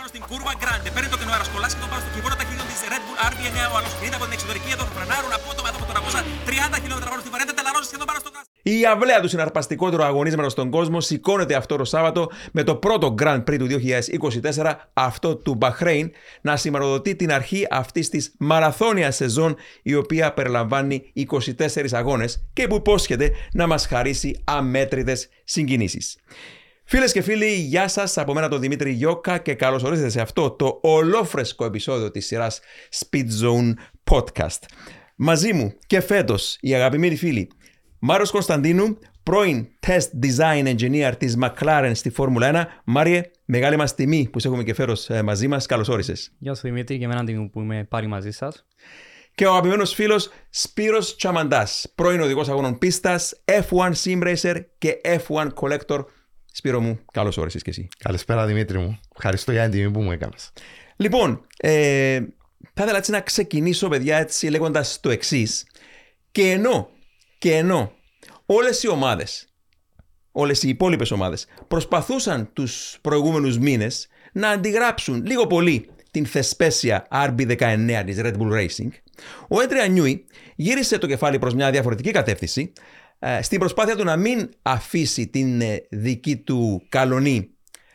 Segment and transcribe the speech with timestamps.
[0.00, 0.88] πάνω στην κούρβα Grande.
[0.94, 3.58] Παίρνει το κενό αερασκολάς και τον πάνω στο κυβόρο ταχύτητων της Red Bull RB9.
[3.72, 5.96] Ο άλλος κινείται από την εξωτερική εδώ θα φρενάρουν απότομα εδώ από τον
[6.48, 7.52] 30 χιλιόμετρα πάνω στην παρέντα.
[7.58, 8.30] Τελαρώσει σχεδόν πάνω στο
[8.62, 13.42] η αυλαία του συναρπαστικότερο αγωνίσματος στον κόσμο σηκώνεται αυτό το Σάββατο με το πρώτο Grand
[13.44, 13.66] Prix του
[14.54, 16.10] 2024, αυτό του Μπαχρέιν,
[16.40, 22.74] να σηματοδοτεί την αρχή αυτής της μαραθώνιας σεζόν, η οποία περιλαμβάνει 24 αγώνες και που
[22.74, 26.16] υπόσχεται να μας χαρίσει αμέτρητες συγκινήσεις.
[26.92, 30.50] Φίλες και φίλοι, γεια σας από μένα τον Δημήτρη Γιώκα και καλώς ορίσατε σε αυτό
[30.50, 32.60] το ολόφρεσκο επεισόδιο της σειράς
[32.98, 33.72] Speed Zone
[34.10, 34.58] Podcast.
[35.16, 37.50] Μαζί μου και φέτος οι αγαπημένοι φίλοι
[37.98, 42.82] Μάριο Κωνσταντίνου, πρώην Test Design Engineer της McLaren στη Φόρμουλα 1.
[42.84, 45.66] Μάριε, μεγάλη μας τιμή που σε έχουμε και φέρω ε, μαζί μας.
[45.66, 46.32] Καλώς όρισες.
[46.38, 48.66] Γεια σου Δημήτρη, και εμένα τιμή που είμαι πάλι μαζί σας.
[49.34, 55.48] Και ο αγαπημένος φίλος Σπύρος Τσαμαντάς, πρώην οδηγός αγώνων πίστας, F1 Sim Racer και F1
[55.54, 56.04] Collector.
[56.52, 57.88] Σπύρο μου, καλώς όρισες και εσύ.
[57.98, 59.00] Καλησπέρα Δημήτρη μου.
[59.16, 60.52] Ευχαριστώ για την τιμή που μου έκανες.
[60.96, 62.20] Λοιπόν, ε,
[62.74, 65.66] θα ήθελα έτσι να ξεκινήσω, παιδιά, έτσι λέγοντας το εξής.
[66.32, 66.88] Και ενώ
[67.38, 67.92] και ενώ
[68.46, 69.48] όλες οι ομάδες,
[70.32, 78.02] όλες οι υπόλοιπες ομάδες προσπαθούσαν τους προηγούμενους μήνες να αντιγράψουν λίγο πολύ την θεσπέσια RB19
[78.06, 78.88] της Red Bull Racing,
[79.48, 82.78] ο Έντρια Νιούι γύρισε το κεφάλι προς μια διαφορετική κατεύθυνση ε,
[83.40, 87.50] στην προσπάθεια του να μην αφήσει την ε, δική του καλονή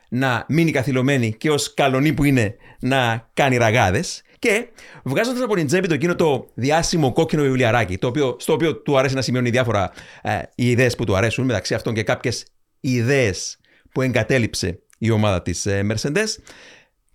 [0.09, 4.67] να μείνει καθυλωμένη και ως καλονή που είναι να κάνει ραγάδες και
[5.04, 8.98] βγάζοντας από την τσέπη το εκείνο το διάσημο κόκκινο βιβλιαράκι, το οποίο, στο οποίο του
[8.98, 12.45] αρέσει να σημειώνει διάφορα ε, οι ιδέες που του αρέσουν, μεταξύ αυτών και κάποιες
[12.80, 13.58] ιδέες
[13.92, 16.28] που εγκατέλειψε η ομάδα της ε, Mercedes,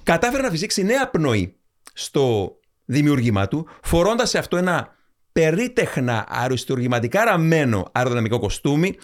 [0.02, 1.56] κατάφερε να φυσήξει νέα πνοή
[1.92, 4.96] στο δημιούργημά του, φορώντας σε αυτό ένα
[5.32, 8.94] περίτεχνα αριστουργηματικά ραμμένο αεροδυναμικό κοστούμι,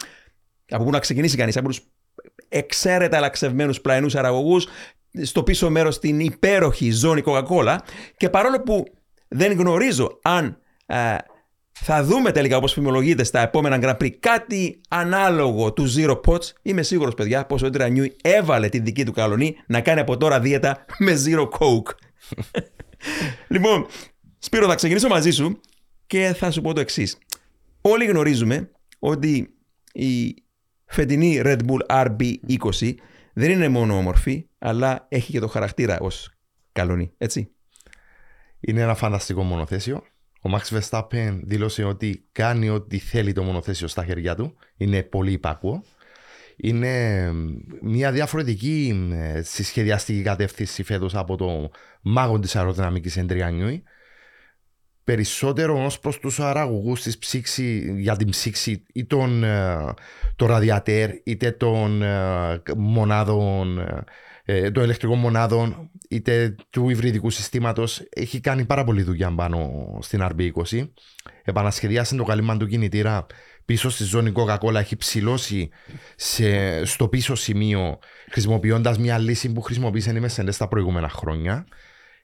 [0.69, 1.81] από πού να ξεκινήσει κανείς, από τους
[2.49, 4.69] εξαίρετα αλλαξευμένους πλαϊνούς αραγωγούς,
[5.23, 7.77] στο πίσω μέρος στην υπέροχη ζώνη Coca-Cola.
[8.17, 8.85] Και παρόλο που
[9.29, 11.17] δεν γνωρίζω αν ε,
[11.73, 16.83] θα δούμε τελικά όπως φημολογείται στα επόμενα Grand Prix κάτι ανάλογο του Zero Pots είμαι
[16.83, 20.85] σίγουρος παιδιά πως ο Νιούι έβαλε τη δική του καλονή να κάνει από τώρα δίαιτα
[20.99, 21.95] με Zero Coke.
[23.49, 23.87] Λοιπόν
[24.39, 25.61] Σπύρο θα ξεκινήσω μαζί σου
[26.07, 27.19] και θα σου πω το εξής.
[27.81, 29.55] Όλοι γνωρίζουμε ότι
[29.93, 30.35] η
[30.87, 32.95] φετινή Red Bull RB20
[33.33, 36.31] δεν είναι μόνο όμορφη, αλλά έχει και το χαρακτήρα ως
[36.73, 37.51] καλονή, έτσι.
[38.61, 40.03] Είναι ένα φανταστικό μονοθέσιο.
[40.43, 44.57] Ο Max Verstappen δήλωσε ότι κάνει ό,τι θέλει το μονοθέσιο στα χέρια του.
[44.77, 45.83] Είναι πολύ υπάκουο.
[46.57, 47.33] Είναι
[47.83, 51.71] μια διαφορετική ε, συσχεδιαστική κατεύθυνση φέτος από το
[52.03, 53.83] μάγο της αεροδυναμικής Εντριανιούη.
[55.07, 57.07] Περισσότερο ως προς τους αραγωγούς
[57.97, 59.95] για την ψήξη ή τον, ε,
[60.37, 63.79] το ραδιατέρ είτε των ε, μονάδων
[64.45, 70.23] ε, των ηλεκτρικών μονάδων είτε του υβριδικού συστήματος έχει κάνει πάρα πολύ δουλειά πάνω στην
[70.23, 70.89] RB20.
[71.45, 73.27] Επανασχεδιάσει το καλύμα του κινητήρα
[73.65, 74.75] πίσω στη ζώνη Coca-Cola.
[74.75, 75.71] Έχει ψηλώσει
[76.17, 77.99] σε, στο πίσω σημείο
[78.31, 81.67] χρησιμοποιώντας μια λύση που χρησιμοποίησε η Mercedes τα προηγούμενα χρόνια.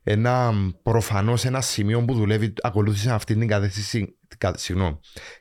[0.03, 0.53] Ένα
[0.83, 4.17] προφανώς ένα σημείο που δουλεύει, ακολούθησε αυτή την κατεύθυνση,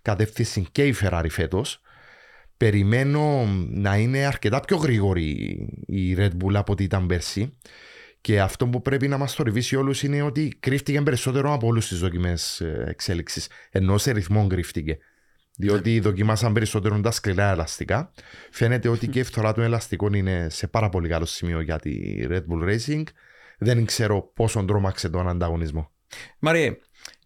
[0.02, 1.82] κατεύθυνση και η Ferrari φέτος
[2.62, 5.30] περιμένω να είναι αρκετά πιο γρήγορη
[5.86, 7.58] η Red Bull από ό,τι ήταν πέρσι.
[8.22, 12.00] Και αυτό που πρέπει να μας θορυβήσει όλους είναι ότι κρύφτηκε περισσότερο από όλους τις
[12.00, 13.50] δοκιμές ε, εξέλιξης.
[13.72, 14.98] Ενώ σε ρυθμό κρύφτηκε.
[15.58, 18.12] Διότι δοκιμάσαν περισσότερο τα σκληρά ελαστικά.
[18.52, 22.00] Φαίνεται ότι και η φθορά των ελαστικών είναι σε πάρα πολύ καλό σημείο για τη
[22.30, 23.04] Red Bull Racing.
[23.64, 25.92] Δεν ξέρω πόσο τρόμαξε τον ανταγωνισμό.
[26.40, 26.78] Μαριέ,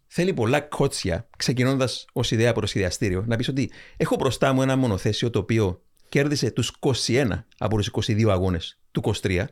[0.06, 4.62] θέλει πολλά κότσια, ξεκινώντας ως ιδέα από το σχεδιαστήριο, να πεις ότι έχω μπροστά μου
[4.62, 6.72] ένα μονοθέσιο το οποίο κέρδισε τους
[7.06, 9.44] 21 από τους 22 αγώνες του 23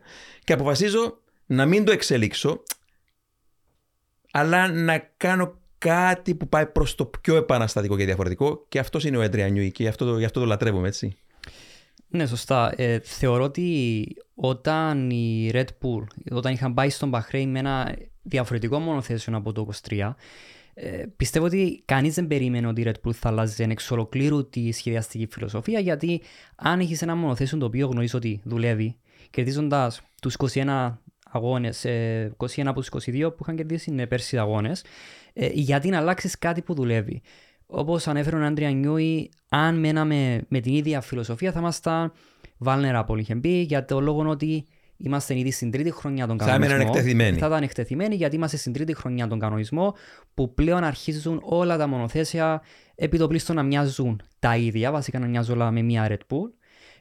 [0.45, 2.63] και αποφασίζω να μην το εξελίξω,
[4.31, 9.17] αλλά να κάνω κάτι που πάει προς το πιο επαναστατικό και διαφορετικό και αυτός είναι
[9.17, 11.17] ο Έντρια και γι' αυτό, το, γι αυτό το λατρεύουμε, έτσι.
[12.15, 12.73] Ναι, σωστά.
[12.77, 18.79] Ε, θεωρώ ότι όταν η Red Bull, όταν είχαν πάει στον Bahrain με ένα διαφορετικό
[18.79, 20.15] μονοθέσιο από το 23,
[20.75, 24.73] ε, πιστεύω ότι κανείς δεν περίμενε ότι η Red Bull θα αλλάζει εξ ολοκλήρου τη
[24.73, 26.23] σχεδιαστική φιλοσοφία, γιατί
[26.57, 28.97] αν έχεις ένα μονοθέσιο το οποίο γνωρίζεις ότι δουλεύει,
[29.31, 30.99] κερδίζοντας τους 21
[31.31, 31.85] αγώνες,
[32.37, 34.85] 21 από τους 22 που είχαν κερδίσει είναι πέρσι αγώνες,
[35.33, 37.23] ε, γιατί να αλλάξεις κάτι που δουλεύει.
[37.67, 42.13] Όπως ανέφερε ο Άντρια Νιούι, αν μέναμε με την ίδια φιλοσοφία θα ήμασταν
[42.65, 44.67] vulnerable, είχε πει, για το λόγο ότι
[44.97, 46.69] Είμαστε ήδη στην τρίτη χρονιά των κανονισμών.
[46.69, 47.39] Θα ήμουν εκτεθειμένοι.
[47.39, 49.93] Θα ήταν εκτεθειμένοι γιατί είμαστε στην τρίτη χρονιά των κανονισμών
[50.35, 52.63] που πλέον αρχίζουν όλα τα μονοθέσια
[52.95, 56.51] επί το πλήστο να μοιάζουν τα ίδια, βασικά να μοιάζουν όλα με μια Red Bull.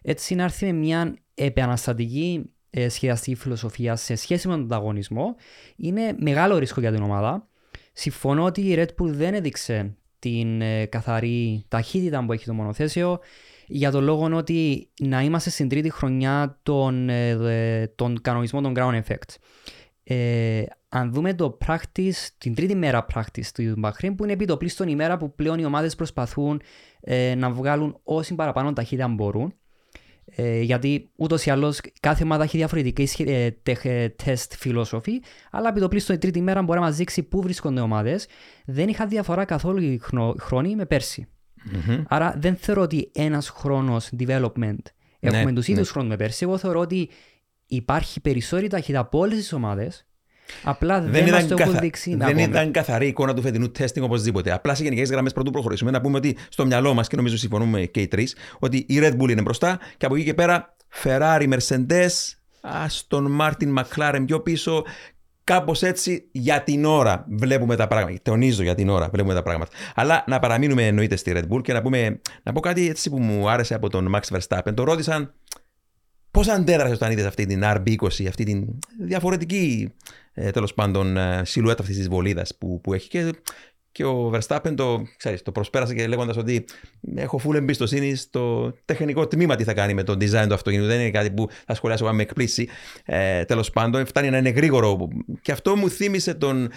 [0.02, 5.36] Έτσι να έρθει με μια επαναστατική ε, σχεδιαστική φιλοσοφία σε σχέση με τον ανταγωνισμό
[5.76, 7.48] είναι μεγάλο ρίσκο για την ομάδα.
[7.94, 13.20] Συμφωνώ ότι η Red Bull δεν έδειξε την ε, καθαρή ταχύτητα που έχει το μονοθέσιο
[13.68, 19.02] για τον λόγο ότι να είμαστε στην τρίτη χρονιά των, ε, των κανονισμών των ground
[19.02, 19.36] effect.
[20.04, 24.58] Ε, αν δούμε το practice, την τρίτη μέρα practice του Μπαχρήν που είναι επί το
[24.58, 26.62] πλήστον ημέρα που πλέον οι ομάδες προσπαθούν
[27.02, 29.54] ε, να βγάλουν όση παραπάνω ταχύτητα μπορούν
[30.36, 35.22] ε, γιατί ούτως ή άλλως κάθε ομάδα έχει διαφορετική ε, τεστ φιλόσοφη,
[35.52, 38.28] αλλά επί το πλήστον η τρίτη μέρα μπορεί να μας δείξει πού βρίσκονται οι ομάδες.
[38.66, 40.02] Δεν είχα διαφορά καθόλου η
[40.40, 41.28] χρόνη με περσι
[41.72, 42.04] mm-hmm.
[42.08, 44.82] Άρα δεν θεωρώ ότι ένας χρόνος development
[45.20, 45.92] έχουμε ναι, τους ίδιους ναι.
[45.92, 46.44] χρόνους με πέρσι.
[46.44, 47.10] Εγώ θεωρώ ότι
[47.66, 50.08] υπάρχει περισσότερη ταχύτητα από όλες τις ομάδες
[50.64, 52.16] Απλά δεν, δεν μας το έχουν δείξει.
[52.16, 54.52] Δεν ήταν καθαρή εικόνα του φετινού testing οπωσδήποτε.
[54.52, 57.86] Απλά σε γενικές γραμμές πρωτού προχωρήσουμε να πούμε ότι στο μυαλό μας και νομίζω συμφωνούμε
[57.86, 61.54] και οι τρεις ότι η Red Bull είναι μπροστά και από εκεί και πέρα Ferrari,
[61.54, 62.12] Mercedes,
[62.62, 64.84] Aston Martin, McLaren πιο πίσω.
[65.46, 68.18] Κάπως έτσι για την ώρα βλέπουμε τα πράγματα.
[68.22, 69.72] Τονίζω για την ώρα βλέπουμε τα πράγματα.
[69.96, 73.20] Αλλά να παραμείνουμε εννοείται στη Red Bull και να, πούμε, να πω κάτι έτσι που
[73.20, 74.74] μου άρεσε από τον Max Verstappen.
[74.74, 75.34] Το ρώτησαν
[76.34, 78.68] πώς αντέδρασες όταν είδες αυτή την RB20, αυτή την
[79.00, 79.94] διαφορετική
[80.34, 83.08] ε, τέλος πάντων ε, σιλουέτα αυτής της βολίδας που, που έχει.
[83.08, 83.34] Και,
[83.92, 86.66] και ο Verstappen το, ξέρεις, το προσπέρασε και λέγοντας ότι
[87.16, 90.88] έχω full εμπιστοσύνη στο τεχνικό τμήμα τι θα κάνει με το design του αυτοκίνητου.
[90.88, 92.68] Δεν είναι κάτι που θα σχολιάσω με εκπλήσει.
[93.06, 95.08] Ε, τέλος πάντων, φτάνει να είναι γρήγορο.
[95.42, 96.70] Και αυτό μου θύμισε τον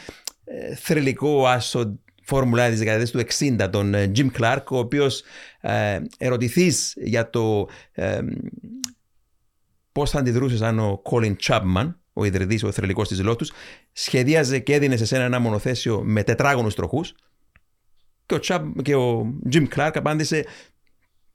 [0.45, 3.21] ε, θρηλυκό άσο φόρμουλα της δεκαετίας του
[3.61, 5.23] 60, τον ε, Jim Clark, ο οποίος
[5.61, 8.19] ε, ερωτηθείς για το ε,
[9.97, 13.47] πώς θα αντιδρούσες αν ο Colin Chapman, ο ιδρυτής, ο θρελικό της Lotus,
[13.93, 17.15] σχεδίαζε και έδινε σε σένα ένα μονοθέσιο με τετράγωνους τροχούς.
[18.27, 18.39] Και ο,
[18.83, 20.45] και ο Jim Clark απάντησε,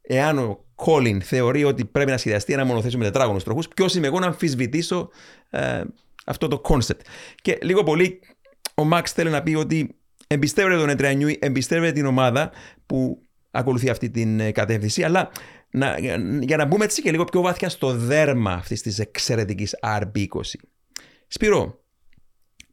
[0.01, 4.07] εάν ο Colin θεωρεί ότι πρέπει να σχεδιαστεί ένα μονοθέσιο με τετράγωνους τροχούς, ποιος είμαι
[4.07, 5.09] εγώ να αμφισβητήσω
[5.49, 5.83] ε,
[6.25, 7.01] αυτό το concept.
[7.41, 8.19] Και λίγο πολύ
[8.75, 9.95] ο Max θέλει να πει ότι
[10.27, 12.51] εμπιστεύεται τον Ετρεανιούι, εμπιστεύεται την ομάδα
[12.85, 13.21] που
[13.51, 15.29] ακολουθεί αυτή την ε, κατεύθυνση, αλλά
[15.71, 15.99] να,
[16.41, 20.25] για να μπούμε έτσι και λίγο πιο βάθια στο δέρμα αυτής της εξαιρετικής RB20.
[21.27, 21.79] Σπύρο,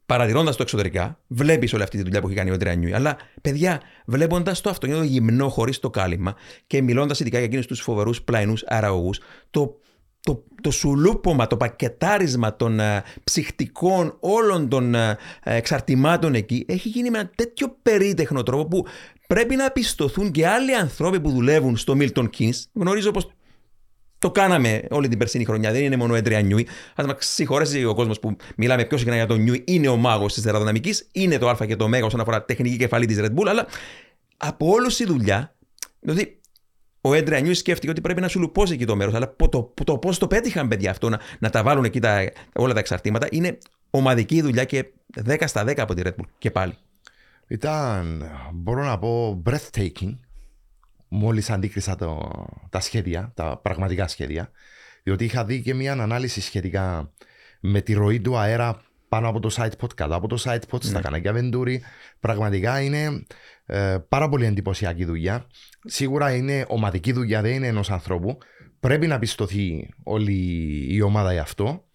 [0.05, 2.93] παρατηρώντας το εξωτερικά, βλέπεις όλη αυτή τη δουλειά που έχει κάνει ο Ντρανιούι.
[2.93, 6.35] Αλλά, παιδιά, βλέποντας το αυτοκίνητο γυμνό χωρίς το κάλυμα
[6.67, 9.11] και μιλώντας ειδικά για εκείνους τους φοβερούς πλαϊνούς αραγωγού,
[9.49, 9.79] το
[10.21, 15.13] το, το σουλούπομα, το πακετάρισμα των uh, ψυχτικών όλων των uh,
[15.43, 18.85] εξαρτημάτων εκεί έχει γίνει με ένα τέτοιο περίτεχνο τρόπο που
[19.33, 22.63] πρέπει να πιστωθούν και άλλοι άνθρωποι που δουλεύουν στο Milton Keynes.
[22.73, 23.31] Γνωρίζω πως
[24.19, 26.67] το κάναμε όλη την περσίνη χρονιά, δεν είναι μόνο έντρια νιούι.
[26.95, 30.33] Α μας συγχωρέσει ο κόσμος που μιλάμε πιο συχνά για τον νιούι, είναι ο μάγος
[30.33, 33.47] της αεροδυναμικής, είναι το Α και το Μέγα όσον αφορά τεχνική κεφαλή της Red Bull,
[33.47, 33.67] αλλά
[34.37, 35.55] από όλους η δουλειά,
[35.99, 36.39] δηλαδή
[37.01, 39.73] ο Έντρια Νιούι σκέφτηκε ότι πρέπει να σου λουπώσει εκεί το μέρος, αλλά το, το,
[39.83, 43.27] το πώς το πέτυχαν παιδιά αυτό να, να τα βάλουν εκεί τα, όλα τα εξαρτήματα
[43.31, 43.57] είναι
[43.89, 44.85] ομαδική δουλειά και
[45.27, 46.73] 10 στα 10 από τη Red Bull και πάλι.
[47.49, 48.23] Ήταν,
[48.53, 50.17] μπορώ να πω, breathtaking
[51.07, 52.31] μόλις αντίκρισα το,
[52.69, 54.51] τα σχέδια, τα πραγματικά σχέδια
[55.03, 57.11] διότι είχα δει και μια ανάλυση σχετικά
[57.59, 60.83] με τη ροή του αέρα πάνω από το site pod, κάτω από το site pod,
[60.83, 60.89] ναι.
[60.89, 61.83] στα κανάκια Βεντούρη.
[62.19, 63.25] Πραγματικά είναι
[63.65, 65.47] ε, πάρα πολύ εντυπωσιακή δουλειά.
[65.83, 68.37] Σίγουρα είναι ομαδική δουλειά, δεν είναι ενός ανθρώπου.
[68.79, 70.33] Πρέπει να πιστωθεί όλη
[70.89, 71.87] η ομάδα γι' αυτό.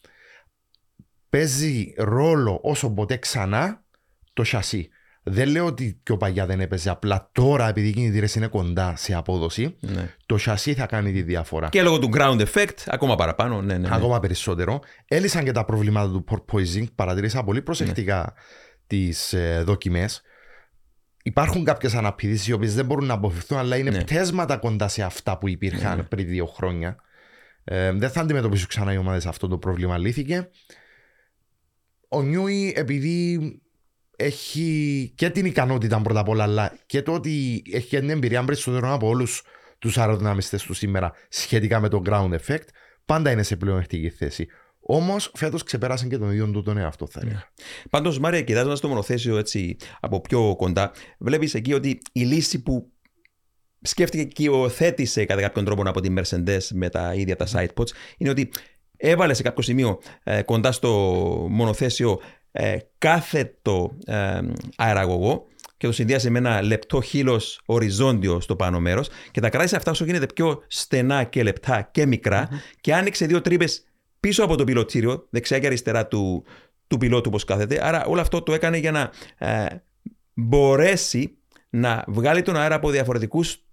[1.28, 3.84] Παίζει ρόλο όσο ποτέ ξανά
[4.32, 4.88] το σασί.
[5.26, 6.90] Δεν λέω ότι πιο παλιά δεν έπαιζε.
[6.90, 10.14] Απλά τώρα, επειδή οι κινητήρες είναι κοντά σε απόδοση, ναι.
[10.26, 11.68] το σασί θα κάνει τη διαφορά.
[11.68, 13.62] Και λόγω του ground effect, ακόμα παραπάνω.
[13.62, 13.94] Ναι, ναι, ναι.
[13.94, 14.80] Ακόμα περισσότερο.
[15.08, 16.84] Έλυσαν και τα προβλήματα του porpoising.
[16.94, 18.42] Παρατηρήσα πολύ προσεκτικά ναι.
[18.86, 20.22] τις ε, δοκιμές.
[21.22, 24.02] Υπάρχουν κάποιες αναπηδήσεις οι οποίες δεν μπορούν να αποφευθούν, αλλά είναι ναι.
[24.02, 26.02] πτέσματα κοντά σε αυτά που υπήρχαν ναι.
[26.02, 26.96] πριν δύο χρόνια.
[27.64, 29.98] Ε, δεν θα αντιμετωπίσουν ξανά οι ομάδες αυτό το πρόβλημα.
[29.98, 30.50] Λύθηκε.
[32.08, 33.38] Ο Νιούι, επειδή
[34.16, 38.44] έχει και την ικανότητα πρώτα απ' όλα, αλλά και το ότι έχει και την εμπειρία
[38.44, 39.42] περισσότερο από όλους
[39.78, 42.66] τους αεροδυναμιστές του σήμερα σχετικά με το ground effect,
[43.04, 44.46] πάντα είναι σε πλεονεκτική θέση.
[44.86, 47.44] Όμως φέτος ξεπέρασε και τον ίδιο του τον εαυτό, θα έλεγα.
[47.44, 47.62] Yeah.
[47.90, 52.92] Πάντως, Μάρια, κοιτάζοντας το μονοθέσιο έτσι από πιο κοντά, βλέπεις εκεί ότι η λύση που
[53.80, 58.30] σκέφτηκε και υιοθέτησε κατά κάποιον τρόπο από τη Mercedes με τα ίδια τα sidepods είναι
[58.30, 58.50] ότι
[58.96, 60.90] έβαλε σε κάποιο σημείο ε, κοντά στο
[61.50, 62.20] μονοθέσιο
[62.56, 64.40] ε, κάθετο ε,
[64.76, 65.46] αεραγωγό
[65.76, 69.90] και το συνδυάζει με ένα λεπτό χείλος οριζόντιο στο πάνω μέρος και τα κράτησε αυτά
[69.90, 72.48] όσο γίνεται πιο στενά και λεπτά και μικρα
[72.80, 73.84] και άνοιξε δύο τρύπες
[74.20, 76.44] πίσω από το πιλωτήριο, δεξιά και αριστερά του,
[76.86, 77.86] του πιλότου όπως κάθεται.
[77.86, 79.66] Άρα όλο αυτό το έκανε για να ε,
[80.34, 81.38] μπορέσει
[81.70, 83.64] να βγάλει τον αέρα από διαφορετικούς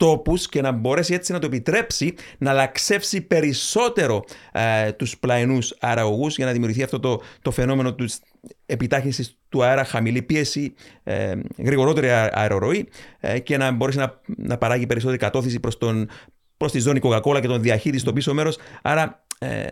[0.00, 6.36] τόπους και να μπορέσει έτσι να το επιτρέψει να λαξεύσει περισσότερο ε, τους πλαϊνούς αεραγωγούς
[6.36, 8.20] για να δημιουργηθεί αυτό το, το φαινόμενο της
[8.66, 12.88] επιτάχυνσης του αέρα, χαμηλή πίεση, ε, γρηγορότερη αεροροή
[13.20, 16.08] ε, και να μπορέσει να, να παράγει περισσότερη κατώθηση προς, τον,
[16.56, 18.58] προς τη ζώνη Coca-Cola και τον διαχείριση στο πίσω μέρος.
[18.82, 19.66] Άρα ε,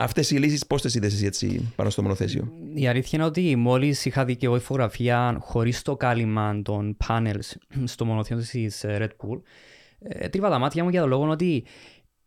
[0.00, 4.04] Αυτές οι λύσεις πώς τις είδες έτσι πάνω στο μονοθέσιο; Η αλήθεια είναι ότι μόλις
[4.04, 7.52] είχα δει και εγώ φωτογραφία χωρίς το κάλυμα των panels
[7.84, 9.40] στο μονοθέσιο της Red Bull,
[9.98, 11.64] ε, τρίβα τα μάτια μου για τον λόγο ότι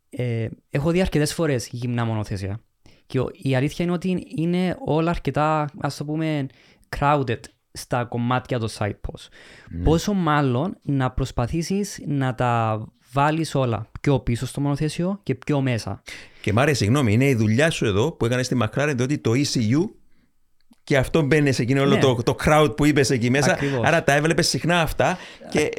[0.09, 2.59] ε, έχω δει αρκετές φορές γυμνά μονοθέσια.
[3.05, 6.47] Και η αλήθεια είναι ότι είναι όλα αρκετά, ας το πούμε,
[6.99, 7.39] crowded
[7.71, 9.25] στα κομμάτια του side post.
[9.25, 9.83] Mm.
[9.83, 16.01] Πόσο μάλλον να προσπαθήσεις να τα βάλεις όλα πιο πίσω στο μονοθέσιο και πιο μέσα.
[16.41, 19.89] Και Μάρια, συγγνώμη, είναι η δουλειά σου εδώ που έκανες στη McLaren, διότι το ECU
[20.83, 21.99] και αυτό μπαίνει σε εκείνο όλο ναι.
[21.99, 23.51] το, το crowd που είπες εκεί μέσα.
[23.51, 23.87] Ακριβώς.
[23.87, 25.17] Άρα τα έβλεπες συχνά αυτά
[25.49, 25.69] και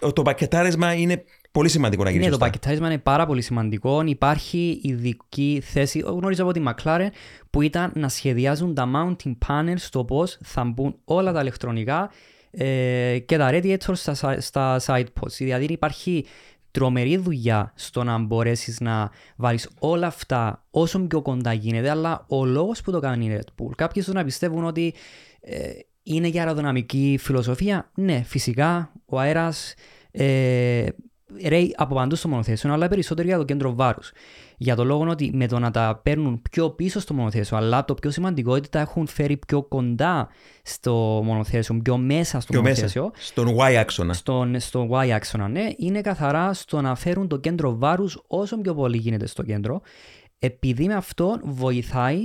[0.00, 2.22] ε, το πακετάρισμα είναι πολύ σημαντικό να γίνει.
[2.22, 2.44] Ναι, σωστά.
[2.44, 4.02] το πακετάρισμα είναι πάρα πολύ σημαντικό.
[4.06, 7.08] Υπάρχει ειδική θέση, γνωρίζω από τη McLaren,
[7.50, 12.10] που ήταν να σχεδιάζουν τα mounting panels στο πώς θα μπουν όλα τα ηλεκτρονικά
[12.50, 15.36] ε, και τα radiators στα, στα side pods.
[15.38, 16.24] Δηλαδή υπάρχει
[16.76, 22.44] τρομερή δουλειά στο να μπορέσεις να βάλεις όλα αυτά όσο πιο κοντά γίνεται, αλλά ο
[22.44, 23.70] λόγος που το κάνει η Red Bull.
[23.76, 24.94] Κάποιοι να πιστεύουν ότι
[25.40, 25.70] ε,
[26.02, 27.90] είναι για αεροδυναμική φιλοσοφία.
[27.94, 29.74] Ναι, φυσικά ο αέρας
[30.10, 30.86] ε,
[31.44, 34.12] ρέει από παντού στο μονοθέσιο, αλλά περισσότερο για το κέντρο βάρους.
[34.56, 37.94] Για το λόγο ότι με το να τα παίρνουν πιο πίσω στο μονοθέσιο, αλλά το
[37.94, 40.28] πιο σημαντικό είναι ότι τα έχουν φέρει πιο κοντά
[40.62, 43.10] στο μονοθέσιο, πιο μέσα στο πιο μονοθέσιο.
[43.14, 44.12] Μέσα, στον Y άξονα.
[44.12, 45.66] Στον, στο Y άξονα, ναι.
[45.76, 49.80] Είναι καθαρά στο να φέρουν το κέντρο βάρους όσο πιο πολύ γίνεται στο κέντρο.
[50.38, 52.18] Επειδή με αυτό βοηθάει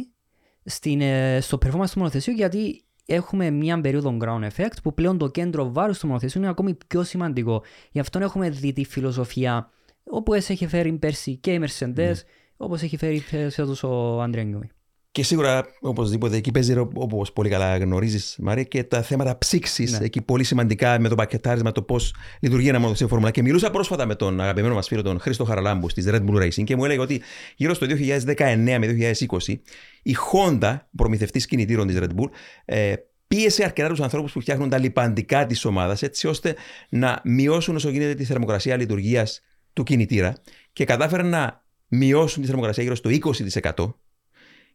[0.65, 5.27] στην, ε, στο performance του μονοθεσίου, γιατί έχουμε μια περίοδο ground effect που πλέον το
[5.27, 7.63] κέντρο βάρους του μονοθεσίου είναι ακόμη πιο σημαντικό.
[7.91, 9.69] Γι' αυτό έχουμε δει τη φιλοσοφία
[10.03, 12.11] όπου έχει φέρει πέρσι και η Mercedes, ναι.
[12.57, 14.71] όπως έχει φέρει φέτο ο Αντρέα Νιούι.
[15.11, 19.99] Και σίγουρα, οπωσδήποτε, εκεί παίζει όπως πολύ καλά γνωρίζεις, Μαρία, και τα θέματα ψήξης.
[19.99, 20.05] Ναι.
[20.05, 23.31] Εκεί πολύ σημαντικά με το πακετάρισμα, το πώς λειτουργεί ένα μονοθεσίο φόρμουλα.
[23.31, 26.63] Και μιλούσα πρόσφατα με τον αγαπημένο μας φίλο, τον Χρήστο Χαραλάμπου, τη Red Bull Racing,
[26.63, 27.21] και μου έλεγε ότι
[27.55, 29.59] γύρω στο 2019 με 2020
[30.03, 32.29] η Honda, προμηθευτής κινητήρων της Red Bull,
[32.65, 32.93] ε,
[33.27, 36.55] πίεσε αρκετά τους ανθρώπους που φτιάχνουν τα λιπαντικά της ομάδας, έτσι ώστε
[36.89, 39.41] να μειώσουν όσο γίνεται τη θερμοκρασία λειτουργίας
[39.73, 40.35] του κινητήρα
[40.73, 43.09] και κατάφεραν να μειώσουν τη θερμοκρασία γύρω στο
[43.73, 43.93] 20%.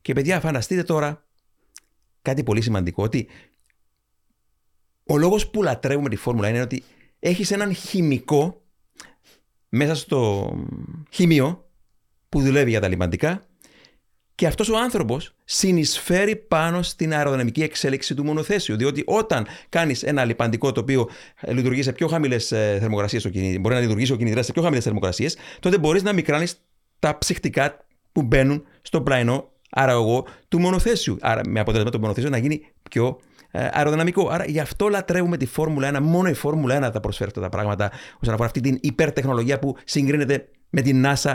[0.03, 1.25] Και παιδιά, φανταστείτε τώρα
[2.23, 3.29] κάτι πολύ σημαντικό, ότι
[5.05, 6.83] ο λόγος που λατρεύουμε τη φόρμουλα είναι ότι
[7.19, 8.63] έχεις έναν χημικό
[9.69, 10.53] μέσα στο
[11.11, 11.71] χημείο
[12.29, 13.47] που δουλεύει για τα λιπαντικά
[14.37, 18.77] και αυτός ο άνθρωπος συνεισφέρει πάνω στην αεροδυναμική εξέλιξη του μονοθέσιου.
[18.77, 21.09] Διότι όταν κάνεις ένα λιπαντικό το οποίο
[21.49, 25.37] λειτουργεί σε πιο χαμηλές ε, θερμοκρασίες, μπορεί να λειτουργήσει ο κινητήρας σε πιο χαμηλές θερμοκρασίες,
[25.61, 26.61] τότε μπορείς να μικράνεις
[26.99, 31.17] τα ψυχτικά που μπαίνουν στο πλαϊνό αεραγωγό του μονοθέσιου.
[31.21, 34.29] Άρα, με αποτέλεσμα το μονοθέσιο να γίνει πιο ε, αεροδυναμικό.
[34.29, 36.01] Άρα, γι' αυτό λατρεύουμε τη Φόρμουλα 1.
[36.03, 37.91] Μόνο η Φόρμουλα 1 θα προσφέρει αυτά τα πράγματα
[38.21, 41.35] όσον αφορά αυτή την υπερτεχνολογία που συγκρίνεται με την NASA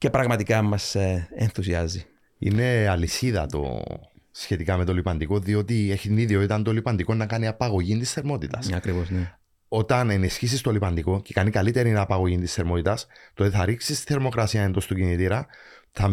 [0.00, 2.04] και πραγματικά μας ε, ενθουσιάζει.
[2.38, 3.82] Είναι αλυσίδα το
[4.30, 8.72] σχετικά με το λιπαντικό, διότι έχει την ιδιότητα το λιπαντικό να κάνει απαγωγή της θερμότητας.
[8.72, 9.34] Ακριβώς, ναι.
[9.68, 14.62] Όταν ενισχύσεις το λιπαντικό και κάνει καλύτερη απαγωγή της θερμότητας, τότε θα ρίξεις τη θερμοκρασία
[14.62, 15.46] εντός του κινητήρα,
[15.92, 16.08] θα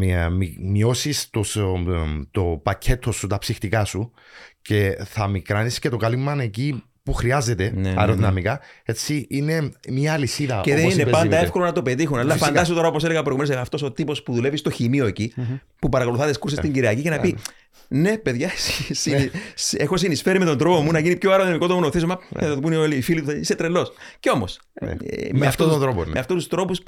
[0.60, 1.44] μειώσεις το,
[2.32, 4.12] το πακέτο σου, τα ψυχτικά σου
[4.62, 8.52] και θα μικράνεις και το κάλυμα εκεί που χρειάζεται ναι, ναι, αεροδυναμικά.
[8.52, 8.58] Ναι.
[8.84, 10.62] Έτσι είναι μια αλυσίδα.
[10.64, 12.20] Και δεν είναι πάντα εύκολο να το πετύχουν.
[12.20, 15.60] Αλλά φαντάσου τώρα, όπως έλεγα προηγουμένως, αυτός ο τύπος που δουλεύει στο χημείο εκεί, mm-hmm.
[15.80, 17.38] που παρακολουθά τις κούρσε την Κυριακή και να πει
[17.88, 18.50] ναι, παιδιά,
[19.78, 22.08] έχω συνεισφέρει με τον τρόπο μου να γίνει πιο αεροδυναμικό το μονοθέσιο.
[22.08, 23.92] Μα θα το πούνε όλοι οι φίλοι του, είσαι τρελός.
[24.20, 24.60] Κι όμως.
[24.74, 24.96] Ε,
[25.32, 26.04] με αυτόν τον τρόπο.
[26.06, 26.82] Με αυτούς τους τρόπους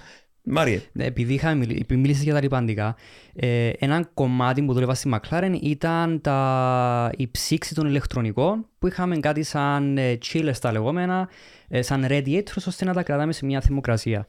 [0.44, 0.82] Μάριε.
[0.92, 1.56] Ναι, επειδή, είχα,
[1.90, 2.96] μίλησες για τα ρηπαντικά,
[3.34, 9.18] ε, ένα κομμάτι που δούλευα στη McLaren ήταν τα, η ψήξη των ηλεκτρονικών που είχαμε
[9.18, 11.30] κάτι σαν ε, chillers τα λεγόμενα,
[11.68, 14.28] ε, σαν radiators ώστε να τα κρατάμε σε μια θερμοκρασία.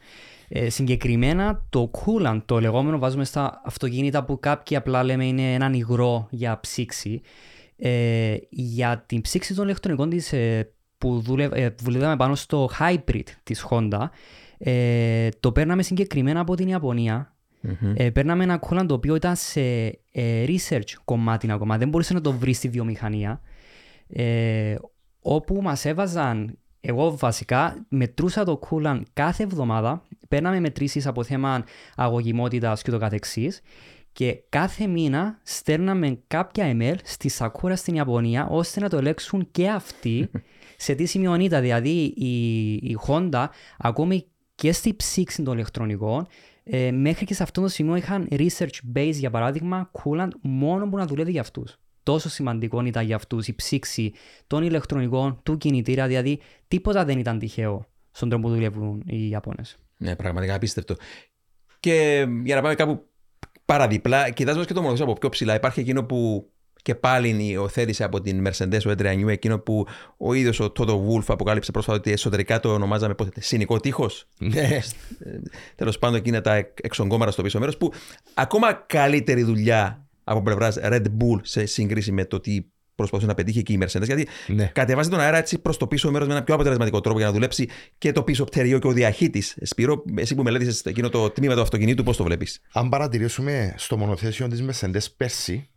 [0.52, 5.74] Ε, συγκεκριμένα το coolant, το λεγόμενο βάζουμε στα αυτοκίνητα που κάποιοι απλά λέμε είναι έναν
[5.74, 7.20] υγρό για ψήξη.
[7.76, 11.20] Ε, για την ψήξη των ηλεκτρονικών της, ε, που
[11.82, 14.08] δουλεύαμε πάνω στο hybrid της Honda,
[14.58, 17.34] ε, το παίρναμε συγκεκριμένα από την Ιαπωνία.
[17.62, 17.92] Mm-hmm.
[17.94, 19.60] Ε, παίρναμε ένα κόλλαν το οποίο ήταν σε
[20.12, 21.78] ε, research κομμάτι ακόμα.
[21.78, 23.40] Δεν μπορούσε να το βρεις στη βιομηχανία.
[24.08, 24.74] Ε,
[25.20, 30.02] όπου μας έβαζαν, εγώ βασικά μετρούσα το κούλαν κάθε εβδομάδα.
[30.28, 31.64] Παίρναμε μετρήσεις από θέμα
[31.96, 33.60] αγωγημότητας και το καθεξής
[34.12, 39.68] Και κάθε μήνα στέλναμε κάποια email στη Sakura στην Ιαπωνία ώστε να το ελέγξουν και
[39.68, 40.30] αυτοί
[40.84, 41.60] σε τι σημειονίτα.
[41.60, 43.46] Δηλαδή η, η Honda
[43.78, 46.26] ακόμη και στη ψήξη των ηλεκτρονικών
[46.64, 50.96] ε, μέχρι και σε αυτό το σημείο είχαν research base για παράδειγμα coolant μόνο που
[50.96, 51.78] να δουλεύει για αυτούς.
[52.10, 54.12] Τόσο σημαντικό ήταν για αυτούς η ψήξη
[54.46, 59.78] των ηλεκτρονικών, του κινητήρα, δηλαδή τίποτα δεν ήταν τυχαίο στον τρόπο που δουλεύουν οι Ιαπώνες.
[59.96, 60.94] Ναι, πραγματικά απίστευτο.
[61.80, 63.06] Και για να πάμε κάπου
[63.64, 66.50] παραδιπλά, κοιτάζοντας και το μονοθέσιο από πιο ψηλά, υπάρχει εκείνο που
[66.82, 69.86] και πάλι υιοθέτησε από την Mercedes ο Adrian εκείνο που
[70.16, 74.26] ο ίδιος ο Τότο Βούλφ αποκάλυψε πρόσφατα ότι εσωτερικά το ονομάζαμε πώς, συνικό τείχος.
[74.38, 74.78] Ναι.
[75.74, 77.92] Τέλος πάντων, εκείνα τα εξογκόμαρα στο πίσω μέρος που
[78.34, 82.60] ακόμα καλύτερη δουλειά από πλευράς Red Bull σε σύγκριση με το τι
[82.94, 84.04] προσπαθούσε να πετύχει και η Mercedes.
[84.04, 84.70] Γιατί Ναι.
[84.74, 87.32] κατεβάζει τον αέρα έτσι προς το πίσω μέρος με ένα πιο αποτελεσματικό τρόπο για να
[87.32, 87.68] δουλέψει
[87.98, 89.42] και το πίσω πτεριό και ο διαχύτη.
[89.62, 93.96] Σπύρο, εσύ που μελέτησες εκείνο το τμήμα του αυτοκινήτου, πώς το βλέπεις; Αν παρατηρήσουμε στο
[93.96, 95.68] μονοθέσιο της Mercedes πέρσι,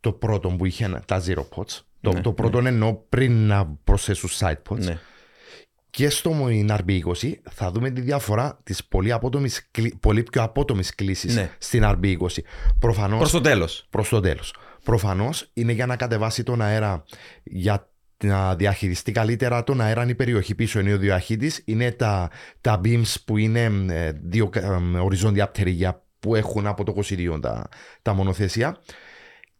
[0.00, 4.30] το πρώτο που είχε τα Zero Pods, το, Ναι, το πρώτο εννοώ πριν να προσθέσουν
[4.38, 4.98] side pods, Ναι.
[5.94, 6.34] Και στο
[6.68, 11.50] RB20 θα δούμε τη διαφορά της πολύ, απότομης, κλι- πολύ πιο απότομης κλίσης Ναι.
[11.58, 12.42] στην RB20.
[12.78, 13.86] Προφανώς, Προς το τέλος.
[13.90, 14.54] προς το τέλος.
[14.84, 17.04] Προφανώς είναι για να κατεβάσει τον αέρα
[17.42, 17.88] για
[18.24, 23.14] να διαχειριστεί καλύτερα τον αέρα η περιοχή πίσω είναι ο διαχύτης είναι τα, τα beams
[23.24, 27.68] που είναι ε, δύο ε, οριζόντια πτερίγια που έχουν από το 22 τα,
[28.02, 28.76] τα μονοθέσια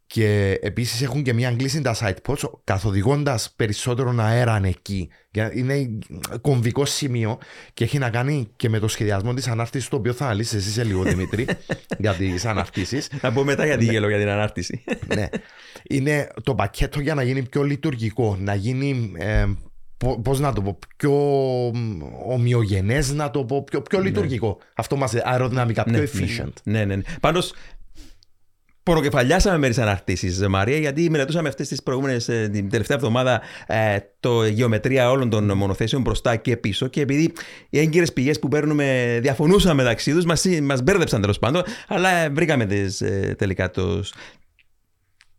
[0.07, 5.09] και επίσης έχουν και μια κλίση τα side pods καθοδηγώντας περισσότερο αέρα εκεί.
[5.31, 5.99] Για- Είναι
[6.41, 7.37] κομβικό σημείο
[7.73, 10.69] και έχει να κάνει και με το σχεδιασμό της ανάρτησης το οποίο θα αναλύσεις εσύ
[10.71, 11.45] σε λίγο Δημήτρη
[11.97, 13.09] για τις αναρτήσεις.
[13.21, 14.83] Να πω μετά γιατί γέλο για την ανάρτηση.
[15.15, 15.27] ναι.
[15.83, 19.45] Είναι το πακέτο για να γίνει πιο λειτουργικό, να γίνει, ε,
[19.97, 21.11] πο- πώς να το πω, πιο
[21.73, 24.57] μ, ομοιογενές, να το πω, πιο, πιο λειτουργικό.
[24.75, 26.53] Αυτό μας αεροδυναμικά, πιο efficient.
[26.63, 27.01] Ναι, ναι, ναι.
[27.19, 27.53] Πάντως,
[28.85, 34.45] ποροκεφαλιάσαμε μες τι αναρτήσει, Μαρία, γιατί μελετούσαμε αυτές τις προηγούμενες, την τελευταία εβδομάδα, ε, το
[34.45, 36.87] γεωμετρία όλων των μονοθέσεων μπροστά και πίσω.
[36.87, 37.33] Και επειδή
[37.69, 42.29] οι έγκυρες πηγές που παίρνουμε διαφωνούσαν μεταξύ τους, μας μας μπέρδεψαν τέλος πάντων, αλλά ε,
[42.29, 44.03] βρήκαμε τις, ε, τελικά το,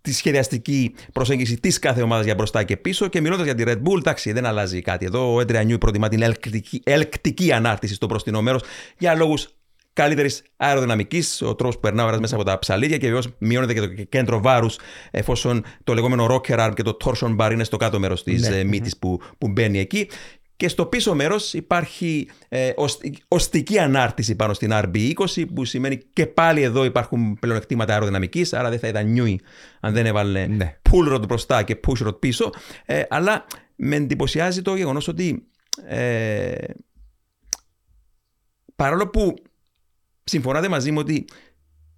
[0.01, 3.09] τη σχεδιαστική προσέγγιση της κάθε ομάδας για μπροστά και πίσω.
[3.09, 5.05] Και μιλώντας για τη Red Bull, εντάξει, δεν αλλάζει κάτι.
[5.05, 8.63] Εδώ ο Έντρια Νιούι προτιμά την ελκτική, ελκτική ανάρτηση στο μπροστινό μέρος
[8.99, 9.49] για λόγους
[9.97, 13.73] καλύτερης αεροδυναμικής, ο τρόπος που περνά ο αέρα μέσα από τα ψαλίδια και βεβαίως μειώνεται
[13.75, 14.79] και το κέντρο βάρους,
[15.11, 18.57] εφόσον το λεγόμενο rocker arm και το torsion bar είναι στο κάτω μέρος της Ναι.
[18.59, 20.09] ε, μύτης που, που μπαίνει εκεί.
[20.57, 26.27] Και στο πίσω μέρος υπάρχει ε, οσ- οστική ανάρτηση πάνω στην RB20, που σημαίνει και
[26.27, 29.41] πάλι εδώ υπάρχουν πλεονεκτήματα αεροδυναμικής, άρα δεν θα ήταν νιούι
[29.81, 30.77] αν δεν έβαλε Ναι.
[30.91, 32.51] pull rod μπροστά και push rod πίσω.
[32.85, 33.45] Ε, αλλά
[33.77, 35.47] με εντυπωσιάζει το γεγονός ότι
[35.87, 36.55] ε,
[38.77, 39.35] παρόλο που
[40.31, 41.25] συμφωνάτε μαζί μου ότι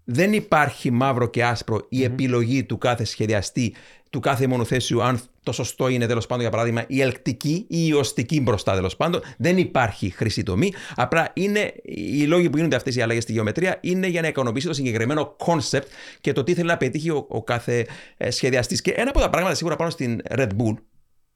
[0.04, 3.74] δεν υπάρχει μαύρο και άσπρο η επιλογή του κάθε σχεδιαστή,
[4.10, 7.92] του κάθε μονοθέσιου, αν το σωστό είναι τέλος πάντων για παράδειγμα η ελκτική ή η
[7.92, 9.20] οστική μπροστά τέλος πάντων.
[9.38, 10.72] Δεν υπάρχει χρυσή τομή.
[10.94, 14.66] Απλά είναι οι λόγοι που γίνονται αυτές οι αλλαγές στη γεωμετρία είναι για να ικανοποιήσει
[14.66, 15.86] το συγκεκριμένο concept
[16.20, 17.86] και το τι θέλει να πετύχει ο, ο κάθε
[18.28, 18.80] σχεδιαστής.
[18.80, 20.74] Και ένα από τα πράγματα σίγουρα πάνω στην Red Bull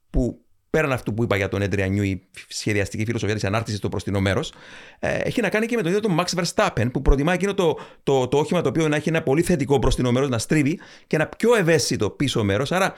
[0.09, 0.41] που
[0.73, 4.19] πέραν αυτού που είπα για τον Έντρια Νιού, η σχεδιαστική φιλοσοφία της ανάρτησης στο μπροστινό
[4.19, 4.53] μέρος,
[4.99, 8.27] έχει να κάνει και με τον ίδιο τον Max Verstappen, που προτιμά εκείνο το, το,
[8.27, 11.27] το όχημα το οποίο να έχει ένα πολύ θετικό μπροστινό μέρος, να στρίβει και ένα
[11.27, 12.71] πιο ευαίσθητο πίσω μέρος.
[12.71, 12.93] Άρα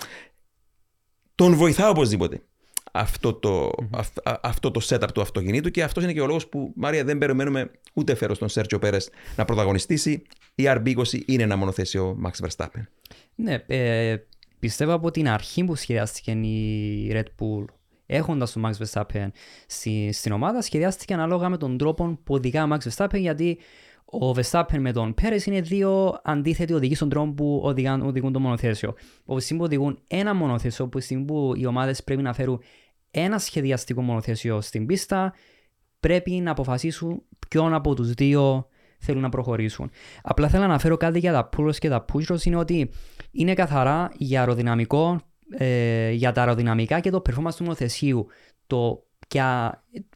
[1.35, 2.41] τον βοηθά οπωσδήποτε
[2.91, 6.47] αυτό το, αυ- α- αυτό το setup του αυτοκινήτου και αυτός είναι και ο λόγος
[6.47, 10.21] που, Μάρια, δεν περιμένουμε ούτε φέρος τον Σέρτζιο Πέρες να πρωταγωνιστήσει.
[10.55, 12.81] Η RB20 είναι ένα μονοθέσιο Max Verstappen.
[13.35, 14.15] Ναι, ε,
[14.65, 17.65] πιστεύω από την αρχή που σχεδιάστηκε η Red Bull
[18.05, 19.27] έχοντας τον Max Verstappen
[19.67, 23.57] στη, στην ομάδα σχεδιάστηκε ανάλογα με τον τρόπο που οδηγά ο Max Verstappen γιατί
[24.05, 28.39] ο Verstappen με τον Πέρες είναι δύο αντίθετοι οδηγοί στον τρόπο που οδηγάν, οδηγούν το
[28.39, 28.93] μονοθέσιο.
[29.25, 32.33] Από τη στιγμή που οδηγούν ένα μονοθέσιο, από τη στιγμή που οι ομάδες πρέπει να
[32.33, 32.61] φέρουν
[33.11, 35.33] ένα σχεδιαστικό μονοθέσιο στην πίστα,
[35.99, 38.67] πρέπει να αποφασίσουν ποιον από τους δύο
[38.99, 39.91] θέλουν να προχωρήσουν.
[40.21, 42.89] Απλά θέλω να αναφέρω κάτι για τα pull και τα push είναι ότι
[43.35, 45.21] είναι καθαρά για αεροδυναμικό,
[45.57, 48.27] ε, για τα αεροδυναμικά και το performance του μονοθεσίου.
[48.67, 49.73] Το ποια,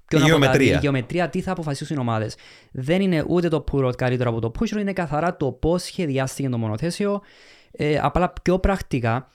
[0.08, 0.49] ποιον Η γεωμετρία.
[0.49, 2.36] αποκαλεί- η γεωμετρία, τι θα αποφασίσουν οι ομάδες.
[2.71, 5.84] Δεν είναι ούτε το pull rod καλύτερο από το push rod, είναι καθαρά το πώς
[5.84, 7.21] σχεδιάστηκε το μονοθέσιο.
[7.71, 9.29] Ε, απλά πιο πρακτικά,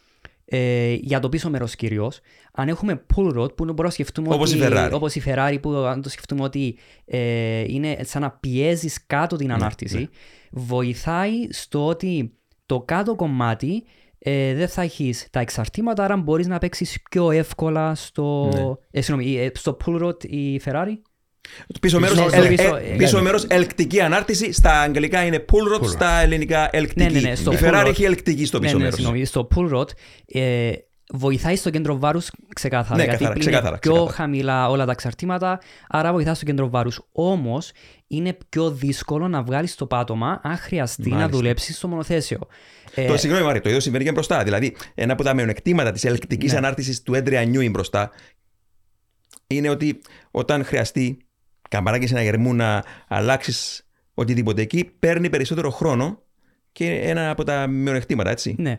[0.45, 2.21] ε, για το πίσω μέρος κυρίως,
[2.53, 4.91] αν έχουμε pull rod που μπορούμε να σκεφτούμε Όπως ότι, η Ferrari.
[4.93, 9.43] όπως η Ferrari που αν το σκεφτούμε ότι ε, είναι σαν να πιέζεις κάτω Ναι,
[9.43, 10.09] την ανάρτηση,
[10.51, 12.33] βοηθάει στο ότι
[12.67, 13.85] το κάτω κομμάτι
[14.19, 18.61] ε, δεν θα έχεις τα εξαρτήματα, άρα μπορείς να παίξεις πιο εύκολα στο, Ναι.
[18.99, 20.93] ε, συγγνώμη, ε, στο pull rod η Ferrari.
[21.67, 23.23] Το πίσω μέρος Πίσω- πίσω, πίσω- ε, ε, πίσω ναι.
[23.23, 24.53] μέρος ελκτική ανάρτηση.
[24.53, 25.89] Στα αγγλικά είναι pull rod, Pull rod.
[25.91, 27.13] στα ελληνικά ελκτική.
[27.13, 27.89] Ναι, ναι, ναι, στο Η pull Ferrari rod.
[27.89, 28.99] έχει ελκτική στο πίσω ναι, ναι, μέρος.
[28.99, 29.89] συγγνώμη, στο pull rod
[30.27, 30.73] ε,
[31.13, 32.97] βοηθάει στο κέντρο βάρους ξεκάθαρα.
[32.97, 34.17] Ναι, γιατί καθαρά, είναι ξεκάθαρα, πιο ξεκάθαρα.
[34.17, 37.01] χαμηλά όλα τα εξαρτήματα, άρα βοηθά στο κέντρο βάρους.
[37.13, 37.73] Όμως
[38.07, 41.37] είναι πιο δύσκολο να βγάλεις το πάτωμα αν χρειαστεί να Μάλιστα.
[41.37, 42.39] δουλέψεις στο μονοθέσιο.
[42.95, 44.43] Ε, Το συγγνώμη, Μάρη, το ίδιο συμβαίνει και μπροστά.
[44.45, 46.57] Δηλαδή, ένα από τα μειονεκτήματα της ελκτική Ναι.
[46.57, 48.11] ανάρτησης του Adrian Newey μπροστά
[49.47, 51.19] είναι ότι όταν χρειαστεί
[51.69, 56.23] καμπανάκι σε ένα γερμού να αλλάξεις οτιδήποτε εκεί, παίρνει περισσότερο χρόνο
[56.75, 58.55] και ένα από τα μειονεκτήματα, έτσι.
[58.59, 58.79] Ναι,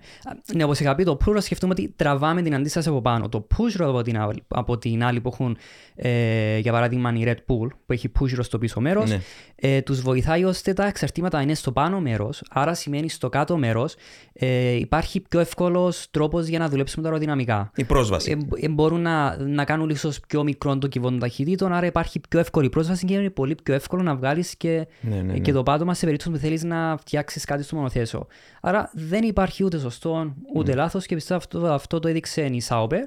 [0.54, 3.30] ναι όπως είχα πει, το pull rod σκεφτούμε ότι τραβάμε την αντίσταση από πάνω.
[3.30, 5.58] Το push rod από την άλλη, από την άλλη που έχουν,
[5.96, 9.20] ε, για παράδειγμα, η Red Bull, που έχει push rod στο πίσω μέρος, Ναι.
[9.56, 12.44] ε, τους βοηθάει ώστε τα εξαρτήματα είναι στο πάνω μέρος.
[12.50, 13.96] Άρα σημαίνει στο κάτω μέρος
[14.34, 17.72] ε, υπάρχει πιο εύκολος τρόπος για να δουλέψουμε τα αεροδυναμικά.
[17.76, 18.32] Η πρόσβαση.
[18.32, 22.22] Ε, ε, μπορούν να, να κάνουν ίσως πιο μικρό το κυβό των ταχυτήτων, άρα υπάρχει
[22.30, 25.40] πιο εύκολη πρόσβαση και είναι πολύ πιο εύκολο να βγάλεις και, Ναι, ναι, ναι.
[25.40, 28.28] και το πάτωμα σε περίπτωση που θέλεις να φτιάξεις κάτι στο μονοθέσιο.
[28.62, 30.78] Άρα δεν υπάρχει ούτε σωστό ούτε Ναι.
[30.78, 33.04] λάθος και πιστεύω αυτό, αυτό το έδειξε η Sauber,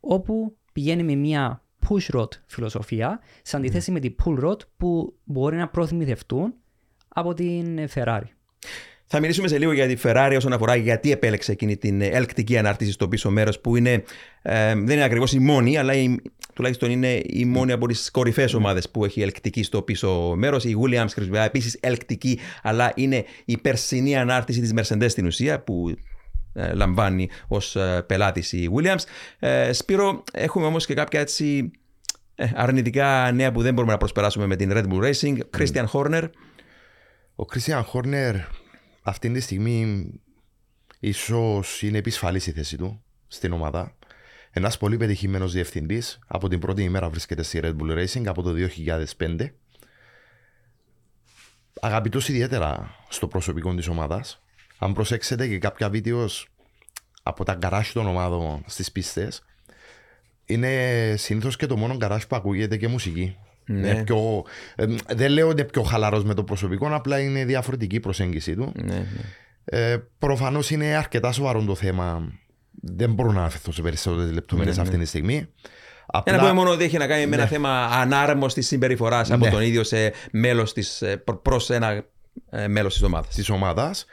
[0.00, 3.98] όπου πηγαίνει με μια push rod φιλοσοφία σε αντιθέση Ναι.
[4.00, 6.54] με την pull rod που μπορεί να προθυμηθευτούν
[7.08, 8.26] από την Ferrari.
[9.16, 12.92] Θα μιλήσουμε σε λίγο για τη Ferrari όσον αφορά γιατί επέλεξε εκείνη την ελκτική ανάρτηση
[12.92, 13.90] στο πίσω μέρος που είναι,
[14.42, 16.16] ε, δεν είναι ακριβώς η μόνη, αλλά η,
[16.54, 20.64] τουλάχιστον είναι η μόνη από τις κορυφαίες ομάδες που έχει ελκτική στο πίσω μέρος.
[20.64, 25.94] Η Williams χρησιμοποιεί επίσης ελκτική, αλλά είναι η περσινή ανάρτηση της Mercedes στην ουσία που
[26.52, 29.02] ε, λαμβάνει ως πελάτης η Williams.
[29.38, 31.70] Ε, Σπύρο, έχουμε όμως και κάποια έτσι
[32.34, 35.36] ε, αρνητικά νέα που δεν μπορούμε να προσπεράσουμε με την Red Bull Racing.
[35.58, 36.28] Christian Horner.
[37.36, 38.34] Ο Christian Horner
[39.06, 40.06] αυτή τη στιγμή
[41.00, 43.96] ίσως είναι επισφαλής η θέση του στην ομάδα.
[44.50, 46.18] Ένας πολύ πετυχημένος διευθυντής.
[46.26, 48.54] Από την πρώτη ημέρα βρίσκεται στη Red Bull Racing από το
[49.18, 49.54] 2005.
[51.80, 54.42] Αγαπητός ιδιαίτερα στο προσωπικό της ομάδας.
[54.78, 56.48] Αν προσέξετε και κάποια βίντεος
[57.22, 59.42] από τα γκαράζ των ομάδων στις πίστες
[60.44, 63.36] είναι συνήθως και το μόνο γκαράζ που ακούγεται και μουσική.
[63.66, 63.88] Ναι.
[63.88, 64.44] Είναι πιο,
[64.76, 68.54] ε, δεν λέω ότι είναι πιο χαλαρός με το προσωπικό, απλά είναι διαφορετική η προσέγγιση
[68.54, 68.72] του.
[68.84, 69.04] Ναι, ναι.
[69.64, 72.32] Ε, Προφανώς είναι αρκετά σοβαρό το θέμα.
[72.86, 74.88] Δεν μπορώ να αναφερθώ σε περισσότερες λεπτομέρειες Ναι, ναι.
[74.88, 75.34] αυτή τη στιγμή.
[75.34, 75.48] Για
[76.06, 77.48] Απλά, να πούμε μόνο ότι έχει να κάνει με ένα Ναι.
[77.50, 79.50] θέμα ανάρμοστη συμπεριφοράς από Ναι.
[79.50, 82.04] τον ίδιο σε μέλος της, ε, προ- προς ένα
[82.50, 83.34] ε, μέλος της ομάδας.
[83.34, 84.06] της ομάδας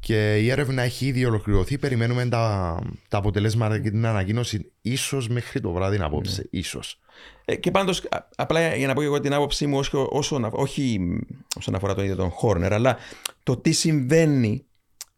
[0.00, 1.78] και η έρευνα έχει ήδη ολοκληρωθεί.
[1.78, 6.40] Περιμένουμε τα, τα αποτελέσματα και την ανακοίνωση ίσως μέχρι το βράδυ απόψε.
[6.50, 6.58] Ναι.
[6.60, 6.98] Ίσως.
[7.44, 10.50] Ε, και πάντως, α- απλά για να πω και εγώ την άποψή μου, όσο, όσο,
[10.52, 11.16] όχι μ,
[11.56, 12.96] όσον αφορά τον ίδιο τον Χόρνερ, αλλά
[13.42, 14.64] το τι συμβαίνει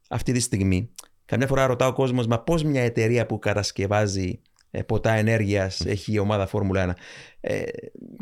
[0.08, 0.90] αυτή τη στιγμή.
[1.26, 6.12] Καμιά φορά ρωτάω ο κόσμος, μα πώς μια εταιρεία που κατασκευάζει ε, ποτά ενέργειας έχει
[6.12, 6.98] η ομάδα Φόρμουλα 1.
[7.40, 7.62] Ε,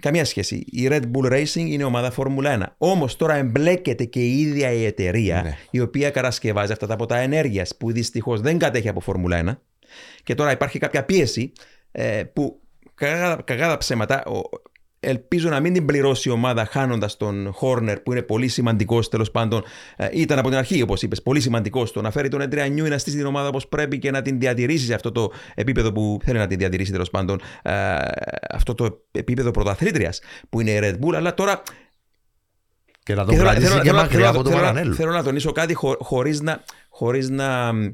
[0.03, 0.57] καμία σχέση.
[0.67, 2.87] Η Red Bull Racing είναι ομάδα Φόρμουλα 1.
[2.89, 5.57] Όμως τώρα εμπλέκεται και η ίδια η εταιρεία Ναι.
[5.71, 9.61] η οποία κατασκευάζει αυτά τα ποτά ενέργειας που δυστυχώς δεν κατέχει από Φόρμουλα 1
[10.23, 11.53] και τώρα υπάρχει κάποια πίεση
[11.93, 12.62] ε, που
[13.07, 14.41] κακά, κακά τα ψέματα ο-
[15.05, 19.31] ελπίζω να μην την πληρώσει η ομάδα χάνοντας τον Χόρνερ που είναι πολύ σημαντικός τέλος
[19.31, 19.63] πάντων.
[19.97, 22.89] Ε, ήταν από την αρχή, όπως είπες, πολύ σημαντικός στο να φέρει τον Έντρια Νιούι
[22.89, 26.19] να στήσει την ομάδα όπως πρέπει και να την διατηρήσει σε αυτό το επίπεδο που
[26.25, 27.41] θέλει να την διατηρήσει τέλος πάντων.
[27.63, 27.97] Ε,
[28.51, 31.15] αυτό το επίπεδο πρωταθλήτριας που είναι η Red Bull.
[31.15, 31.63] Αλλά τώρα
[33.03, 34.95] Και να το και θέλω- κρατήσει θέλω- και θέλω- μακριά θέλω- από το θέλω- παρανέλο.
[34.95, 37.89] Θέλω να τονίσω κάτι χω, χωρίς να, χωρίς να μ,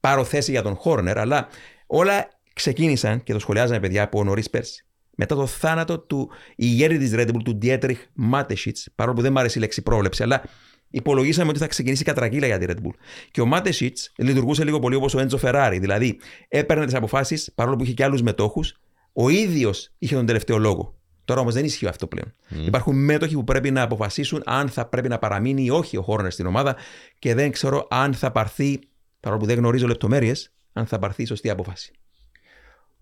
[0.00, 1.48] πάρω θέση για τον Χόρνερ, αλλά
[1.86, 4.86] όλα ξεκίνησαν και το σχολιάζαμε παιδιά από νωρίς πέρσι.
[5.16, 9.38] Μετά το θάνατο του ηγέτη της Red Bull, του Dietrich Mateschitz, παρόλο που δεν μου
[9.38, 10.42] άρεσε η λέξη πρόβλεψη, αλλά
[10.90, 12.94] υπολογίσαμε ότι θα ξεκινήσει η κατρακύλα για τη Red Bull.
[13.30, 17.76] Και ο Mateschitz λειτουργούσε λίγο πολύ όπως ο Enzo Ferrari, δηλαδή έπαιρνε τις αποφάσεις, παρόλο
[17.76, 18.80] που είχε και άλλους μετόχους,
[19.12, 20.98] ο ίδιος είχε τον τελευταίο λόγο.
[21.24, 22.34] Τώρα όμως δεν ισχύει αυτό πλέον.
[22.66, 26.32] Υπάρχουν μέτοχοι που πρέπει να αποφασίσουν αν θα πρέπει να παραμείνει ή όχι ο Χόρνερ
[26.32, 26.76] στην ομάδα
[27.18, 28.78] και δεν ξέρω αν θα πάρθει,
[29.20, 31.92] παρόλο που δεν γνωρίζω λεπτομέρειες, αν θα πάρθει η σωστή απόφαση.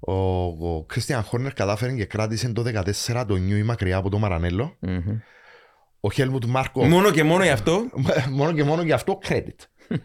[0.05, 2.65] Ο, ο Christian Horner κατάφερε και κράτησε το
[3.07, 4.77] 14 το νιούι μακριά από το Μαρανέλο.
[6.01, 6.85] Ο Helmut Μάρκο.
[6.85, 7.83] Μόνο και μόνο γι' αυτό;
[8.39, 9.57] μόνο και μόνο γι' αυτό credit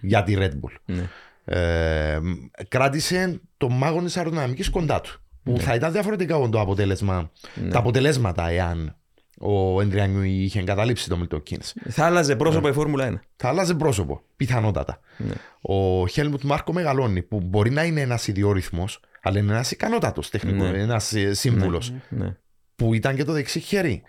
[0.01, 0.75] για τη Red Bull.
[0.85, 1.09] Ναι.
[1.45, 2.19] Ε,
[2.67, 5.21] κράτησε το μάγο της αεροδυναμικής κοντά του.
[5.43, 7.31] Που θα ήταν διαφορετικά το αποτέλεσμα,
[7.69, 8.95] τα αποτελέσματα εάν
[9.39, 11.73] ο Ενδριανιού είχε εγκαταλείψει το Milton Keynes.
[11.89, 13.19] Θα άλλαζε πρόσωπο η Φόρμουλα 1.
[13.35, 14.99] Θα άλλαζε πρόσωπο, πιθανότατα.
[15.17, 15.33] Ναι.
[15.75, 20.63] Ο Helmut Μάρκο μεγαλώνει, που μπορεί να είναι ένας ιδιόρυθμος, αλλά είναι ένας ικανότατος τεχνικό,
[20.63, 20.79] Ναι.
[20.81, 22.35] ένας σύμβουλος, Ναι.
[22.75, 24.01] που ήταν και το δεξί χέρι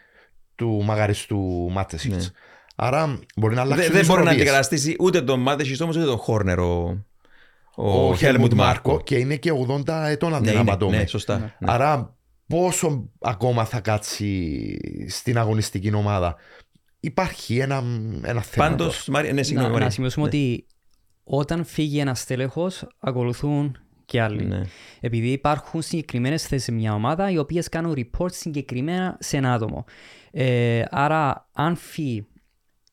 [0.54, 2.16] του μαγαριστού Μάτεσιτς.
[2.24, 2.31] Ναι.
[2.76, 3.83] Άρα μπορεί να αλλάξει.
[3.85, 7.04] Δεν, δεν μπορεί να αντικαταστήσει ούτε τον Μάτεσι όμως ούτε τον Χόρνερ ο,
[7.74, 8.88] ο, ο Χέλμουντ Helmut Μάρκο.
[8.90, 9.52] Μάρκο και είναι και
[9.87, 10.96] 80 ετών αν Ναι, δεν είναι, απατώμε.
[10.96, 11.38] ναι, σωστά.
[11.38, 11.72] Ναι.
[11.72, 14.76] Άρα πόσο ακόμα θα κάτσει
[15.09, 16.37] στην αγωνιστική ομάδα.
[17.00, 17.83] Υπάρχει ένα,
[18.22, 18.68] ένα θέμα.
[18.68, 19.66] Πάντως, Μάρια, ναι, συγγνώμη.
[19.66, 19.87] να, Μάρια.
[19.87, 20.37] να σημειώσουμε Ναι.
[20.37, 20.66] ότι
[21.24, 23.78] όταν φύγει ένας τέλεχος, ακολουθούν
[24.09, 24.44] και άλλοι.
[24.44, 24.61] Ναι.
[25.01, 29.85] Επειδή υπάρχουν συγκεκριμένες θέσεις σε μια ομάδα οι οποίες κάνουν report συγκεκριμένα σε ένα άτομο.
[30.31, 32.27] Ε, άρα, αν φύγει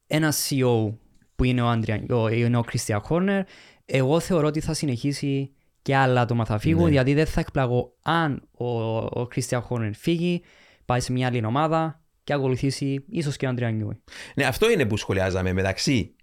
[0.08, 0.94] ένα CEO
[1.36, 3.42] που είναι ο, Άντρια, ο, είναι ο Christian Horner,
[3.86, 6.92] εγώ θεωρώ ότι θα συνεχίσει και άλλα άτομα θα φύγουν, Ναι.
[6.92, 10.42] γιατί δεν θα εκπλαγώ αν ο, ο Christian Horner φύγει,
[10.86, 14.02] πάει σε μια άλλη ομάδα και ακολουθήσει ίσως και ο Άντρια Νιούι.
[14.36, 16.16] Ναι, αυτό είναι που σχολιάζαμε μεταξύ.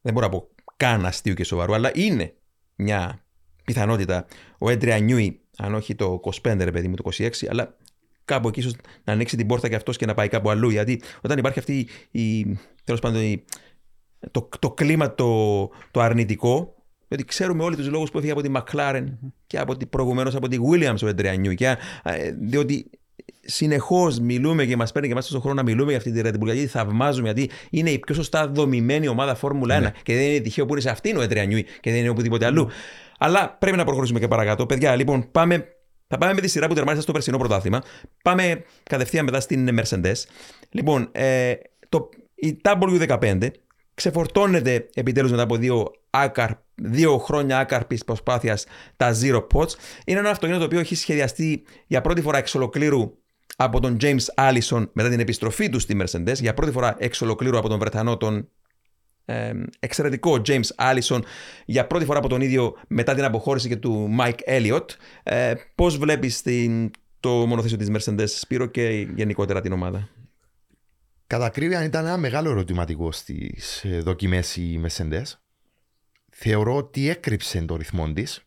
[0.00, 2.34] Δεν μπορώ να πω καν αστείου και σοβαρού, αλλά είναι
[2.76, 3.23] μια
[3.64, 4.26] πιθανότητα
[4.58, 7.76] ο Έντρια Νιούι, αν όχι το 25 ρε παιδί μου, το 26, αλλά
[8.24, 8.74] κάπου εκεί ίσως
[9.04, 10.70] να ανοίξει την πόρτα και αυτός και να πάει κάπου αλλού.
[10.70, 12.44] Γιατί όταν υπάρχει αυτή η.
[12.84, 13.44] τέλος πάντων, η,
[14.30, 16.74] το, το κλίμα το, το αρνητικό,
[17.08, 19.04] γιατί ξέρουμε όλοι τους λόγους που έφυγε από τη McLaren
[19.46, 21.54] και από τη, προηγουμένως από τη Williams ο Έντρια Νιούι.
[21.54, 22.90] Και, ε, διότι
[23.40, 26.34] συνεχώς μιλούμε και μας παίρνει και εμάς τόσο χρόνο να μιλούμε για αυτή τη Red
[26.34, 26.44] Bull.
[26.44, 29.80] Γιατί θαυμάζουμε, γιατί είναι η πιο σωστά δομημένη ομάδα Φόρμουλα 1.
[29.80, 29.92] Ναι.
[30.02, 32.46] Και δεν είναι τυχαίο που είναι σε αυτήν ο Έντρια Νιούι και δεν είναι οπουδήποτε
[32.46, 32.68] αλλού.
[33.24, 34.66] Αλλά πρέπει να προχωρήσουμε και παρακάτω.
[34.66, 35.68] Παιδιά, λοιπόν, πάμε.
[36.06, 37.82] Θα πάμε με τη σειρά που τερμάτισα στο περσινό πρωτάθλημα.
[38.22, 40.14] Πάμε κατευθείαν μετά στην Mercedes.
[40.70, 41.54] Λοιπόν, ε,
[41.88, 43.48] το, η W15
[43.94, 49.70] ξεφορτώνεται επιτέλους μετά από δύο, άκαρ, δύο χρόνια άκαρπης προσπάθειας τα Zero Pots.
[50.04, 53.18] Είναι ένα αυτοκίνητο το οποίο έχει σχεδιαστεί για πρώτη φορά εξ ολοκλήρου
[53.56, 56.34] από τον James Allison μετά την επιστροφή του στη Mercedes.
[56.34, 58.48] Για πρώτη φορά εξ ολοκλήρου από τον Βρετανό τον
[59.24, 61.20] ε, εξαιρετικό James Allison
[61.64, 64.86] για πρώτη φορά από τον ίδιο μετά την αποχώρηση και του Mike Elliott.
[65.22, 70.08] Ε, πώς βλέπεις την, το μονοθέσιο της Mercedes Σπύρο και γενικότερα την ομάδα;
[71.26, 75.22] Κατά ακρίβεια ήταν ένα μεγάλο ερωτηματικό στις δοκιμές η Mercedes.
[76.30, 78.44] Θεωρώ ότι έκρυψε το ρυθμό της.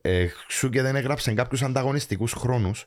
[0.00, 2.86] Εξού και δεν έγραψε κάποιους ανταγωνιστικούς χρόνους.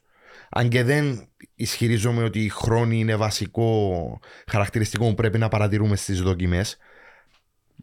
[0.49, 6.21] Αν και δεν ισχυρίζομαι ότι η χρόνη είναι βασικό χαρακτηριστικό που πρέπει να παρατηρούμε στις
[6.21, 6.77] δοκιμές.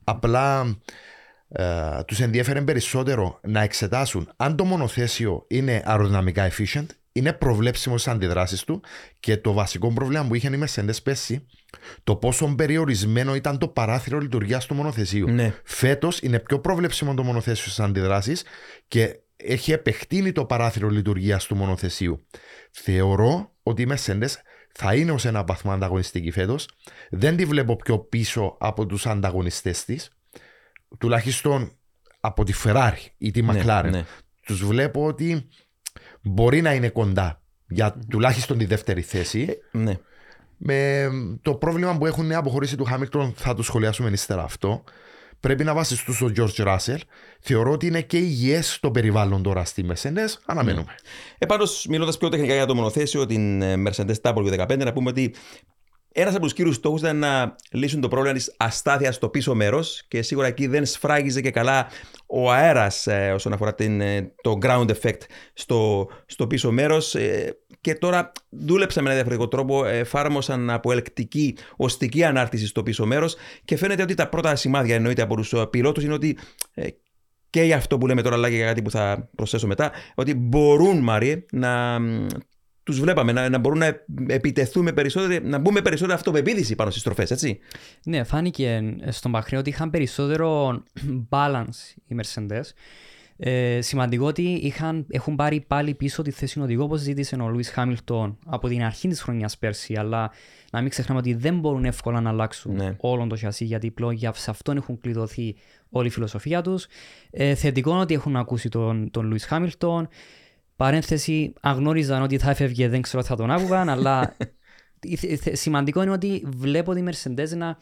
[0.05, 0.77] Απλά
[1.49, 8.13] ε, τους ενδιαφέρει περισσότερο να εξετάσουν αν το μονοθέσιο είναι αεροδυναμικά efficient, είναι προβλέψιμο στις
[8.13, 8.83] αντιδράσεις του
[9.21, 11.47] και το βασικό πρόβλημα που είχε η Mercedes πέσει,
[12.05, 15.29] το πόσο περιορισμένο ήταν το παράθυρο λειτουργίας του μονοθεσίου.
[15.29, 15.55] Ναι.
[15.65, 18.43] Φέτος είναι πιο προβλέψιμο το μονοθέσιο στις αντιδράσεις
[18.89, 22.27] και έχει επεκτείνει το παράθυρο λειτουργίας του μονοθεσίου.
[22.71, 24.31] Θεωρώ ότι η Mercedes
[24.73, 26.69] θα είναι ως ένα βαθμό ανταγωνιστική φέτος.
[27.11, 30.11] Δεν τη βλέπω πιο πίσω από τους ανταγωνιστές της,
[30.99, 31.73] τουλάχιστον
[32.21, 33.81] από τη Ferrari ή τη McLaren.
[33.85, 34.05] Ναι, ναι.
[34.43, 35.49] Τους βλέπω ότι
[36.23, 39.59] μπορεί να είναι κοντά για τουλάχιστον τη δεύτερη θέση.
[39.73, 39.99] ναι.
[40.65, 41.11] Με
[41.43, 44.85] το πρόβλημα που έχουν η αποχωρήση του Χάμιλτον θα το σχολιάσουμε ύστερα αυτό.
[45.43, 46.99] Πρέπει να βασιστούν στον George Russell.
[47.41, 50.37] Θεωρώ ότι είναι και υγιές το περιβάλλον τώρα στη Mercedes.
[50.47, 50.95] Αναμένουμε.
[51.39, 55.35] Ε, Πάντως, μιλώντας πιο τεχνικά για το μονοθέσιο, την ε, Mercedes W15, να πούμε ότι
[56.13, 60.05] ένας από τους κύριους στόχους ήταν να λύσουν το πρόβλημα της αστάθειας στο πίσω μέρος
[60.09, 61.87] και σίγουρα εκεί δεν σφράγιζε και καλά
[62.27, 65.21] ο αέρας όσον αφορά την, ε, το ground effect
[65.53, 67.17] στο, στο πίσω μέρος.
[67.83, 73.37] Και τώρα δούλεψαν με ένα διαφορετικό τρόπο, εφάρμοσαν από ελκτική οστική ανάρτηση στο πίσω μέρος
[73.65, 76.39] και φαίνεται ότι τα πρώτα σημάδια εννοείται από τους πιλότους είναι ότι
[76.75, 76.89] ε,
[77.51, 80.35] και για αυτό που λέμε τώρα, αλλά και για κάτι που θα προσθέσω μετά, ότι
[80.35, 82.01] μπορούν, Μάριε, να
[82.83, 87.31] τους βλέπαμε, να, να μπορούν να επιτεθούμε περισσότερο, να μπούμε περισσότερο αυτοπεποίθηση πάνω στις τροφές,
[87.31, 87.59] έτσι.
[88.05, 90.83] Ναι, φάνηκε στον Μπαχρέν ότι είχαν περισσότερο
[91.35, 92.63] balance οι Mercedes.
[93.45, 97.71] Ε, σημαντικό ότι είχαν, έχουν πάρει πάλι πίσω τη θέση οδηγό όπως ζήτησε ο Λουίς
[97.71, 100.31] Χάμιλτον από την αρχή της χρονιάς πέρσι αλλά
[100.73, 102.97] να μην ξεχνάμε ότι δεν μπορούν εύκολα να αλλάξουν Ναι.
[103.01, 105.55] όλον το χασί γιατί πλέον για σε αυτόν έχουν κλειδωθεί
[105.91, 106.87] όλη η φιλοσοφία τους.
[107.31, 110.09] Ε, θετικό είναι ότι έχουν ακούσει τον, τον Λουίς Χάμιλτον.
[110.77, 114.37] Παρένθεση, αν γνώριζαν ότι θα έφευγε δεν ξέρω θα τον άκουγαν αλλά
[115.01, 117.77] η- θε- σημαντικό είναι ότι βλέπω τη Mercedes να,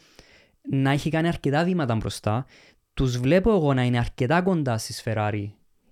[0.71, 2.47] να έχει κάνει αρκετά βήματα μπροστά.
[2.95, 5.45] Τους βλέπω εγώ να είναι αρκετά κοντά στις Ferrari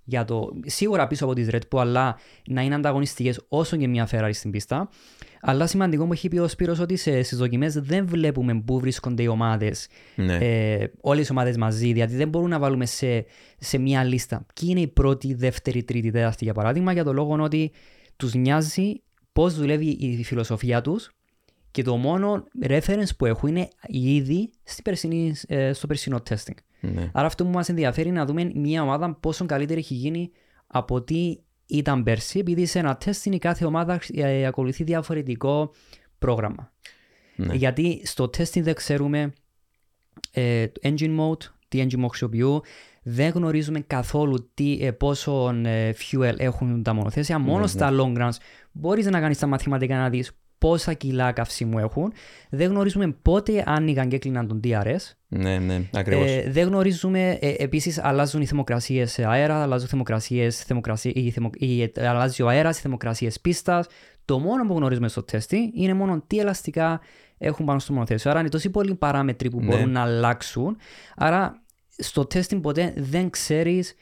[0.05, 4.09] για το, σίγουρα πίσω από τις Red Bull, αλλά να είναι ανταγωνιστικές όσο και μια
[4.11, 4.89] Ferrari στην πίστα.
[5.41, 9.23] Αλλά σημαντικό μου έχει πει ο Σπύρος ότι σε, στις δοκιμές δεν βλέπουμε πού βρίσκονται
[9.23, 10.35] οι ομάδες, Ναι.
[10.35, 13.25] ε, όλες οι ομάδες μαζί, γιατί δεν μπορούμε να βάλουμε σε,
[13.59, 17.43] σε μια λίστα ποιοι είναι η πρώτη, δεύτερη, τρίτη, τέταρτη για παράδειγμα, για το λόγο
[17.43, 17.73] ότι
[18.17, 21.11] τους νοιάζει πώς δουλεύει η φιλοσοφία τους
[21.71, 26.57] και το μόνο reference που έχουν είναι ήδη στην περσινή, ε, στο περσινό testing.
[26.81, 27.11] Ναι.
[27.13, 30.31] Άρα αυτό που μας ενδιαφέρει είναι να δούμε μια ομάδα πόσο καλύτερη έχει γίνει
[30.67, 35.73] από τι ήταν πέρσι, επειδή σε ένα testing η κάθε ομάδα ε, ακολουθεί διαφορετικό
[36.19, 36.73] πρόγραμμα.
[37.37, 37.55] Ναι.
[37.55, 39.33] Γιατί στο testing δεν ξέρουμε
[40.33, 42.63] ε, το engine mode, τι engine mode χρησιμοποιούν,
[43.03, 47.39] Δεν γνωρίζουμε καθόλου τι, ε, πόσο ε, fuel έχουν τα μονοθέσια.
[47.39, 48.37] Μόνο Ναι, στα long runs
[48.73, 52.13] μπορείς να κάνεις τα μαθηματικά να δεις πόσα κιλά καυσίμου έχουν.
[52.51, 55.15] Δεν γνωρίζουμε πότε άνοιγαν και έκλειναν τον DRS.
[55.29, 56.31] Ναι, ναι, ακριβώς.
[56.31, 61.51] Ε, δεν γνωρίζουμε, ε, επίσης αλλάζουν οι θερμοκρασίες σε αέρα, αλλάζουν θερμοκρασίες, θερμοκρασίε, η θερμο,
[61.55, 63.87] η, ε, αλλάζει ο αέρας, οι θερμοκρασίες πίστας.
[64.25, 67.01] Το μόνο που γνωρίζουμε στο τέστι είναι μόνο τι ελαστικά
[67.39, 68.31] έχουν πάνω στο μονοθέσιο.
[68.31, 69.67] Άρα είναι τόσοι πολλοί παράμετροι που Ναι.
[69.67, 70.77] μπορούν να αλλάξουν.
[71.17, 71.63] Άρα
[71.97, 73.95] στο testing ποτέ δεν ξέρεις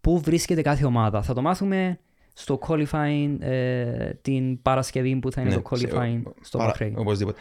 [0.00, 1.22] πού βρίσκεται κάθε ομάδα.
[1.22, 1.98] Θα το μάθουμε
[2.32, 6.92] στο qualifying ε, την Παρασκευή που θα είναι Ναι, το qualifying σε- στο παρα- Bahrain.
[6.94, 7.40] Οπωσδήποτε.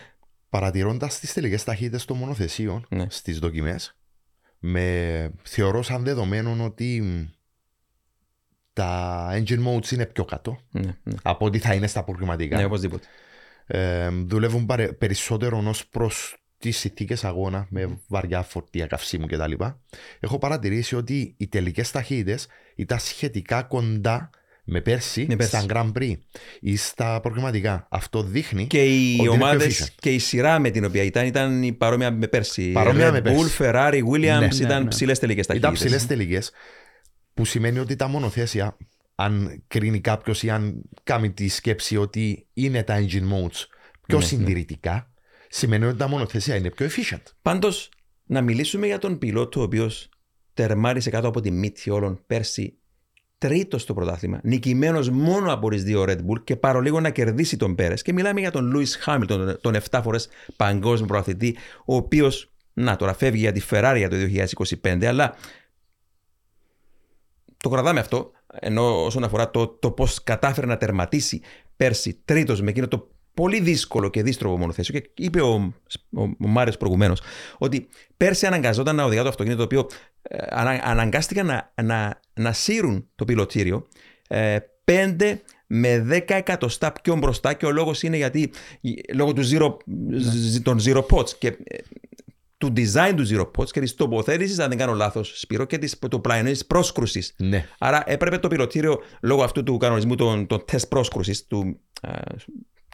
[0.50, 3.06] Παρατηρώντας τις τελικές ταχύτητες των μονοθεσίων Ναι.
[3.10, 3.98] στις δοκιμές,
[4.60, 7.24] με θεωρώ σαν δεδομένο ότι μ,
[8.74, 11.16] τα engine modes είναι πιο κάτω Ναι, ναι.
[11.24, 12.58] από ό,τι θα είναι στα προγραμματικά.
[12.58, 13.08] Ναι, οπωσδήποτε.
[13.66, 19.52] Ε, δουλεύουν παρε- περισσότερο ως προς τις συνθήκες αγώνα με βαριά φορτία καυσίμου κτλ.
[20.20, 24.30] Έχω παρατηρήσει ότι οι τελικές ταχύτητες ήταν σχετικά κοντά
[24.74, 25.56] με πέρσι, Με πέρσι.
[25.58, 26.14] στα Grand Prix
[26.60, 27.88] ή στα προγραμματικά.
[27.92, 29.96] Αυτό δείχνει Και οι Ότι είναι πιο ομάδες efficient.
[30.00, 32.72] και η σειρά με την οποία ήταν ήταν η παρόμοια με πέρσι.
[32.72, 33.56] Παρόμοια Red με πέρσι.
[33.60, 34.46] Bull, Ferrari, Williams Ναι.
[34.62, 34.88] ήταν Ναι, ναι.
[34.90, 35.80] ψηλές τελικές ταχύτητες.
[35.80, 36.52] Ήταν ψηλές τελικές,
[37.34, 38.78] που σημαίνει ότι τα μονοθέσια,
[39.16, 43.04] αν κρίνει κάποιος ή αν κάνει τη σκέψη ότι είναι τα engine
[43.34, 43.66] modes
[44.08, 44.30] πιο Ναι, ναι.
[44.30, 45.12] συντηρητικά,
[45.50, 47.24] σημαίνει ότι τα μονοθέσια είναι πιο efficient.
[47.42, 47.90] Πάντως,
[48.26, 50.10] να μιλήσουμε για τον πιλότο ο οποίος
[50.54, 52.76] τερμάρισε κάτω από τη μύτη όλων πέρσι
[53.42, 57.76] τρίτος στο πρωτάθλημα, νικημένος μόνο από τις δύο Red Bull και παρολίγο να κερδίσει τον
[57.76, 58.02] Πέρες.
[58.02, 63.14] Και μιλάμε για τον Λούι Χάμιλτον, τον 7 φορές παγκόσμιο προαθλητή, ο οποίος, να τώρα
[63.14, 64.16] φεύγει για τη Ferrari για το
[64.82, 65.36] 2025, αλλά
[67.58, 71.42] το κρατάμε αυτό, ενώ όσον αφορά το, το πώς κατάφερε να τερματίσει
[71.76, 75.00] πέρσι τρίτος με εκείνο το πολύ δύσκολο και δύστροπο μονοθέσιο.
[75.00, 75.74] Και είπε ο,
[76.16, 77.22] ο, ο Μάριος προηγουμένως
[77.58, 79.88] ότι πέρσι αναγκαζόταν να οδηγά το αυτοκίνητο το οποίο
[80.22, 83.88] ε, ανα, αναγκάστηκαν να, να, να σύρουν το πιλωτήριο
[84.28, 88.52] ε, 5 με 10 εκατοστά πιο μπροστά και ο λόγος είναι γιατί
[89.14, 89.78] λόγω του zero,
[90.18, 91.78] ζ- των zero pots και ε,
[92.58, 96.00] του design του zero pots και της τοποθέτησης, αν δεν κάνω λάθος Σπύρο, και της,
[96.10, 97.68] του πλαϊνής πρόσκρουσης Ναι.
[97.80, 102.12] Άρα έπρεπε το πιλωτήριο λόγω αυτού του κανονισμού των, των τεστ πρόσκρουσης, του, α,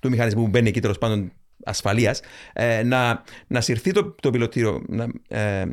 [0.02, 1.32] του μηχανισμού που μπαίνει εκεί τέλος πάντων
[1.64, 2.22] ασφαλείας,
[2.54, 5.66] ε, να, να συρθεί το, το πιλωτήριο να, ε,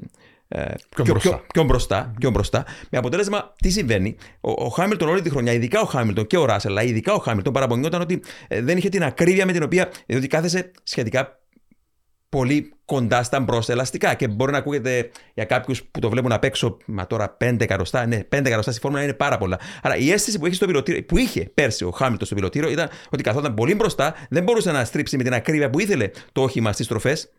[0.48, 1.28] ε, Πιο μπροστά.
[1.28, 2.64] Πιο, πιο μπροστά, πιο μπροστά.
[2.90, 6.44] Με αποτέλεσμα, τι συμβαίνει; Ο, ο Χάμιλτον όλη τη χρονιά, ειδικά ο Χάμιλτον και ο
[6.44, 9.90] Ράσελ, αλλά ειδικά ο Χάμιλτον, παραπονιόταν ότι ε, δεν είχε την ακρίβεια με την οποία.
[10.06, 11.38] διότι κάθεσε σχετικά
[12.34, 14.14] πολύ κοντά στα μπρος ελαστικά.
[14.14, 18.06] Και μπορεί να ακούγεται για κάποιους που το βλέπουν απ' έξω, μα τώρα 5 εκατοστά.
[18.06, 19.58] Ναι, 5 εκατοστά στη φόρμουλα είναι πάρα πολλά.
[19.82, 22.88] Άρα η αίσθηση που, έχει στο πιλωτήριο, που είχε πέρσι ο Χάμιλτον στο πιλωτήριο ήταν
[23.10, 26.72] ότι καθόταν πολύ μπροστά, δεν μπορούσε να στρίψει με την ακρίβεια που ήθελε το όχημα
[26.72, 27.30] στις στροφές.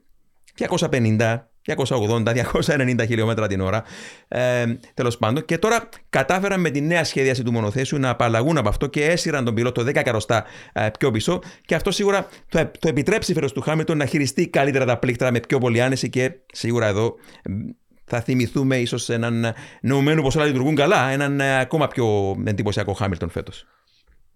[0.58, 2.24] 250, 280,
[2.66, 3.84] 290 χιλιόμετρα την ώρα.
[4.28, 5.46] Ε, Τέλος πάντων.
[5.46, 9.46] Και τώρα κατάφεραν με τη νέα σχέδιαση του μονοθέσιου να απαλλαγούν από αυτό και έσυραν
[9.46, 11.40] τον πιλότο 10 καροστά ε, πιο πίσω.
[11.66, 15.40] Και αυτό σίγουρα το, το επιτρέψει φέτο του Χάμιλτον να χειριστεί καλύτερα τα πλήκτρα με
[15.40, 17.52] πιο πολύ άνεση και σίγουρα εδώ ε,
[18.06, 23.30] θα θυμηθούμε ίσως έναν νοουμένο πως όλα λειτουργούν καλά, έναν ε, ακόμα πιο εντυπωσιακό Χάμιλτον
[23.30, 23.66] φέτος.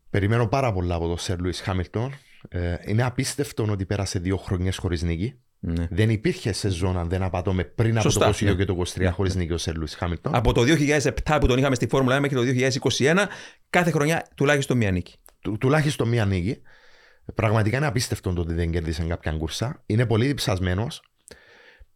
[0.09, 2.13] Περιμένω πάρα πολλά από τον Σερ Λούι Χάμιλτον.
[2.49, 5.39] Ε, είναι απίστευτο ότι πέρασε δύο χρονιέ χωρί νίκη.
[5.59, 5.87] Ναι.
[5.89, 8.53] Δεν υπήρχε σεζόν, αν δεν απατώμε, πριν από Σωστά, το 22 ναι.
[8.53, 10.35] και το 23 χωρί νίκη ο Σερ Λούι Χάμιλτον.
[10.35, 13.15] Από το 2007 που τον είχαμε στη Φόρμουλα 1 μέχρι το 2021,
[13.69, 15.15] κάθε χρονιά τουλάχιστον μία νίκη.
[15.39, 16.61] Του, τουλάχιστον μία νίκη.
[17.35, 19.83] Πραγματικά είναι απίστευτο το ότι δεν κέρδισε κάποια κούρσα.
[19.85, 20.87] Είναι πολύ διψασμένο.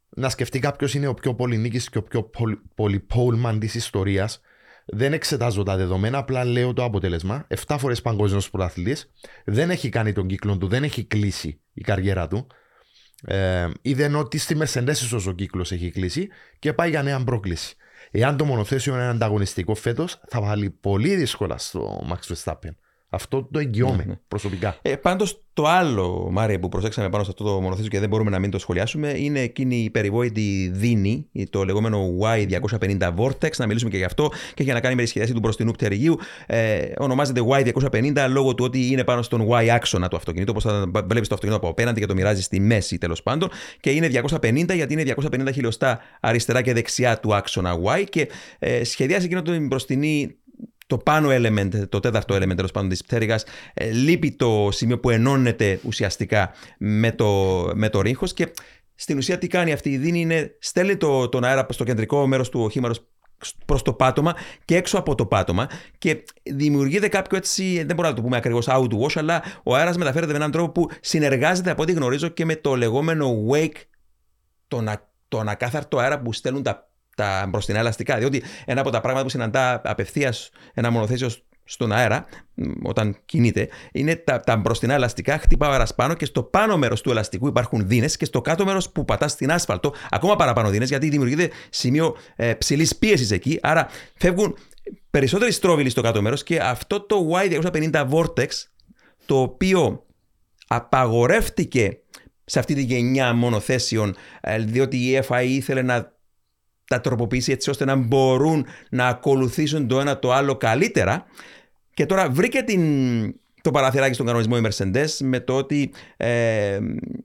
[0.10, 4.30] Να σκεφτεί κάποιο είναι ο πιο πολυνίκη και ο πιο πολυ, πολυπόλμαν τη ιστορία.
[4.86, 7.48] Δεν εξετάζω τα δεδομένα, απλά λέω το αποτέλεσμα.
[7.68, 9.12] 7 φορές παγκόσμιος πρωταθλητής.
[9.46, 12.48] Δεν έχει κάνει τον κύκλο του, δεν έχει κλείσει η καριέρα του.
[13.26, 16.28] Ε, είδε ότι στη Mercedes όσο ο κύκλος έχει κλείσει
[16.60, 17.76] και πάει για νέα πρόκληση.
[18.12, 22.72] Εάν το μονοθέσιο είναι ανταγωνιστικό φέτος, θα βάλει πολύ δύσκολα στο Max Verstappen.
[23.14, 24.20] Αυτό το εγγυώμαι Ναι, ναι.
[24.28, 24.78] προσωπικά.
[24.82, 28.30] Ε, Πάντως το άλλο, Μάρια, που προσέξαμε πάνω σε αυτό το μονοθέσιο και δεν μπορούμε
[28.30, 33.90] να μην το σχολιάσουμε είναι εκείνη η περιβόητη δίνη, το λεγόμενο Y250 Vortex, να μιλήσουμε
[33.90, 36.18] και γι' αυτό και έχει να κάνει με τη σχεδιάση του μπροστινού πτεργίου.
[36.46, 40.86] Ε, ονομάζεται Y250 λόγω του ότι είναι πάνω στον Y άξονα του αυτοκινήτου, όπως θα
[40.88, 43.50] βλέπεις το αυτοκίνητο από απέναντι και το μοιράζει στη μέση τέλος πάντων.
[43.80, 44.08] Και είναι
[44.40, 49.42] 250 γιατί είναι 250 χιλιοστά αριστερά και δεξιά του άξονα Y και ε, σχεδιάζει εκείνο
[49.42, 50.36] την μπροστινή
[50.94, 55.10] το πάνω element, το τέταρτο element τέλος πάντων της πτέρυγας, ε, λείπει το σημείο που
[55.10, 58.52] ενώνεται ουσιαστικά με το, με το ρίχο και
[58.96, 62.50] στην ουσία τι κάνει αυτή η δίνη είναι στέλνει το, τον αέρα στο κεντρικό μέρος
[62.50, 63.08] του οχήματος
[63.66, 64.36] προς το πάτωμα
[64.66, 68.68] και έξω από το πάτωμα και δημιουργείται κάποιο έτσι, δεν μπορούμε να το πούμε ακριβώς
[68.70, 72.56] outwash, αλλά ο αέρας μεταφέρεται με έναν τρόπο που συνεργάζεται από ό,τι γνωρίζω και με
[72.56, 73.82] το λεγόμενο wake,
[74.68, 78.18] τον, α, τον ακάθαρτο αέρα που στέλνουν τα τα μπροστινά ελαστικά.
[78.18, 82.26] Διότι ένα από τα πράγματα που συναντά απευθείας ένα μονοθέσιος στον αέρα,
[82.84, 85.38] όταν κινείται, είναι τα, τα μπροστινά ελαστικά.
[85.38, 88.66] Χτυπά ο αέρας πάνω και στο πάνω μέρος του ελαστικού υπάρχουν δίνες και στο κάτω
[88.66, 93.60] μέρος που πατάς στην άσφαλτο, ακόμα παραπάνω δίνες, γιατί δημιουργείται σημείο ε, ψηλής πίεσης εκεί.
[93.62, 94.58] Άρα φεύγουν
[95.10, 98.48] περισσότεροι στρόβιλοι στο κάτω μέρος και αυτό το Y250 Vortex,
[99.26, 100.06] το οποίο
[100.68, 101.98] απαγορεύτηκε
[102.46, 106.12] σε αυτή τη γενιά μονοθέσεων, ε, διότι η FIA ήθελε να
[106.88, 111.26] τα τροποποιήσει έτσι ώστε να μπορούν να ακολουθήσουν το ένα το άλλο καλύτερα.
[111.94, 112.82] Και τώρα βρήκε την,
[113.62, 116.80] το παραθυράκι στον κανονισμό η Mercedes με το ότι ε,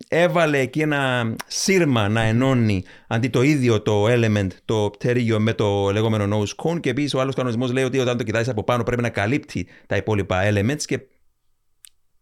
[0.09, 5.91] έβαλε εκεί ένα σύρμα να ενώνει αντί το ίδιο το element, το πτερίγιο με το
[5.91, 8.83] λεγόμενο nose cone και επίσης ο άλλος κανονισμός λέει ότι όταν το κοιτάζεις από πάνω
[8.83, 11.01] πρέπει να καλύπτει τα υπόλοιπα elements και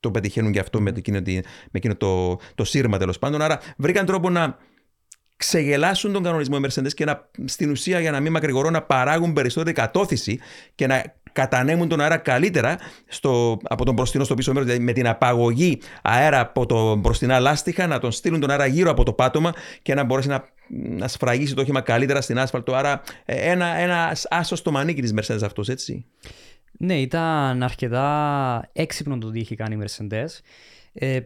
[0.00, 3.42] το πετυχαίνουν και αυτό με, εκείνο, με εκείνο το, το σύρμα τέλος πάντων.
[3.42, 4.58] Άρα βρήκαν τρόπο να
[5.36, 9.32] ξεγελάσουν τον κανονισμό οι Mercedes και να, στην ουσία για να μην μακρηγορώ να παράγουν
[9.32, 10.38] περισσότερη κατώθηση
[10.74, 12.76] και να κατανέμουν τον αέρα καλύτερα
[13.06, 17.38] στο, από τον μπροστινό στο πίσω μέρος, δηλαδή με την απαγωγή αέρα από το μπροστινά
[17.38, 21.08] λάστιχα, να τον στείλουν τον αέρα γύρω από το πάτωμα και να μπορέσει να, να
[21.08, 22.74] σφραγίσει το όχημα καλύτερα στην άσφαλτο.
[22.74, 26.06] Άρα ε, ένα, ένα άσος στο μανίκι της Mercedes αυτός, έτσι.
[26.78, 30.40] Ναι, ήταν αρκετά έξυπνο το τι είχε κάνει η Mercedes.
[30.92, 31.20] Ε,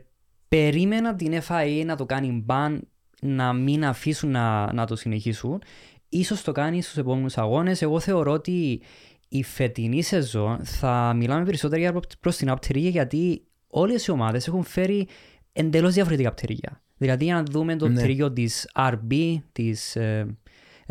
[0.49, 2.89] περίμενα την FIA να το κάνει μπαν
[3.21, 5.63] να μην αφήσουν να, να το συνεχίσουν.
[6.09, 7.83] Ίσως το κάνεις στους επόμενους αγώνες.
[7.83, 8.83] Εγώ θεωρώ ότι
[9.29, 14.63] η φετινή σεζόν θα μιλάμε περισσότερο για προς την απτερία γιατί όλες οι ομάδες έχουν
[14.63, 15.09] φέρει
[15.53, 16.83] εντελώς διαφορετικά πτερίγια.
[16.97, 17.95] Δηλαδή για να δούμε το ναι.
[17.95, 20.37] πτερίγιο της RB, της ε,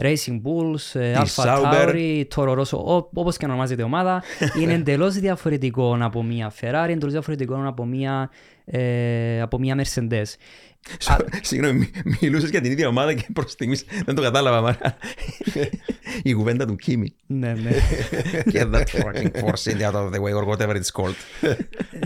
[0.01, 4.23] Racing Bulls, ε, Alpha Tauri, Toro Rosso, όπως και ονομάζεται η ομάδα,
[4.61, 8.29] είναι εντελώς διαφορετικό από μια Ferrari, εντελώς διαφορετικό από μια,
[8.65, 10.25] ε, από μια Mercedes.
[11.41, 11.89] Συγγνώμη,
[12.21, 14.77] μιλούσες για την ίδια ομάδα και προς στιγμής δεν το κατάλαβα.
[16.23, 17.13] Η κουβέντα του Κίμη.
[17.25, 17.71] Ναι, ναι.
[18.51, 21.15] Και that fucking force India the way or whatever it's called.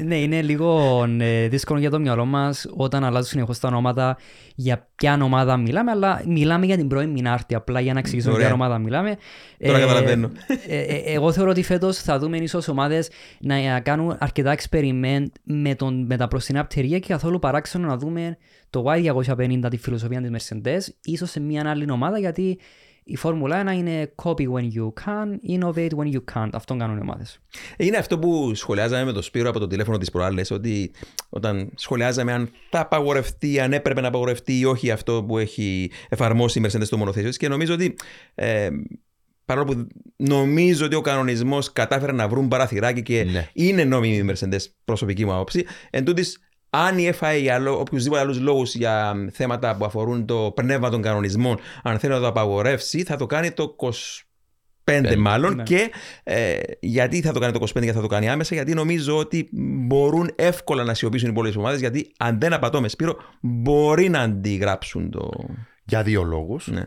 [0.04, 4.18] Ναι, είναι λίγο ε, δύσκολο για το μυαλό μας όταν αλλάζουν συνεχώς τα ονόματα
[4.56, 7.56] για ποια ομάδα μιλάμε, αλλά μιλάμε για την πρώην Μινάρτη.
[7.56, 9.18] Απλά για να εξηγήσουμε ποια ομάδα μιλάμε.
[9.58, 10.32] Τώρα ε, καταλαβαίνω.
[10.68, 16.28] Ε, εγώ θεωρώ ότι φέτος θα δούμε ίσως ομάδες να κάνουν αρκετά experiment με, τα
[16.28, 18.38] προστινά πτερία και καθόλου παράξενο να δούμε
[18.70, 22.60] το Y250 τη φιλοσοφία της Mercedes ίσως σε μια άλλη ομάδα γιατί
[23.04, 26.50] η Φόρμουλα 1 είναι copy when you can, innovate when you can't.
[26.54, 27.40] Αυτό κάνουν οι ομάδες.
[27.78, 30.92] Είναι αυτό που σχολιάζαμε με το Σπύρο από το τηλέφωνο της προάλλες, ότι
[31.30, 36.60] όταν σχολιάζαμε αν θα απαγορευτεί, αν έπρεπε να απαγορευτεί ή όχι αυτό που έχει εφαρμόσει
[36.60, 37.96] η Mercedes στο μονοθέσιο και νομίζω ότι
[38.36, 38.70] ε,
[39.46, 43.48] παρόλο που νομίζω ότι ο κανονισμός κατάφερε να βρουν παραθυράκι και ναι.
[43.54, 46.40] είναι νόμιμη η Mercedes, προσωπική μου άποψη, εν τούτης,
[46.76, 51.60] αν η FIA για οποιουσδήποτε άλλους λόγους για θέματα που αφορούν το πνεύμα των κανονισμών,
[51.84, 53.76] αν θέλει να το απαγορεύσει, θα το κάνει το
[54.84, 55.56] 25 μάλλον.
[55.56, 55.64] Ναι.
[55.64, 55.92] Και
[56.24, 59.50] ε, γιατί θα το κάνει το 25 και θα το κάνει άμεσα, γιατί νομίζω ότι
[59.86, 64.20] μπορούν εύκολα να σιωπήσουν οι υπόλοιπε ομάδες, γιατί αν δεν απατώ με Σπύρο, μπορεί να
[64.20, 65.30] αντιγράψουν το.
[65.84, 66.68] Για δύο λόγους.
[66.68, 66.84] Ναι.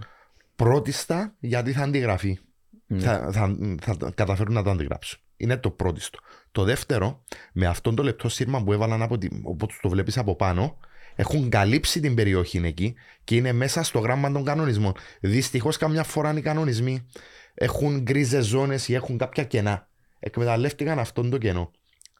[0.56, 2.38] Πρώτιστα, γιατί θα αντιγραφεί.
[2.86, 3.00] Ναι.
[3.00, 5.20] Θα, θα, θα, θα καταφέρουν να το αντιγράψουν.
[5.36, 6.18] Είναι το πρώτιστο.
[6.56, 10.36] Το δεύτερο, με αυτόν το λεπτό σύρμα που έβαλαν από την, όπως το βλέπεις από
[10.36, 10.78] πάνω,
[11.14, 12.94] έχουν καλύψει την περιοχή εκεί
[13.24, 14.92] και είναι μέσα στο γράμμα των κανονισμών.
[15.20, 17.06] Δυστυχώς, καμιά φορά οι κανονισμοί
[17.54, 19.88] έχουν γκρίζες ζώνες ή έχουν κάποια κενά.
[20.18, 21.70] Εκμεταλλεύτηκαν αυτόν το κενό.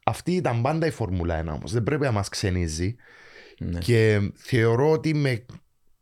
[0.03, 1.71] Αυτή ήταν πάντα η Φόρμουλα 1 όμως.
[1.71, 2.95] Δεν πρέπει να μας ξενίζει.
[3.57, 3.79] Ναι.
[3.79, 5.45] Και θεωρώ ότι με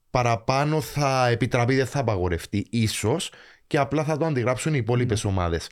[0.09, 2.67] παραπάνω θα επιτραπεί, δεν θα απαγορευτεί.
[2.69, 3.31] ίσως
[3.67, 5.29] και απλά θα το αντιγράψουν οι υπόλοιπες mm.
[5.29, 5.69] ομάδες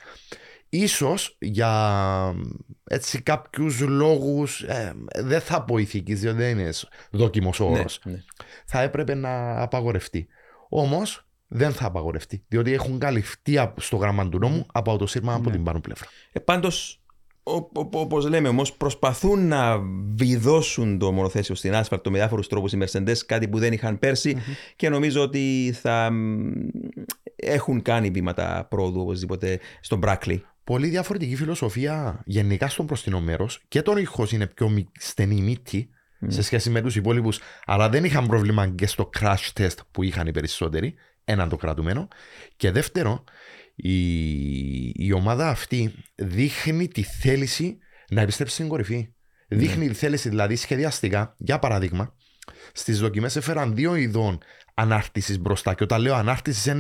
[0.78, 2.36] ίσως για
[2.84, 6.72] έτσι κάποιους λόγους ε, δεν θα πω ηθικής διότι δεν είναι
[7.12, 8.00] δόκιμος ναι, όρος.
[8.04, 8.24] ναι.
[8.66, 10.28] θα έπρεπε να απαγορευτεί.
[10.70, 15.50] Όμως δεν θα απαγορευτεί διότι έχουν καλυφθεί στο γράμμα του νόμου από το σύρμα από
[15.50, 15.56] ναι.
[15.56, 16.08] την πάνω πλευρά.
[16.32, 17.04] Ε, πάντως
[17.94, 19.80] Όπως λέμε όμως, προσπαθούν να
[20.16, 24.00] βιδώσουν το μονοθέσιο στην άσφαλτο με διάφορους τρόπους οι Mercedes, κάτι που δεν είχαν
[24.76, 26.12] και νομίζω ότι θα
[27.36, 33.82] έχουν κάνει βήματα πρόοδου οπωσδήποτε στον Μπράκλι πολύ διαφορετική φιλοσοφία γενικά στον προστινό μέρος και
[33.82, 35.90] τον ήχος είναι πιο στενή μύτη
[36.28, 40.28] σε σχέση με τους υπόλοιπους, αλλά δεν είχαν πρόβλημα και στο crash test που είχαν
[40.28, 40.96] οι περισσότεροι.
[41.26, 42.08] Έναν το κρατουμένο.
[42.56, 43.24] Και δεύτερο,
[43.76, 47.78] η, η ομάδα αυτή δείχνει τη θέληση
[48.10, 49.08] να επιστρέψει στην κορυφή.
[49.10, 49.14] Mm.
[49.48, 52.16] Δείχνει τη θέληση δηλαδή σχεδιαστικά, για παράδειγμα,
[52.74, 54.38] στις δοκιμές έφεραν δύο ειδών
[54.74, 55.74] ανάρτησης μπροστά.
[55.74, 56.74] Και όταν λέω ανάρτησης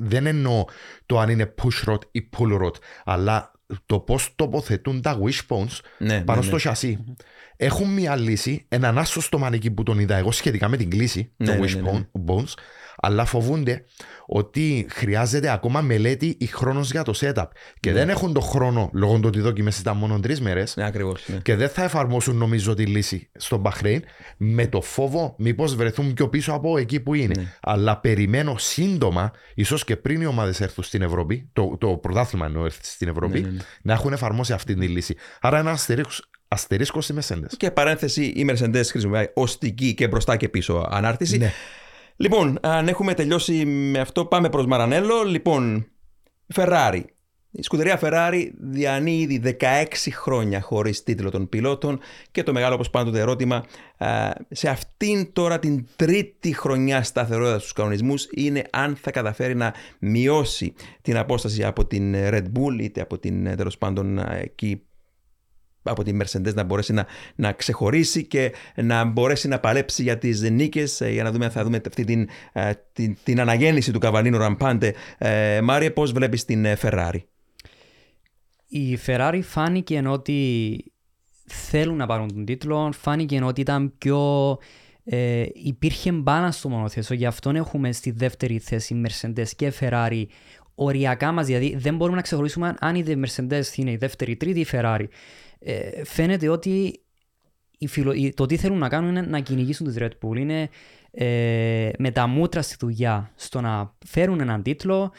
[0.00, 0.64] δεν εννοώ
[1.06, 2.74] το αν είναι push rod ή pull rod,
[3.04, 3.52] αλλά
[3.86, 6.60] το πώς τοποθετούν τα wishbones ναι, πάνω ναι, στο ναι.
[6.60, 7.04] σασί.
[7.56, 11.32] Έχουν μια λύση, έναν άσο στο μανίκι που τον είδα εγώ σχετικά με την κλίση,
[11.36, 12.54] το wishbones,
[13.02, 13.84] αλλά φοβούνται
[14.26, 17.46] ότι χρειάζεται ακόμα μελέτη ή χρόνος για το setup.
[17.80, 17.98] Και Ναι.
[17.98, 20.76] δεν έχουν το χρόνο λόγω του ότι οι δοκιμέ ήταν μόνο τρεις μέρες.
[20.76, 21.22] Ναι, ακριβώς.
[21.26, 21.36] Ναι.
[21.36, 24.02] Και δεν θα εφαρμόσουν νομίζω τη λύση στο Μπαχρέιν
[24.36, 27.34] με το φόβο μήπως βρεθούν πιο πίσω από εκεί που είναι.
[27.36, 27.52] Ναι.
[27.62, 32.64] Αλλά περιμένω σύντομα, ίσως και πριν οι ομάδες έρθουν στην Ευρώπη, το, το πρωτάθλημα εννοώ
[32.64, 33.60] έρθει στην Ευρώπη, Ναι, ναι, ναι.
[33.82, 35.14] να έχουν εφαρμόσει αυτή τη λύση.
[35.40, 36.10] Άρα ένα αστερίσκο,
[36.48, 37.46] αστερίσκος στη Μεσέντε.
[37.56, 41.38] Και παρένθεση, η Mercedes χρησιμοποιεί οστική και μπροστά και πίσω ανάρτηση.
[41.38, 41.52] Ναι.
[42.20, 45.22] Λοιπόν, αν έχουμε τελειώσει με αυτό, πάμε προς Μαρανέλο.
[45.22, 45.86] Λοιπόν,
[46.54, 47.02] Ferrari.
[47.50, 52.00] Η σκουτερία Ferrari διανύει ήδη 16 χρόνια χωρίς τίτλο των πιλότων
[52.30, 53.64] και το μεγάλο όπως πάντοτε ερώτημα
[53.98, 59.74] α, σε αυτήν τώρα την τρίτη χρονιά σταθερότητα στους κανονισμούς είναι αν θα καταφέρει να
[59.98, 64.82] μειώσει την απόσταση από την Red Bull είτε από την τέλος πάντων α, εκεί
[65.82, 70.40] από τη Mercedes να μπορέσει να, να ξεχωρίσει και να μπορέσει να παλέψει για τις
[70.40, 73.98] νίκες ε, για να δούμε αν θα δούμε αυτή την, ε, την, την αναγέννηση του
[73.98, 74.94] Καβαλίνου Ραμπάντε.
[75.18, 77.20] Ε, Μάριε, πώς βλέπεις την ε, Ferrari;
[78.66, 80.84] Η Ferrari φάνηκε ότι
[81.46, 84.58] θέλουν να πάρουν τον τίτλο, φάνηκε ότι ήταν πιο...
[85.04, 90.24] Ε, υπήρχε μπάνα στο μονοθέσιο, γι' αυτό έχουμε στη δεύτερη θέση Mercedes και Ferrari
[90.74, 94.58] οριακά μας, δηλαδή δεν μπορούμε να ξεχωρίσουμε αν η Mercedes είναι η δεύτερη, η τρίτη
[94.58, 95.04] ή η Ferrari.
[95.62, 97.00] Ε, φαίνεται ότι
[97.78, 98.12] η φιλο...
[98.12, 100.68] η- το τι θέλουν να κάνουν είναι να κυνηγήσουν τις Red Bull, είναι
[101.10, 105.12] ε, με τα μούτρα στη δουλειά στο να φέρουν έναν τίτλο.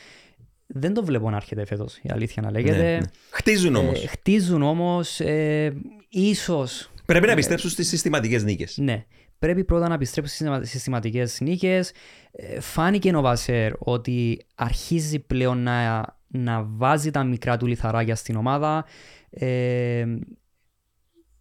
[0.67, 2.77] Δεν το βλέπω να έρχεται φέτος, η αλήθεια να λέγεται.
[2.77, 2.99] Ναι, ναι.
[3.29, 4.03] Χτίζουν όμως.
[4.03, 5.73] Ε, χτίζουν όμως, ε,
[6.09, 8.77] ίσως, Πρέπει να πιστέψουν στις συστηματικές νίκες.
[8.77, 9.05] ναι,
[9.39, 11.91] πρέπει πρώτα να επιστρέψουν στις συστηματικές νίκες.
[12.31, 18.35] Ε, φάνηκε ο Βασέρ ότι αρχίζει πλέον να, να βάζει τα μικρά του λιθαράκια στην
[18.35, 18.85] ομάδα.
[19.33, 20.05] Ε,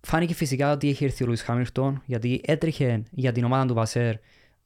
[0.00, 4.14] φάνηκε φυσικά ότι έχει έρθει ο Λουίς Χάμιλτον γιατί έτρεχε για την ομάδα του Βασέρ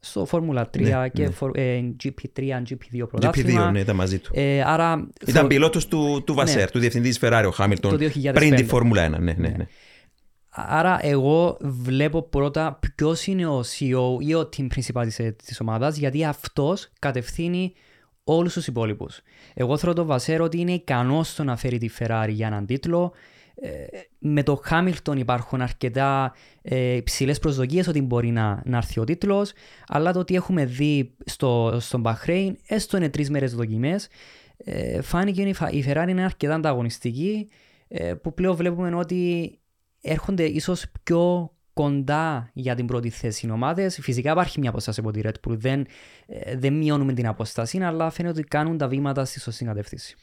[0.01, 1.31] στο Φόρμουλα 3 Ναι, και ναι.
[1.31, 3.69] φορ- ε, GP3, GP2 πρωτάθλημα.
[3.69, 4.31] GP2, ναι, ήταν μαζί του.
[4.35, 7.97] Ε, άρα Ήταν θεω- πιλότος του, του Βασέρ, του διευθυντής της Ferrari, ο Χάμιλτον, Το
[7.97, 8.33] 2005.
[8.33, 9.11] πριν τη Φόρμουλα 1.
[9.11, 9.67] Ναι, ναι, ναι.
[10.57, 15.97] Άρα εγώ βλέπω πρώτα ποιος είναι ο CEO ή ο team principal της, της ομάδας
[15.97, 17.73] γιατί αυτός κατευθύνει
[18.25, 19.21] όλους τους υπόλοιπους.
[19.55, 23.13] Εγώ θέλω τον Βασέρο ότι είναι ικανός στο να φέρει τη Ferrari για έναν τίτλο.
[23.57, 23.87] Ε,
[24.19, 29.53] με το Hamilton υπάρχουν αρκετά ε, υψηλές προσδοκίες ότι μπορεί να, να έρθει ο τίτλος
[29.87, 34.09] αλλά το ότι έχουμε δει στο, στον Bahrain έστω είναι τρεις μέρες δοκιμές
[34.57, 37.49] ε, φάνηκε ότι η Φα- η Ferrari είναι αρκετά ανταγωνιστική
[37.89, 39.53] ε, που πλέον βλέπουμε ότι
[40.01, 43.99] έρχονται ίσως πιο κοντά για την πρώτη θέση οι ομάδες.
[44.03, 45.87] Φυσικά υπάρχει μια απόσταση από τη Red Bull, δεν,
[46.27, 50.17] ε, δεν μειώνουμε την απόσταση, αλλά φαίνεται ότι κάνουν τα βήματα στη σωστή κατεύθυνση.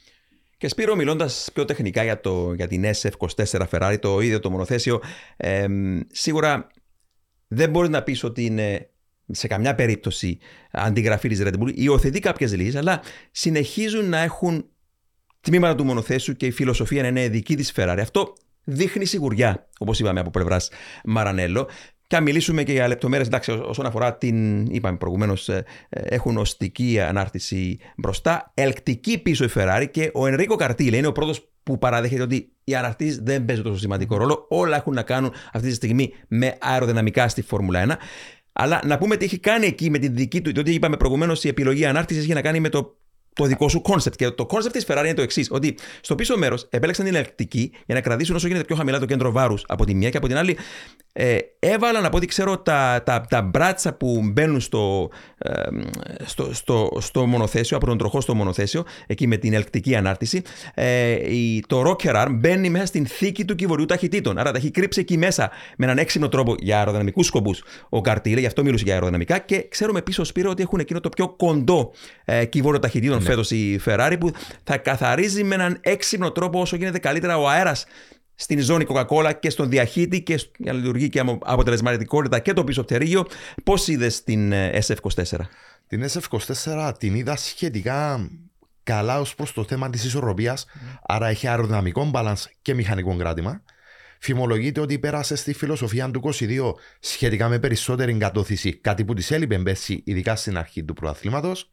[0.57, 5.01] Και Σπύρο, μιλώντας πιο τεχνικά για, το, για την SF24 Ferrari, το ίδιο το μονοθέσιο,
[5.37, 6.67] εμ, σίγουρα
[7.47, 8.89] δεν μπορείς να πεις ότι είναι
[9.31, 10.37] σε καμιά περίπτωση
[10.71, 11.71] αντιγραφή της Red Bull.
[11.73, 14.65] Υιοθετεί κάποιες λύσεις, αλλά συνεχίζουν να έχουν
[15.41, 17.99] τμήματα του μονοθέσιου και η φιλοσοφία να είναι δική της Ferrari.
[18.01, 18.33] Αυτό
[18.63, 20.69] δείχνει σιγουριά, όπως είπαμε από πλευράς
[21.05, 21.67] Μαρανέλο.
[22.07, 24.65] Και αν μιλήσουμε και για λεπτομέρειες, εντάξει, ό- όσον αφορά την.
[24.65, 25.49] είπαμε προηγουμένως,
[25.89, 31.49] έχουν ωστική ανάρτηση μπροστά, ελκτική πίσω η Ferrari και ο Ενρίκο Καρντίλε είναι ο πρώτος
[31.63, 34.45] που παραδέχεται ότι οι αναρτήσεις δεν παίζουν τόσο σημαντικό ρόλο.
[34.49, 37.97] Όλα έχουν να κάνουν αυτή τη στιγμή με αεροδυναμικά στη Φόρμουλα 1.
[38.53, 40.51] Αλλά να πούμε τι έχει κάνει εκεί με την δική του.
[40.51, 42.95] Διότι είπαμε προηγουμένως η επιλογή ανάρτησης έχει να κάνει με το
[43.33, 44.15] το δικό σου concept.
[44.15, 47.71] Και το concept της Ferrari είναι το εξής: Ότι στο πίσω μέρος επέλεξαν την ελκτική
[47.85, 50.27] για να κρατήσουν όσο γίνεται πιο χαμηλά το κέντρο βάρους από τη μία και από
[50.27, 50.57] την άλλη
[51.13, 55.51] ε, έβαλαν από ό,τι ξέρω τα, τα, τα μπράτσα που μπαίνουν στο, ε,
[56.25, 60.41] στο, στο, στο μονοθέσιο, από τον τροχό στο μονοθέσιο, εκεί με την ελεκτική ανάρτηση.
[60.73, 64.37] Ε, η, το rocker arm μπαίνει μέσα στην θήκη του κυβολιού ταχυτήτων.
[64.37, 68.39] Άρα τα έχει κρύψει εκεί μέσα με έναν έξυπνο τρόπο για αεροδυναμικούς σκοπούς ο Καρτίλε,
[68.39, 69.37] γι' αυτό μιλούσε για αεροδυναμικά.
[69.37, 71.91] Και ξέρουμε πίσω, Σπύρο, ότι έχουν εκείνο το πιο κοντό
[72.25, 73.29] ε, κυβόλιο ταχυτήτων ναι.
[73.29, 74.31] φέτος η Ferrari που
[74.63, 77.85] θα καθαρίζει με έναν έξυπνο τρόπο όσο γίνεται καλύτερα ο αέρας
[78.35, 82.83] στην ζώνη Coca-Cola και στον διαχύτη και για να λειτουργεί και αποτελεσματικότητα και το πίσω
[82.83, 83.25] πτερίγιο.
[83.63, 85.37] Πώς είδες την SF24.
[85.87, 88.29] Την SF24 την είδα σχετικά
[88.83, 90.65] καλά ως προς το θέμα της ισορροπίας.
[90.65, 90.97] Mm.
[91.01, 93.63] Άρα έχει αεροδυναμικό balance και μηχανικό κράτημα.
[94.19, 99.59] Φημολογείται ότι πέρασε στη φιλοσοφία του 22 σχετικά με περισσότερη εγκατόθυση, κάτι που της έλειπε
[99.59, 101.71] πέρσι, ειδικά στην αρχή του πρωταθλήματος.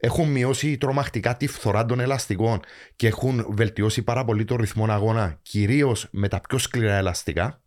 [0.00, 2.60] Έχουν μειώσει τρομακτικά τη φθορά των ελαστικών
[2.96, 7.62] και έχουν βελτιώσει πάρα πολύ το ρυθμό αγώνα, κυρίως με τα πιο σκληρά ελαστικά.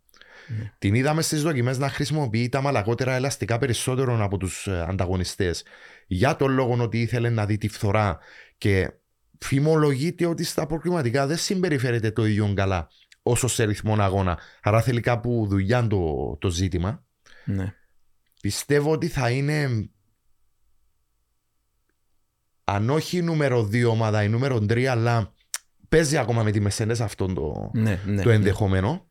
[0.48, 0.70] Mm.
[0.78, 5.64] Την είδαμε στις δοκιμές να χρησιμοποιεί τα μαλακότερα ελαστικά περισσότερο από τους ανταγωνιστές
[6.06, 8.18] για τον λόγο ότι ήθελε να δει τη φθορά
[8.58, 8.92] και
[9.38, 12.88] φημολογείται ότι στα προκριματικά δεν συμπεριφέρεται το ίδιο καλά
[13.22, 14.38] όσο σε ρυθμό αγώνα.
[14.62, 17.04] Άρα θέλει κάπου δουλειά το, το ζήτημα.
[17.44, 17.74] Ναι.
[18.40, 19.88] Πιστεύω ότι θα είναι
[22.64, 25.32] αν όχι η νούμερο 2 ομάδα, η νούμερο 3, αλλά
[25.88, 28.22] παίζει ακόμα με τη Mercedes αυτό το, Ναι, ναι.
[28.22, 29.06] το ενδεχομένο.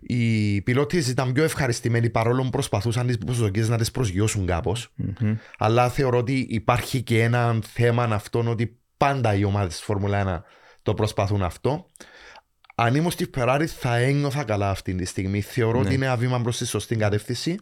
[0.00, 4.92] Οι πιλότοι ήταν πιο ευχαριστημένοι παρόλο που προσπαθούσαν τις προσδοκίες να τις προσγειώσουν κάπως.
[4.94, 5.36] Μμμ.
[5.58, 10.42] Αλλά θεωρώ ότι υπάρχει και ένα θέμα αυτόν ότι πάντα οι ομάδες της Φόρμουλα 1
[10.82, 11.86] το προσπαθούν αυτό.
[12.80, 15.40] Αν ήμουν στη Ferrari θα ένιωθα καλά αυτή τη στιγμή.
[15.40, 15.84] Θεωρώ Ναι.
[15.86, 17.56] ότι είναι ένα βήμα προς τη σωστή κατεύθυνση.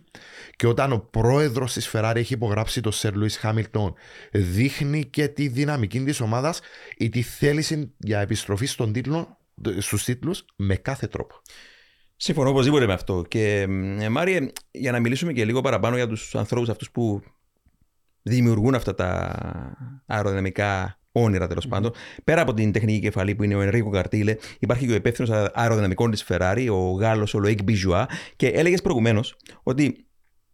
[0.56, 3.94] Και όταν ο πρόεδρος της Ferrari έχει υπογράψει το Σερ Λουίς Χάμιλτον,
[4.32, 6.60] δείχνει και τη δυναμική της ομάδας
[6.96, 9.38] ή τη θέληση για επιστροφή στον τίτλο,
[9.78, 11.34] στους τίτλους με κάθε τρόπο.
[12.16, 13.24] Συμφωνώ οπωσδήποτε με αυτό.
[13.28, 13.60] Και
[14.00, 17.22] ε, Μάριε, για να μιλήσουμε και λίγο παραπάνω για τους ανθρώπους αυτούς που
[18.22, 19.36] δημιουργούν αυτά τα
[20.06, 21.92] αεροδυναμικά όνειρα τέλος πάντων.
[22.24, 26.10] Πέρα από την τεχνική κεφαλή που είναι ο Ενρίκο Καρτίλε, υπάρχει και ο υπεύθυνος αεροδυναμικών
[26.10, 30.06] της Ferrari, ο Γάλλος ο Λοίκ Μπιζουά, και έλεγες προηγουμένως ότι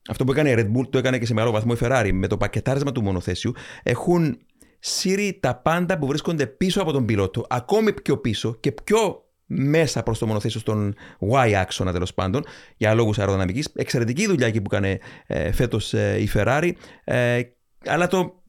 [0.08, 2.10] αυτό που έκανε η Red Bull το έκανε και σε μεγάλο βαθμό η Ferrari.
[2.12, 3.52] Με το πακετάρισμα του μονοθέσιου
[3.82, 4.38] έχουν
[4.78, 10.02] σύρει τα πάντα που βρίσκονται πίσω από τον πιλότο, ακόμη πιο πίσω και πιο μέσα
[10.02, 10.94] προς το μονοθέσιο στον
[11.32, 12.44] Y άξονα τέλος πάντων,
[12.76, 13.68] για λόγους αεροδυναμικής.
[13.74, 16.70] Εξαιρετική δουλειά εκεί που έκανε ε, φέτος η Ferrari.
[17.04, 17.40] Ε,
[17.86, 18.42] αλλά το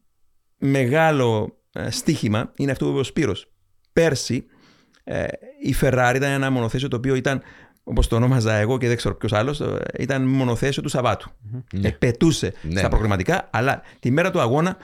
[0.57, 3.51] μεγάλο ε, στίχημα είναι αυτό που είπε ο Σπύρος.
[3.93, 4.45] Πέρσι
[5.03, 5.23] ε,
[5.63, 7.41] η Ferrari ήταν ένα μονοθέσιο το οποίο ήταν,
[7.83, 11.31] όπως το ονόμαζα εγώ και δεν ξέρω ποιος άλλος, ε, ήταν μονοθέσιο του Σαββάτου.
[11.73, 11.87] Ναι.
[11.87, 12.79] Ε, πετούσε Ναι.
[12.79, 14.77] στα προγραμματικά, αλλά τη μέρα του αγώνα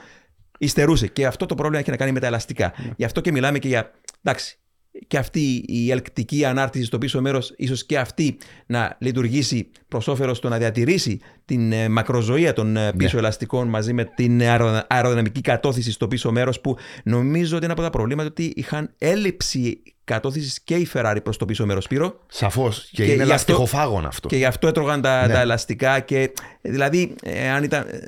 [0.58, 1.06] υστερούσε.
[1.06, 2.72] Και αυτό το πρόβλημα έχει να κάνει με τα ελαστικά.
[2.96, 3.90] Γι' αυτό και μιλάμε και για.
[4.22, 4.58] Εντάξει,
[5.06, 8.36] και αυτή η ελκτική ανάρτηση στο πίσω μέρος ίσως και αυτή
[8.66, 13.92] να λειτουργήσει προς όφελος στο να διατηρήσει την ε, μακροζωία των ε, πίσω ελαστικών μαζί
[13.92, 18.28] με την αερο- αεροδυναμική κατώθηση στο πίσω μέρος που νομίζω ότι είναι από τα προβλήματα
[18.28, 22.88] ότι είχαν έλλειψη κατώθησης και η Ferrari προς το πίσω μέρος Σπύρο Σαφώς.
[22.90, 24.28] Και, Και είναι γι' αυτό- ελαστικοφάγον αυτό.
[24.28, 25.32] και γι' αυτό έτρωγαν τα, Ναι.
[25.32, 26.18] τα ελαστικά και
[26.62, 27.98] ε, δηλαδή ε, αν ήταν ε,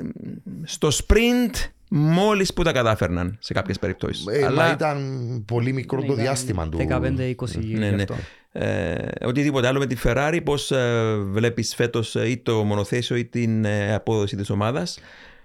[0.64, 1.54] στο sprint
[1.94, 4.26] μόλις που τα κατάφερναν σε κάποιες περιπτώσεις.
[4.26, 6.78] Ε, Μα ήταν πολύ μικρό Ναι, το ήταν διάστημα του.
[6.78, 8.02] 15-20 γύρω Ναι, γι' ναι.
[8.02, 8.14] αυτό.
[8.52, 13.24] Ε, οτιδήποτε άλλο με τη Ferrari, πώς ε, βλέπεις φέτος ε, ή το μονοθέσιο ή
[13.24, 14.98] την ε, απόδοση της ομάδας;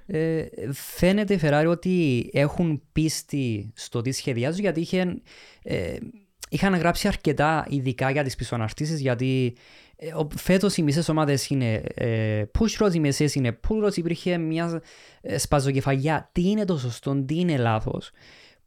[0.06, 5.22] Ε, φαίνεται η Ferrari ότι έχουν πίστη στο τι σχεδιάζουν γιατί είχε,
[5.64, 5.96] ε,
[6.50, 9.87] είχαν γράψει αρκετά ειδικά για τις πισωαναρτήσεις γιατί ε, ο-
[10.36, 14.82] φέτος οι μισές ομάδες είναι ε, push rods, οι μισές είναι pull rods, υπήρχε μια
[15.22, 18.12] ε, σπαζοκεφαλιά τι είναι το σωστό, τι είναι λάθος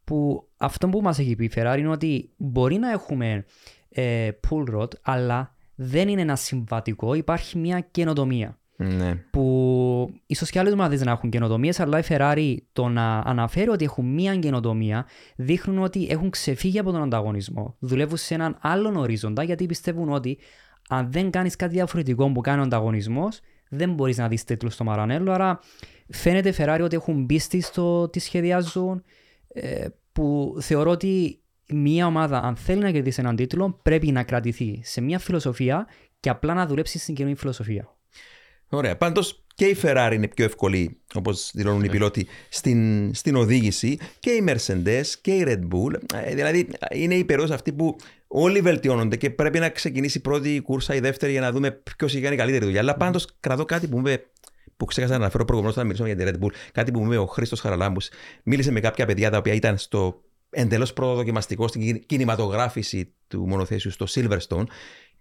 [0.03, 3.45] που αυτό που μας έχει πει η Ferrari είναι ότι μπορεί να έχουμε
[3.89, 9.15] ε, pull rod αλλά δεν είναι ένα συμβατικό, υπάρχει μια καινοτομία Ναι.
[9.15, 13.83] που ίσως και άλλες ομάδες να έχουν καινοτομίες, αλλά η Ferrari το να αναφέρει ότι
[13.83, 15.05] έχουν μία καινοτομία
[15.35, 17.75] δείχνουν ότι έχουν ξεφύγει από τον ανταγωνισμό.
[17.79, 20.37] Δουλεύουν σε έναν άλλον ορίζοντα γιατί πιστεύουν ότι
[20.93, 23.39] αν δεν κάνεις κάτι διαφορετικό που κάνει ο ανταγωνισμός
[23.69, 25.31] δεν μπορείς να δεις τίτλους στο Μαρανέλο.
[25.31, 25.59] Άρα
[26.09, 29.03] φαίνεται η Ferrari ότι έχουν πίστη στο τι σχεδιάζουν
[29.47, 34.81] ε, που θεωρώ ότι μία ομάδα αν θέλει να κερδίσει έναν τίτλο πρέπει να κρατηθεί
[34.83, 35.87] σε μία φιλοσοφία
[36.19, 37.95] και απλά να δουλέψει στην καινούργια φιλοσοφία.
[38.69, 38.97] Ωραία.
[38.97, 44.29] Πάντως και η Ferrari είναι πιο εύκολη, όπως δηλώνουν οι πιλότοι, στην, στην οδήγηση και
[44.29, 45.93] η Mercedes και η Red Bull.
[46.13, 47.95] Ε, δηλαδή είναι η περίοδος αυτή που
[48.31, 51.71] όλοι βελτιώνονται και πρέπει να ξεκινήσει η πρώτη κούρσα ή η δεύτερη για να δούμε
[51.97, 52.79] ποιος έχει κάνει καλύτερη δουλειά.
[52.79, 54.25] Αλλά πάντως κρατώ κάτι που μου είπε
[54.77, 56.51] που ξέχασα να αναφέρω προηγουμένως όταν μιλήσαμε για τη Red Bull.
[56.71, 58.09] Κάτι που μου είπε ο Χρήστος Χαραλάμπους.
[58.43, 63.91] Μίλησε με κάποια παιδιά τα οποία ήταν στο εντελώς προδοκιμαστικό στην κιν- κινηματογράφηση του μονοθέσιου
[63.91, 64.63] στο Silverstone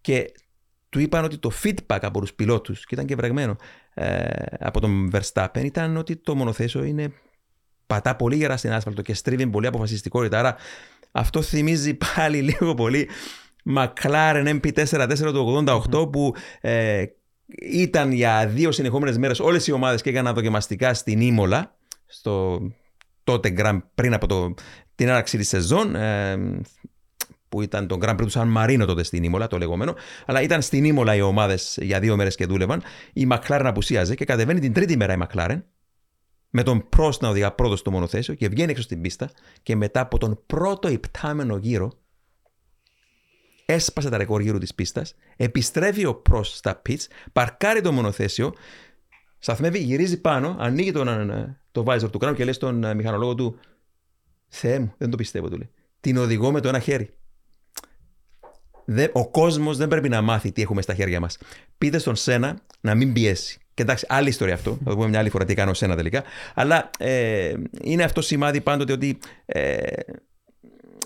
[0.00, 0.32] και
[0.88, 3.56] του είπαν ότι το feedback από τους πιλότους, και ήταν και βρεγμένο
[3.94, 7.12] ε, από τον Verstappen, ήταν ότι το μονοθέσιο είναι
[7.86, 10.38] πατά πολύ γερά στην άσφαλτο και στρίβει με πολύ αποφασιστικότητα.
[10.38, 10.56] Άρα
[11.10, 13.08] αυτό θυμίζει πάλι λίγο πολύ
[13.76, 17.04] McLaren MP44 του 88 που ε,
[17.72, 22.60] ήταν για δύο συνεχόμενες μέρες όλες οι ομάδες και έκαναν δοκιμαστικά στην Ήμολα στο
[23.24, 24.54] τότε Grand πριν από το,
[24.94, 26.60] την έναρξη της σεζόν ε,
[27.48, 29.94] που ήταν το Grand Prix του Σαν Μαρίνο τότε στην Ήμολα, το λεγόμενο.
[30.26, 32.82] Αλλά ήταν στην Ήμολα οι ομάδες για δύο μέρες και δούλευαν.
[33.12, 35.62] Η McLaren απουσίαζε και κατεβαίνει την τρίτη μέρα η McLaren
[36.50, 39.30] με τον Prost να οδηγά πρώτος στο μονοθέσιο και βγαίνει έξω στην πίστα
[39.62, 41.92] και μετά από τον πρώτο υπτάμενο γύρο
[43.66, 48.54] έσπασε τα ρεκόρ γύρου της πίστας, επιστρέφει ο Prost στα pits, παρκάρει το μονοθέσιο,
[49.38, 53.34] σταθμεύει, γυρίζει πάνω, ανοίγει τον, ε, το visor του κράνου και λέει στον ε, μηχανολόγο
[53.34, 53.58] του
[54.48, 55.70] «Θεέ μου, δεν το πιστεύω», του λέει.
[56.00, 57.14] «Την οδηγώ με το ένα χέρι».
[58.84, 61.38] Δεν- ο κόσμος δεν πρέπει να μάθει τι έχουμε στα χέρια μας.
[61.78, 63.58] Πείτε στον Σένα να μην πιέσει.
[63.80, 64.78] Και εντάξει, άλλη ιστορία αυτό.
[64.84, 66.22] Θα το πούμε μια άλλη φορά τι κάνει ο Σένα τελικά.
[66.54, 67.52] Αλλά ε,
[67.82, 69.76] είναι αυτό σημάδι πάντοτε ότι ε,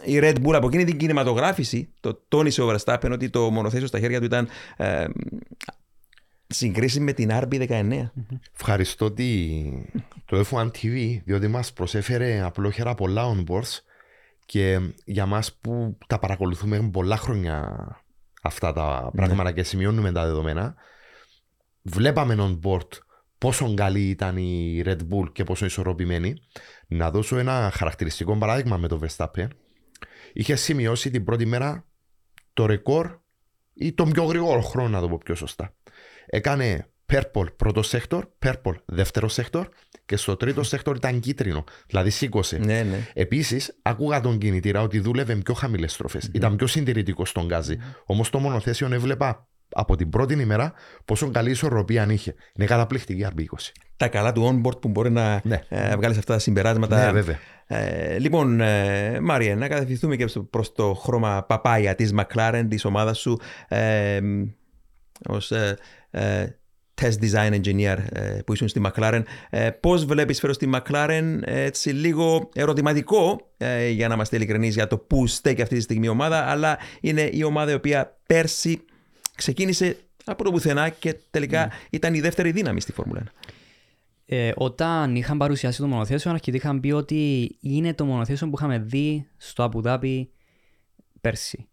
[0.04, 3.98] η Red Bull από εκείνη την κινηματογράφηση το τόνισε ο Verstappen ότι το μονοθέσιο στα
[3.98, 5.04] χέρια του ήταν ε,
[6.46, 8.08] Συγκρίση με την RB19.
[8.56, 9.60] Ευχαριστώ τη,
[10.24, 13.78] το F1 TV διότι μας προσέφερε απλόχερα πολλά onboards
[14.46, 17.88] και για μας που τα παρακολουθούμε πολλά χρόνια
[18.42, 20.74] αυτά τα πράγματα και σημειώνουμε τα δεδομένα
[21.84, 22.88] βλέπαμε on board
[23.38, 26.34] πόσο καλή ήταν η Red Bull και πόσο ισορροπημένη.
[26.88, 29.48] Να δώσω ένα χαρακτηριστικό παράδειγμα με το Verstappen.
[30.32, 31.86] Είχε σημειώσει την πρώτη μέρα
[32.52, 33.18] το ρεκόρ
[33.74, 35.74] ή τον πιο γρήγορο χρόνο, να το πω πιο σωστά.
[36.26, 39.64] Έκανε purple πρώτο sector, purple δεύτερο sector
[40.04, 41.64] και στο τρίτο sector ήταν κίτρινο.
[41.86, 42.58] Δηλαδή σήκωσε.
[42.58, 43.08] Ναι, ναι.
[43.14, 46.30] Επίσης, άκουγα τον κινητήρα ότι δούλευε με πιο χαμηλές στροφές.
[46.32, 47.78] Ήταν πιο συντηρητικός στον γκάζι.
[48.06, 50.72] Όμως το μονοθέσιο έβλεπα από την πρώτη ημέρα
[51.04, 52.34] πόσο καλή ισορροπία αν είχε.
[52.56, 53.70] Είναι καταπληκτική η RB20.
[53.96, 55.60] Τα καλά του onboard που μπορεί να Ναι.
[55.68, 57.04] ε, βγάλεις αυτά τα συμπεράσματα.
[57.04, 57.38] Ναι, βέβαια.
[57.66, 63.18] Ε, λοιπόν, ε, Μάρια, να κατευθυνθούμε και προς το χρώμα παπάια της McLaren, της ομάδας
[63.18, 64.20] σου, ε,
[65.28, 65.76] ως ε,
[66.10, 66.46] ε,
[67.00, 69.22] test design engineer ε, που ήσουν στη McLaren.
[69.50, 74.86] Ε, Πώς βλέπεις φέρω στη McLaren, έτσι λίγο ερωτηματικό, ε, για να είμαστε ειλικρινείς για
[74.86, 78.84] το πού στέκει αυτή τη στιγμή η ομάδα, αλλά είναι η ομάδα η οποία πέρσι
[79.34, 83.28] ξεκίνησε από το πουθενά και τελικά ήταν η δεύτερη δύναμη στη Φόρμουλα 1.
[84.26, 88.78] Ε, όταν είχαν παρουσιάσει το μονοθέσιο, αρχικά είχαν πει ότι είναι το μονοθέσιο που είχαμε
[88.78, 90.30] δει στο Αμπουδάπη
[91.20, 91.68] πέρσι.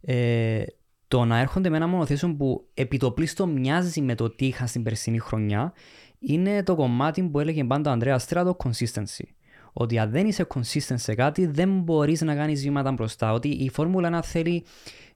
[0.00, 0.62] Ε,
[1.08, 5.18] το να έρχονται με ένα μονοθέσιο που επιτοπλίστο μοιάζει με το τι είχαν στην περσινή
[5.18, 5.72] χρονιά
[6.18, 9.24] είναι το κομμάτι που έλεγε πάντα ο Ανδρέας Στράτο, consistency.
[9.72, 13.32] Ότι αν δεν είσαι consistent σε κάτι, δεν μπορείς να κάνεις βήματα μπροστά.
[13.32, 14.64] Ότι η Φόρμουλα 1 θέλει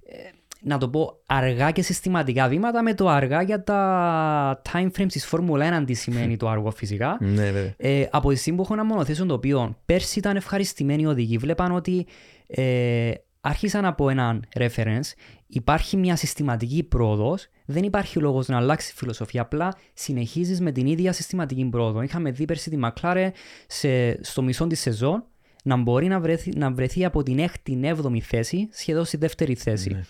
[0.07, 0.16] ε,
[0.65, 5.27] να το πω αργά και συστηματικά βήματα με το αργά για τα time frames της
[5.27, 7.17] Φόρμουλα 1 τι σημαίνει το αργό φυσικά.
[7.35, 7.75] Ναι, βέβαια.
[7.77, 11.37] Ε, από τη στιγμή που έχω ένα μονοθέσιο το οποίο πέρσι ήταν ευχαριστημένοι οι οδηγοί,
[11.37, 12.07] βλέπαν ότι
[12.47, 13.11] ε,
[13.41, 15.12] άρχισαν από έναν reference,
[15.47, 20.87] υπάρχει μια συστηματική πρόοδος, δεν υπάρχει λόγος να αλλάξει τη φιλοσοφία, απλά συνεχίζεις με την
[20.87, 22.03] ίδια συστηματική πρόοδο.
[22.03, 23.31] Είχαμε δει πέρσι τη McLaren
[23.67, 25.25] σε, στο μισό της σεζόν
[25.65, 29.91] να μπορεί να βρεθεί, να βρεθεί από την 6η, 7η θέση σχεδόν στη δεύτερη θέση.
[29.91, 30.05] Ναι.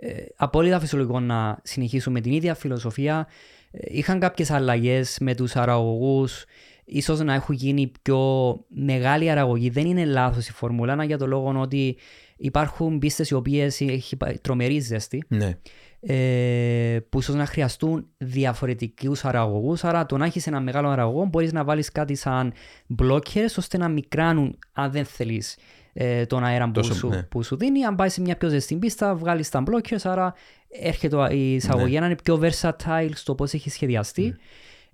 [0.00, 3.26] Ε, απόλυτα φυσιολογικό να συνεχίσουν με την ίδια φιλοσοφία.
[3.70, 6.44] Ε, είχαν κάποιες αλλαγές με τους αραγωγούς,
[6.84, 8.20] ίσως να έχουν γίνει πιο
[8.68, 9.70] μεγάλη αραγωγή.
[9.70, 11.96] Δεν είναι λάθος η Φόρμουλα 1 για το λόγο ότι
[12.36, 15.58] υπάρχουν πίστες οι οποίες έχει τρομερή ζέστη Ναι.
[16.00, 19.84] ε, που ίσως να χρειαστούν διαφορετικούς αραγωγούς.
[19.84, 22.52] Άρα το να έχεις ένα μεγάλο αραγωγό μπορείς να βάλεις κάτι σαν
[22.98, 25.56] blockers ώστε να μικράνουν αν δεν θέλεις
[26.00, 27.22] ε, τον αέρα που, Τόσο, σου, ναι.
[27.22, 27.84] που σου δίνει.
[27.84, 30.34] Αν πάει σε μια πιο ζεστή πίστα βγάλεις τα blockers άρα
[30.68, 32.00] έρχεται η εισαγωγή Ναι.
[32.00, 34.34] να είναι πιο versatile στο πώς έχει σχεδιαστεί.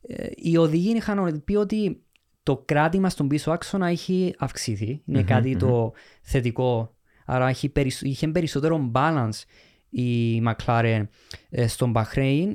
[0.07, 2.03] Ε, οι οδηγοί είχαν πει ότι
[2.43, 5.03] το κράτημα στον πίσω άξονα έχει αυξηθεί.
[5.05, 5.59] ειναι Μμμ, κάτι μμμ.
[5.59, 5.93] το
[6.23, 6.95] θετικό.
[7.27, 9.43] Άρα έχει περισ- είχε περισσότερο balance
[9.91, 11.03] η McLaren
[11.51, 12.53] ε, στον Bahrain.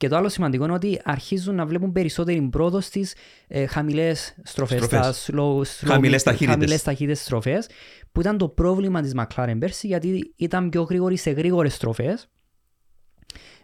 [0.00, 3.14] Ε, και το άλλο σημαντικό είναι ότι αρχίζουν να βλέπουν περισσότερη πρόοδο στις
[3.48, 4.84] ε, χαμηλές στροφές.
[4.84, 5.30] Στροφές.
[5.32, 6.54] Slow, slow, Χαμηλές ταχύτητες.
[6.54, 7.68] Χαμηλές ταχύτητες στροφές,
[8.12, 12.28] που ήταν το πρόβλημα της McLaren πέρσι, γιατί ήταν πιο γρήγορη σε γρήγορες στροφές.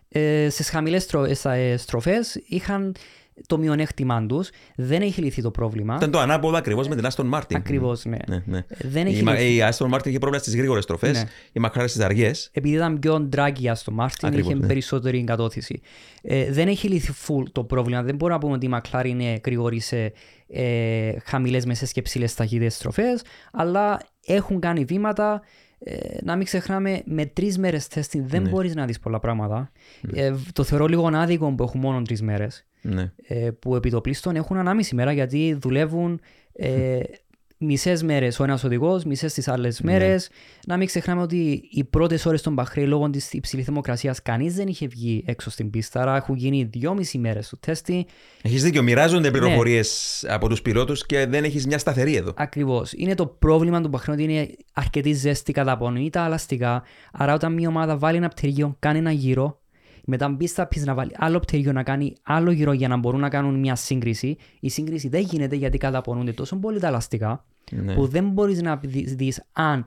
[0.08, 2.94] Ε, στις χαμηλές στρο, ε, στα, ε, στροφές είχαν
[3.46, 4.50] το μειονέκτημά τους.
[4.76, 5.94] Δεν έχει λυθεί το πρόβλημα.
[5.96, 7.54] Ήταν το ανάποδο ακριβώς με την Aston Martin.
[7.54, 8.16] Ακριβώς, ναι.
[8.28, 8.64] Ναι, ναι.
[8.78, 9.54] Δεν Η, έχει Μα- λυθεί.
[9.54, 11.28] η Aston Martin είχε πρόβλημα στις γρήγορες στροφές, Ναι.
[11.52, 12.50] η McLaren στις αργές.
[12.52, 14.66] επειδή ήταν πιο ντράκι στο Μάρτιν, Ακριβώς, είχε ναι.
[14.66, 15.80] περισσότερη εγκατόθηση.
[16.22, 18.02] Ε, δεν έχει λυθεί full το πρόβλημα.
[18.02, 20.12] Δεν μπορούμε να πούμε ότι η McLaren είναι γρήγορη σε
[20.48, 23.22] ε, χαμηλές, μεσές και ψηλές ταχύτητες στροφές,
[23.52, 25.42] αλλά έχουν κάνει βήματα.
[25.78, 28.48] Ε, να μην ξεχνάμε, με τρεις μέρες testing δεν Ναι.
[28.48, 29.70] μπορείς να δεις πολλά πράγματα.
[30.14, 32.66] Ε, το θεωρώ λίγο άδικο που έχουν μόνο τρεις μέρες.
[32.80, 33.12] Ναι.
[33.26, 36.20] Ε, που επί το πλήστον έχουν ανάμιση μέρα γιατί δουλεύουν
[36.52, 36.98] ε,
[37.58, 40.28] μισές μέρες ο ένας οδηγός, μισές τις άλλες μέρες.
[40.66, 44.66] Να μην ξεχνάμε ότι οι πρώτες ώρες των Μπαχρέι λόγω της υψηλής θερμοκρασίας κανείς δεν
[44.66, 46.00] είχε βγει έξω στην πίστα.
[46.02, 48.06] Άρα έχουν γίνει δυόμιση μέρες του τέστη.
[48.42, 48.82] Έχεις δίκιο.
[48.82, 49.38] Μοιράζονται Ναι.
[49.38, 52.32] πληροφορίες από τους πιλότους και δεν έχεις μια σταθερή εδώ.
[52.36, 52.92] Ακριβώς.
[52.92, 56.82] Είναι το πρόβλημα του Μπαχρέι ότι είναι αρκετή ζέστη κατά απονομή τα ελαστικά.
[57.12, 59.60] Άρα όταν μια ομάδα βάλει ένα πτεργείο, κάνει ένα γύρο,
[60.08, 63.20] μετά μπεις στα πίστα να βάλει άλλο πτεργείο να κάνει άλλο γύρο για να μπορούν
[63.20, 64.36] να κάνουν μια σύγκριση.
[64.60, 67.94] Η σύγκριση δεν γίνεται γιατί καταπονούνται τόσο πολύ τα ελαστικά Ναι.
[67.94, 69.84] που δεν μπορείς να δεις, δεις αν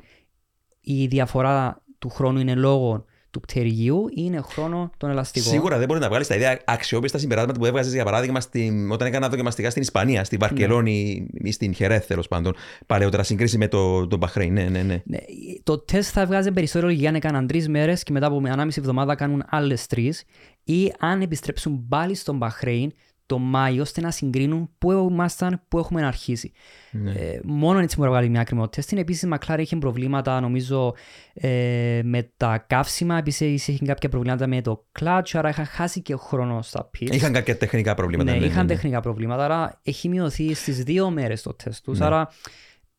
[0.82, 5.52] η διαφορά του χρόνου είναι λόγω του πτεργείου ή είναι χρόνο των ελαστικών.
[5.52, 8.92] Σίγουρα δεν μπορεί να βγάλεις τα ίδια αξιόπιστα συμπεράσματα που έβγαζες για παράδειγμα στην...
[8.92, 12.56] όταν έκανα δοκιμαστικά στην Ισπανία, στη Βαρκελόνη ή στην Χερέθ τέλος πάντων.
[12.86, 14.54] Παλαιότερα συγκρίση με το, το Μπαχρέιν.
[14.54, 15.02] Ναι, ναι, ναι.
[15.06, 15.18] Ναι,
[15.64, 18.80] το τεστ θα βγάζει περισσότερο για αν έκαναν τρεις μέρες και μετά από μια ανάμιση
[18.80, 20.24] εβδομάδα κάνουν άλλες τρεις
[20.64, 22.92] ή αν επιστρέψουν πάλι στον Μπαχρέιν
[23.30, 26.52] το Μάιο ώστε να συγκρίνουν πού ήμασταν, πού έχουμε αρχίσει.
[26.92, 27.12] Ναι.
[27.12, 28.82] Ε, μόνο έτσι μπορεί να βγάλει μια ακριμότητα.
[28.82, 30.96] Στην επίσης η Μακλάρ είχε προβλήματα νομίζω
[31.34, 33.18] ε, με τα καύσιμα.
[33.18, 37.14] Επίσης είχε κάποια προβλήματα με το κλάτσο, άρα είχα χάσει και χρόνος στα πίτ.
[37.14, 38.32] Είχαν κάποια τεχνικά προβλήματα.
[38.32, 38.68] Ναι, ναι, είχαν ναι, ναι.
[38.68, 42.00] τεχνικά προβλήματα, άρα έχει μειωθεί στις δύο μέρες το τεστ τους.
[42.00, 42.06] Ναι.
[42.06, 42.30] Άρα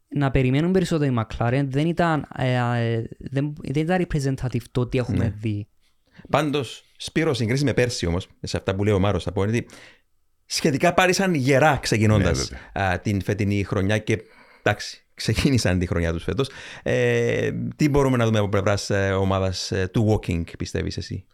[0.09, 4.99] να περιμένουν περισσότερο η McLaren δεν ήταν, ε, ε, δεν, δεν ήταν representative το τι
[4.99, 5.35] έχουμε Ναι.
[5.37, 5.68] δει.
[6.28, 9.57] Πάντως, Σπύρος, συγκρίση με πέρσι όμως, σε αυτά που λέει ο Μάρος, θα πω είναι
[9.57, 9.66] ότι
[10.51, 14.23] σχετικά πάρισαν γερά ξεκινώντας Ναι, την φετινή χρονιά και
[14.63, 16.51] εντάξει, ξεκίνησαν τη χρονιά τους φέτος.
[16.83, 21.27] Ε, τι μπορούμε να δούμε από πλευράς ομάδας του Walking, πιστεύεις εσύ;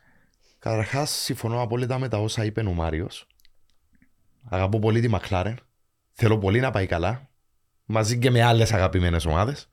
[0.59, 3.27] Καταρχάς, συμφωνώ απόλυτα με τα όσα είπε ο Μάριος.
[4.45, 5.59] Αγαπώ πολύ τη Μακλάρεν.
[6.13, 7.29] Θέλω πολύ να πάει καλά.
[7.85, 9.71] Μαζί και με άλλες αγαπημένες ομάδες.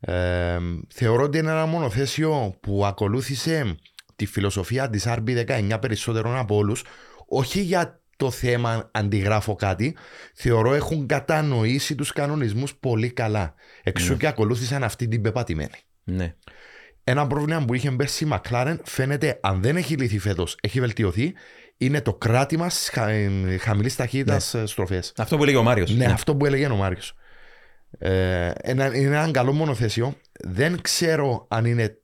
[0.00, 0.58] Ε,
[0.88, 3.76] θεωρώ ότι είναι ένα μονοθέσιο που ακολούθησε
[4.16, 6.84] τη φιλοσοφία της RB19 περισσότερων από όλους.
[7.26, 9.96] Όχι για το θέμα αντιγράφω κάτι.
[10.34, 13.54] Θεωρώ έχουν κατανοήσει τους κανονισμούς πολύ καλά.
[13.82, 14.18] Εξού Ναι.
[14.18, 15.78] και ακολούθησαν αυτή την πεπατημένη.
[16.04, 16.34] Ναι.
[17.04, 21.32] Ένα πρόβλημα που είχε μπέσει η McLaren φαίνεται αν δεν έχει λυθεί φέτος, έχει βελτιωθεί,
[21.76, 23.06] είναι το κράτημα στι χα...
[23.58, 24.66] χαμηλής ταχύτητας ναι.
[24.66, 25.12] στροφές.
[25.16, 25.90] Αυτό που λέγει ο Μάριος.
[25.90, 27.14] Ναι, αυτό που έλεγε ο Μάριος.
[27.98, 30.16] Ε, ένα, είναι ένα καλό μονοθέσιο.
[30.40, 32.01] Δεν ξέρω αν είναι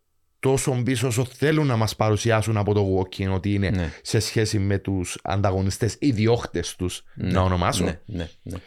[0.51, 3.93] τόσο πίσω όσο θέλουν να μας παρουσιάσουν από το walking ότι είναι Ναι.
[4.03, 7.85] σε σχέση με τους ανταγωνιστές ή διώχτες τους, να ονομάσω.
[7.85, 8.59] Ναι, ναι, ναι.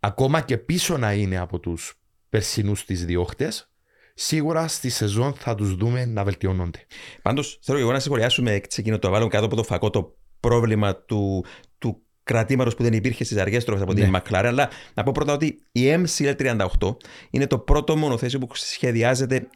[0.00, 1.98] Ακόμα και πίσω να είναι από τους
[2.28, 3.70] περσινούς τις διώχτες,
[4.14, 6.86] σίγουρα στη σεζόν θα τους δούμε να βελτιώνονται.
[7.22, 10.16] Πάντως, θέλω και εγώ να σχολιάσουμε σε εκείνο το βάλουμε κάτω από το φακό το
[10.40, 11.44] πρόβλημα του,
[11.78, 14.00] του κρατήματος που δεν υπήρχε στις αργέ τροφέ από Ναι.
[14.00, 14.44] την McLaren.
[14.46, 16.96] Αλλά να πω πρώτα ότι η MCL38
[17.30, 19.48] είναι το πρώτο μονοθέσιο που σχεδιάζεται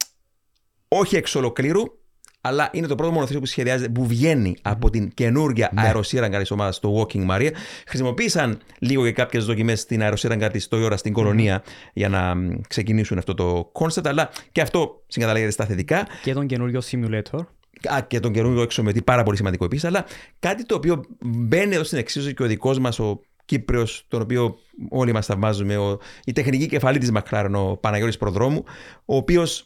[0.93, 1.83] όχι εξ ολοκλήρου,
[2.41, 5.81] αλλά είναι το πρώτο μονοθέσιο που σχεδιάζεται, που βγαίνει από την καινούργια Ναι.
[5.81, 7.49] αεροσύραγγα τη ομάδα, το Walking Maria.
[7.87, 11.63] Χρησιμοποίησαν λίγο και κάποιες δοκιμές στην αεροσύραγγα της Toyota στην κολονία
[11.93, 16.07] για να μ, ξεκινήσουν αυτό το concept, αλλά και αυτό συγκαταλέγεται στα θετικά.
[16.23, 17.39] Και τον καινούριο simulator.
[17.93, 19.85] Α, και τον καινούργιο εξομετή, πάρα πολύ σημαντικό επίσης.
[19.85, 20.05] Αλλά
[20.39, 24.57] κάτι το οποίο μπαίνει εδώ στην εξίσωση και ο δικός μας, ο Κύπριος, τον οποίο
[24.89, 28.63] όλοι μας θαυμάζουμε, ο, η τεχνική κεφαλή της Μακλάρεν, ο Παναγιώτης Προδρόμου,
[29.05, 29.65] ο οποίος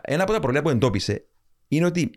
[0.00, 1.24] ένα από τα προβλήματα που εντόπισε
[1.68, 2.10] είναι ότι.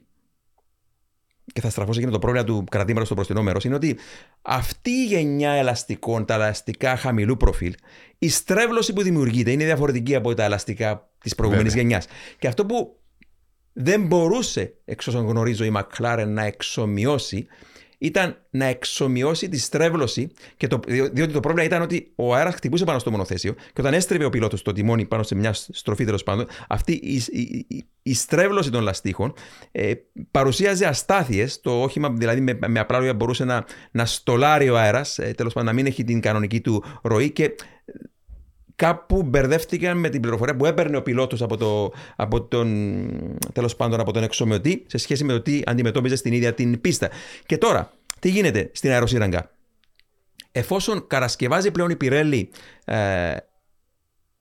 [1.53, 3.97] Και θα στραφώ σε εκείνο το πρόβλημα του κρατήματος στο μπροστινό μέρο, είναι ότι
[4.41, 7.75] αυτή η γενιά ελαστικών, τα ελαστικά χαμηλού προφίλ,
[8.17, 11.87] η στρέβλωση που δημιουργείται είναι διαφορετική από τα ελαστικά της προηγούμενης Βέβαια.
[11.87, 12.07] γενιάς.
[12.39, 12.99] Και αυτό που
[13.73, 17.47] δεν μπορούσε, εξ όσων γνωρίζω, η McLaren να εξομοιώσει
[17.97, 22.55] ήταν να εξομοιώσει τη στρέβλωση, και το, διο- διότι το πρόβλημα ήταν ότι ο αέρας
[22.55, 26.05] χτυπούσε πάνω στο μονοθέσιο και όταν έστρεβε ο πιλότος το τιμόνι πάνω σε μια στροφή
[26.05, 29.33] τέλος πάντων, αυτή η, η, η- η στρέβλωση των λαστίχων
[29.71, 29.93] ε,
[30.31, 31.59] παρουσίαζε αστάθειες.
[31.61, 35.53] Το όχημα, δηλαδή με, με απλά λόγια, μπορούσε να, να στολάρει ο αέρας, ε, τέλος
[35.53, 37.55] πάντων να μην έχει την κανονική του ροή και
[38.77, 42.67] κάπου μπερδεύτηκαν με την πληροφορία που έπαιρνε ο πιλότος από, το, από τον,
[43.53, 47.09] τέλος πάντων, από τον εξομοιωτή σε σχέση με το τι αντιμετώπιζε στην ίδια την πίστα.
[47.45, 49.49] Και τώρα, τι γίνεται στην αεροσύραγγα;
[50.51, 52.49] Εφόσον κατασκευάζει πλέον η Πιρέλη
[52.85, 53.35] ε,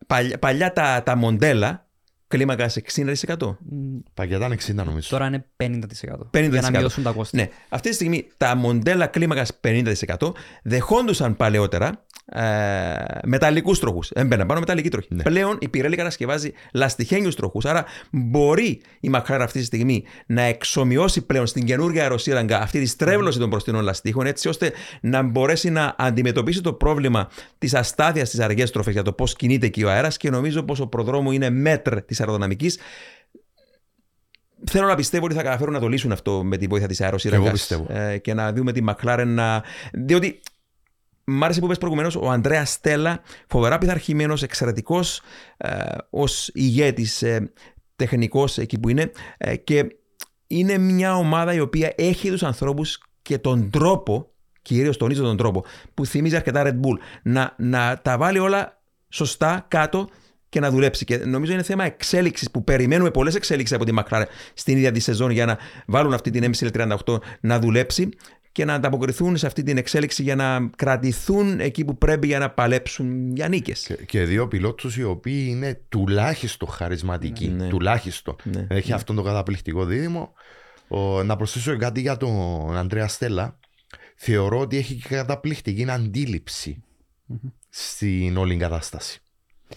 [0.06, 1.85] παλιά, παλιά τα, τα μοντέλα
[2.28, 2.76] κλίμακα 60%.
[2.98, 4.00] Μ, Ναι.
[4.14, 5.08] Παγιά ήταν 60 νομίζω.
[5.10, 6.30] Τώρα είναι 50%.
[6.30, 6.50] 50%.
[6.50, 7.36] Για να μειώσουν τα κόστη.
[7.36, 14.10] Ναι, αυτή τη στιγμή τα μοντέλα κλίμακας 50% δεχόντουσαν παλαιότερα ε, μεταλλικούς τροχούς.
[14.10, 15.08] Έμπαιναν πάνω μεταλλικοί τροχοί.
[15.10, 15.22] Ναι.
[15.22, 17.64] Πλέον η Pirelli κατασκευάζει λαστιχένιους τροχούς.
[17.64, 22.86] Άρα μπορεί η McLaren αυτή τη στιγμή να εξομοιώσει πλέον στην καινούργια αεροσύραγγα αυτή τη
[22.86, 28.40] στρέβλωση των μπροστινών λαστίχων, έτσι ώστε να μπορέσει να αντιμετωπίσει το πρόβλημα της αστάθειας στις
[28.40, 30.16] αργές τροφέ για το πώς κινείται εκεί ο αέρας.
[30.16, 32.78] Και νομίζω πως ο προδρόμου είναι μέτρ της αεροδυναμικής.
[34.70, 37.42] Θέλω να πιστεύω ότι θα καταφέρουν να το λύσουν αυτό με τη βοήθεια της αεροσύραγγα.
[37.42, 37.86] εγώ πιστεύω.
[37.88, 39.62] Ε, και να δούμε τη McLaren να.
[39.92, 40.40] Διότι
[41.28, 45.20] Μ' άρεσε που είπες προηγουμένως ο Ανδρέας Στέλλα, φοβερά πειθαρχημένος, εξαιρετικός
[45.56, 45.70] ε,
[46.10, 47.52] ως ηγέτης ε,
[47.96, 49.10] τεχνικός εκεί που είναι.
[49.38, 49.96] Ε, και
[50.46, 54.30] είναι μια ομάδα η οποία έχει τους ανθρώπους και τον τρόπο,
[54.62, 55.64] κυρίως τονίζω τον τρόπο,
[55.94, 60.08] που θυμίζει αρκετά Red Bull, να, να τα βάλει όλα σωστά κάτω
[60.48, 61.04] και να δουλέψει.
[61.04, 64.24] Και νομίζω είναι θέμα εξέλιξης που περιμένουμε πολλές εξέλιξεις από τη McLaren
[64.54, 68.08] στην ίδια τη σεζόν για να βάλουν αυτή την MCL38 να δουλέψει
[68.56, 72.50] και να ανταποκριθούν σε αυτή την εξέλιξη για να κρατηθούν εκεί που πρέπει για να
[72.50, 73.86] παλέψουν για νίκες.
[73.86, 77.48] Και, και δύο πιλότους οι οποίοι είναι τουλάχιστον χαρισματικοί.
[77.48, 77.68] Ναι.
[77.68, 78.36] Τουλάχιστον.
[78.42, 78.66] Ναι.
[78.68, 80.32] Έχει αυτόν τον καταπληκτικό δίδυμο.
[80.88, 83.58] Ο, να προσθέσω κάτι για τον Αντρέα Στέλλα.
[84.16, 86.82] Θεωρώ ότι έχει και καταπληκτική αντίληψη
[87.68, 89.20] στην όλη κατάσταση.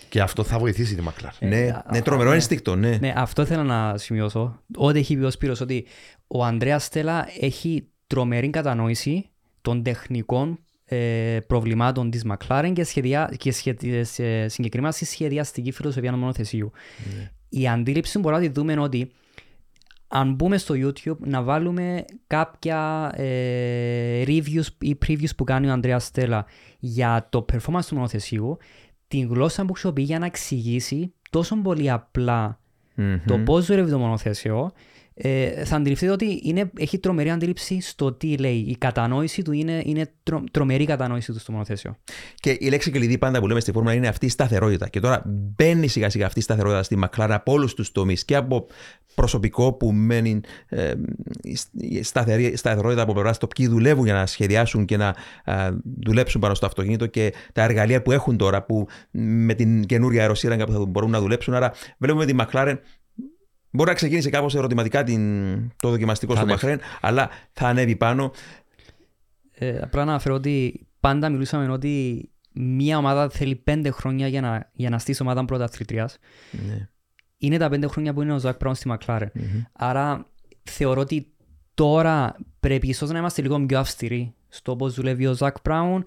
[0.10, 1.34] Και αυτό θα βοηθήσει τη Μακλάρ.
[1.40, 2.36] Ε, Ναι, α- ναι, α- τρομερό ναι.
[2.36, 2.98] ένστικτο, ναι.
[2.98, 4.62] Ναι, αυτό ήθελα να σημειώσω.
[4.76, 5.86] Ό,τι έχει πει ο Σπύρος ότι
[6.28, 9.30] ο Ανδρέας Στέλλα έχει τρομερή κατανόηση
[9.62, 16.18] των τεχνικών ε, προβλημάτων της McLaren και, σχεδιά, και σχεδι, σε, συγκεκριμένα στη σχεδιαστική φιλοσοφία
[16.18, 16.72] μονοθεσίου.
[17.16, 17.32] Ναι.
[17.50, 19.12] Η αντίληψη μπορούμε να τη δούμε ότι
[20.08, 26.04] αν μπούμε στο YouTube να βάλουμε κάποια ε, reviews ή previews που κάνει ο Ανδρέας
[26.04, 26.46] Στέλλα
[26.80, 28.58] για το performance του μονοθεσίου,
[29.10, 32.60] την γλώσσα που χρησιμοποιεί για να εξηγήσει τόσο πολύ απλά
[32.96, 33.20] Μμμ.
[33.26, 34.72] το πώς δουλεύει το μονοθέσιο,
[35.22, 38.66] ε, θα αντιληφθείτε ότι είναι, έχει τρομερή αντίληψη στο τι λέει.
[38.68, 41.96] Η κατανόηση του είναι, είναι τρο, τρομερή κατανόηση του στο μονοθέσιο.
[42.36, 44.88] Και η λέξη κλειδί πάντα που λέμε στη φόρμουλα είναι αυτή η σταθερότητα.
[44.88, 48.36] Και τώρα μπαίνει σιγά σιγά αυτή η σταθερότητα στη McLaren από όλους τους τομείς και
[48.36, 48.68] από
[49.16, 50.94] προσωπικό που μένει ε,
[51.74, 55.70] η σταθερή, σταθερότητα από πλευράς το ποιοι δουλεύουν για να σχεδιάσουν και να ε,
[56.04, 60.66] δουλέψουν πάνω στο αυτοκίνητο και τα εργαλεία που έχουν τώρα που με την καινούργια αεροσύραγγα
[60.66, 61.54] που θα μπορούν να δουλέψουν.
[61.54, 62.76] Άρα βλέπουμε τη McLaren
[63.72, 66.66] Μπορεί να ξεκίνησε κάπως ερωτηματικά την, το δοκιμαστικό Θα στο ανέβει.
[66.66, 68.32] Μπαχρέν, αλλά θα ανέβει πάνω.
[69.52, 74.70] Ε, απλά να αναφέρω ότι πάντα μιλούσαμε ότι μια ομάδα θέλει πέντε χρόνια για να,
[74.74, 76.18] για να στήσει ομάδα πρωταθλητρίας.
[76.52, 76.88] Ναι.
[77.38, 79.28] Είναι τα πέντε χρόνια που είναι ο Ζακ Μπράουν στη McLaren.
[79.72, 80.26] Άρα
[80.64, 81.34] θεωρώ ότι
[81.74, 86.06] τώρα πρέπει ίσως να είμαστε λίγο πιο αυστηροί στο πώς δουλεύει ο Ζακ Μπράουν.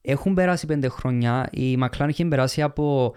[0.00, 1.48] Έχουν περάσει πέντε χρόνια.
[1.52, 3.14] Η McLaren είχε περάσει από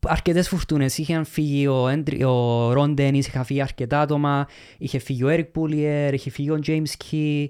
[0.00, 0.98] αρκετές φουρτούνες.
[0.98, 4.46] Είχε φύγει ο, Έντρι, ο Ρον Ντένις, είχε φύγει αρκετά άτομα.
[4.78, 7.46] Είχε φύγει ο Έρικ Πούλιερ, είχε φύγει ο James Key.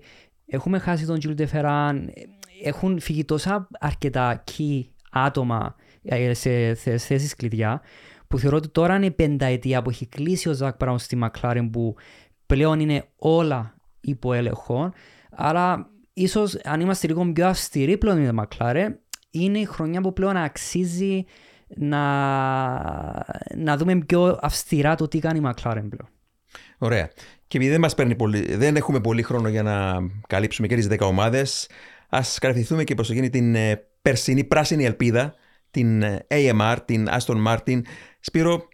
[0.47, 2.05] Έχουμε χάσει τον Jules Deferran.
[2.65, 7.81] Έχουν φύγει τόσα αρκετά key άτομα ε, σε, σε θέσεις κλειδιά
[8.29, 11.69] που θεωρώ ότι τώρα είναι η πενταετία που έχει κλείσει ο Ζακ Μπράουν στη McLaren
[11.73, 11.95] που
[12.47, 14.93] πλέον είναι όλα υπό έλεγχο.
[15.31, 18.89] Άρα ίσως αν είμαστε λίγο πιο αυστηροί πλέον με τη McLaren
[19.31, 21.25] είναι η χρονιά που πλέον αξίζει
[21.77, 22.03] να,
[23.57, 26.09] να δούμε πιο αυστηρά το τι κάνει η McLaren πλέον.
[26.79, 27.11] Ωραία.
[27.47, 29.95] Και επειδή δεν, μας παίρνει πολύ, δεν έχουμε πολύ χρόνο για να
[30.27, 31.69] καλύψουμε και τις 10 ομάδες,
[32.09, 35.35] ας κρατηθούμε και προς το γίνει την ε, περσινή πράσινη ελπίδα,
[35.71, 37.81] την ε, AMR, την Aston Martin.
[38.21, 38.69] Σπύρο,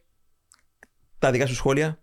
[1.18, 1.98] τα δικά σου σχόλια;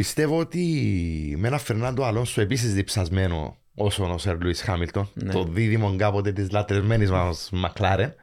[0.00, 5.32] Πιστεύω ότι με ένα Φερνάντο Αλόνσο επίσης διψασμένο όσο ο Σερ Λουίς Χάμιλτον, Ναι.
[5.32, 8.14] το δίδυμο κάποτε της λατρεμένη μας Μακλάρεν,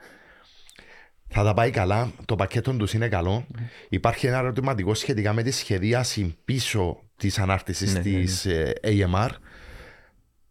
[1.39, 2.11] θα τα πάει καλά.
[2.25, 3.45] Το πακέτο τους είναι καλό.
[3.89, 9.29] Υπάρχει ένα ερωτηματικό σχετικά με τη σχεδίαση πίσω της ανάρτησης Ναι, ναι, της ε, AMR.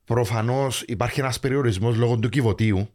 [0.05, 2.89] Προφανώς υπάρχει ένας περιορισμός λόγω του κυβωτίου.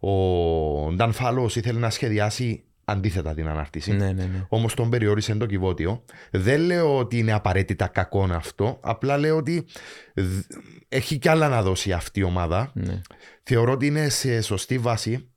[0.00, 3.92] Ο Νταν Φάλος ήθελε να σχεδιάσει αντίθετα την ανάρτηση.
[3.92, 4.46] Ναι, ναι, ναι.
[4.48, 6.04] Όμως τον περιόρισε το κυβότιο.
[6.30, 8.78] Δεν λέω ότι είναι απαραίτητα κακό αυτό.
[8.82, 9.66] Απλά λέω ότι
[10.14, 10.52] δ-
[10.88, 12.70] έχει κι άλλα να δώσει αυτή η ομάδα.
[12.74, 13.00] ναι.
[13.42, 15.28] Θεωρώ ότι είναι σε σωστή βάση.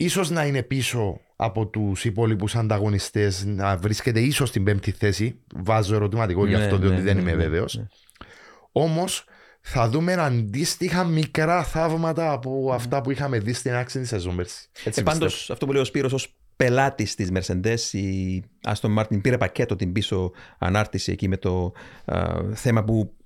[0.00, 5.40] Ίσως να είναι πίσω από τους υπόλοιπους ανταγωνιστές να βρίσκεται ίσως στην πέμπτη θέση.
[5.54, 7.76] Βάζω ερωτηματικό γι' Ναι, αυτό ναι, διότι ναι, δεν ναι, είμαι ναι, βέβαιος.
[7.76, 7.86] ναι.
[8.72, 9.24] Όμως
[9.60, 14.68] θα δούμε αντίστοιχα μικρά θαύματα από αυτά που είχαμε δει στην άξιση της σεζόν πέρσι.
[14.84, 19.20] Έτσι Ε, πάντως, αυτό που λέει ο Σπύρος ως πελάτης της Mercedes, η Aston Martin
[19.22, 21.72] πήρε πακέτο την πίσω ανάρτηση εκεί με το
[22.04, 23.16] α, θέμα που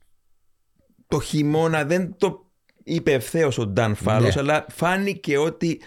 [1.09, 2.51] το χειμώνα δεν το
[2.85, 4.41] είπε ευθέως ο Νταν Φάλος, Ναι.
[4.41, 5.81] αλλά φάνηκε ότι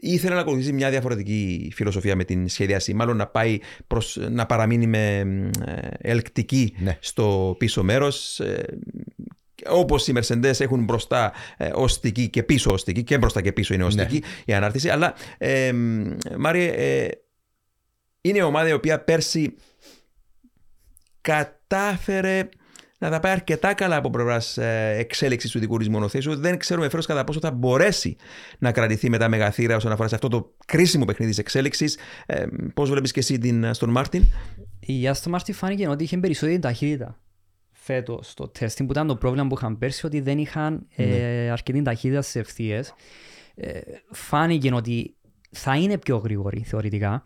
[0.00, 2.94] ήθελε να ακολουθήσει μια διαφορετική φιλοσοφία με την σχεδιάση.
[2.94, 5.18] Μάλλον να πάει προς, να παραμείνει με
[5.66, 6.98] ε, ελκτική Ναι.
[7.00, 8.40] στο πίσω μέρος.
[8.40, 8.64] ε,
[9.68, 13.84] όπως οι Mercedes έχουν μπροστά ε, οστική και πίσω οστική και μπροστά και πίσω είναι
[13.84, 14.88] οστική η ανάρτηση.
[14.88, 15.72] Αλλά ε,
[16.38, 17.08] Μάριε, ε,
[18.20, 19.54] είναι η ομάδα η οποία πέρσι
[21.20, 22.48] κατάφερε
[23.06, 24.58] να τα πάει αρκετά καλά από πλευράς
[24.96, 26.36] εξέλιξης του δικού τη μονοθέσιου.
[26.36, 28.16] Δεν ξέρουμε φέτο κατά πόσο θα μπορέσει
[28.58, 31.98] να κρατηθεί με τα μεγαθύρα όσον αφορά σε αυτό το κρίσιμο παιχνίδι της εξέλιξης.
[32.26, 34.22] Ε, Πώς βλέπεις και εσύ την στον Μάρτιν.
[34.80, 37.20] Η Aston Martin φάνηκε ότι είχε περισσότερη ταχύτητα
[37.72, 41.82] φέτος στο testing που ήταν το πρόβλημα που είχαν πέρσι ότι δεν είχαν ε, αρκετή
[41.82, 42.94] ταχύτητα στις ευθείες.
[43.54, 43.80] Ε,
[44.10, 45.16] φάνηκε ότι
[45.50, 47.24] θα είναι πιο γρήγορη θεωρητικά.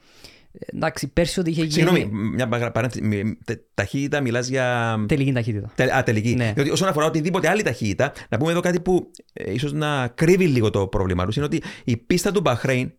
[0.53, 3.05] Ε, εντάξει, πέρσι ότι είχε γίνει Συγγνώμη, μια παρα- παρένθεση.
[3.05, 4.97] Μι- τε- Ταχύτητα, μιλάς για.
[5.09, 5.73] τελική ταχύτητα.
[5.75, 6.35] Τε- Α, τελική.
[6.35, 6.53] Ναι.
[6.55, 10.47] Διότι όσον αφορά οτιδήποτε άλλη ταχύτητα, να πούμε εδώ κάτι που ε, ίσως να κρύβει
[10.47, 12.93] λίγο το πρόβλημά τους, είναι ότι η πίστα του Μπαχρέιν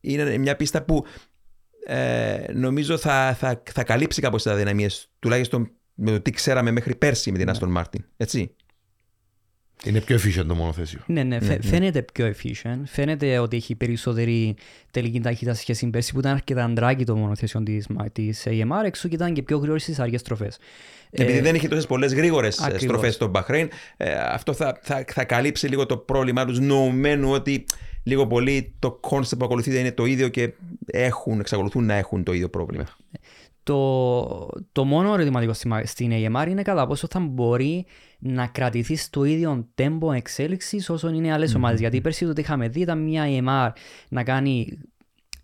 [0.00, 1.04] είναι μια πίστα που
[1.86, 6.94] ε, νομίζω θα, θα, θα καλύψει κάπως τις αδυναμίες, τουλάχιστον με το τι ξέραμε μέχρι
[6.94, 7.50] πέρσι με την Ναι.
[7.52, 8.04] Αστον Μάρτιν.
[8.16, 8.54] Έτσι.
[9.84, 11.00] Είναι πιο efficient το μονοθέσιο.
[11.06, 12.80] Ναι, ναι, φαι- φαίνεται πιο efficient.
[12.84, 14.54] Φαίνεται ότι έχει περισσότερη
[14.90, 18.84] τελική ταχύτητα σε σχέση με πέρσι που ήταν αρκετά αντράκι το μονοθέσιο της, της AMR,
[18.84, 20.58] εξού και ήταν και πιο γρήγορη στις αργές στροφές.
[21.10, 22.82] Και επειδή Ε, δεν είχε τόσες πολλές γρήγορες ακριβώς.
[22.82, 27.64] στροφές στο Μπαχρέιν, ε, αυτό θα, θα, θα καλύψει λίγο το πρόβλημά τους, νοουμένου ότι
[28.02, 30.52] λίγο πολύ το concept που ακολουθείται είναι το ίδιο και
[30.86, 32.84] έχουν, εξακολουθούν να έχουν το ίδιο πρόβλημα.
[33.62, 37.86] Το, το μόνο ερωτηματικό στη- στην AMR είναι κατά πόσο θα μπορεί
[38.18, 41.80] να κρατηθεί στο ίδιο tempo εξέλιξης όσο είναι άλλες ομάδες.
[41.80, 43.70] Γιατί πέρσι το είχαμε δει ήταν μια AMR
[44.08, 44.78] να κάνει.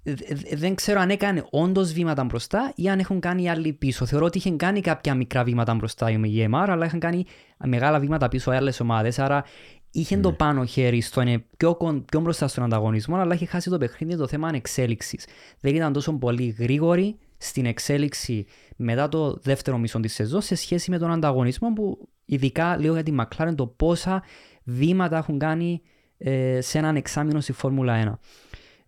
[0.03, 4.07] ε, ε, Δεν ξέρω αν έκανε όντως βήματα μπροστά ή αν έχουν κάνει άλλοι πίσω.
[4.07, 7.25] Θεωρώ ότι είχαν κάνει κάποια μικρά βήματα μπροστά η AMR, αλλά είχαν κάνει
[7.65, 9.19] μεγάλα βήματα πίσω άλλες ομάδες.
[9.19, 9.45] Άρα
[9.91, 13.71] είχε το πάνω χέρι στο είναι πιο, κον- πιο μπροστά στον ανταγωνισμό, αλλά είχε χάσει
[13.71, 15.27] το παιχνίδι το θέμα εξέλιξης.
[15.61, 20.91] Δεν ήταν τόσο πολύ γρήγορη στην εξέλιξη μετά το δεύτερο μισό της σεζόν σε σχέση
[20.91, 24.23] με τον ανταγωνισμό που ειδικά λέω για τη McLaren το πόσα
[24.65, 25.83] βήματα έχουν κάνει
[26.19, 28.19] ε, σε έναν εξάμεινο στη Φόρμουλα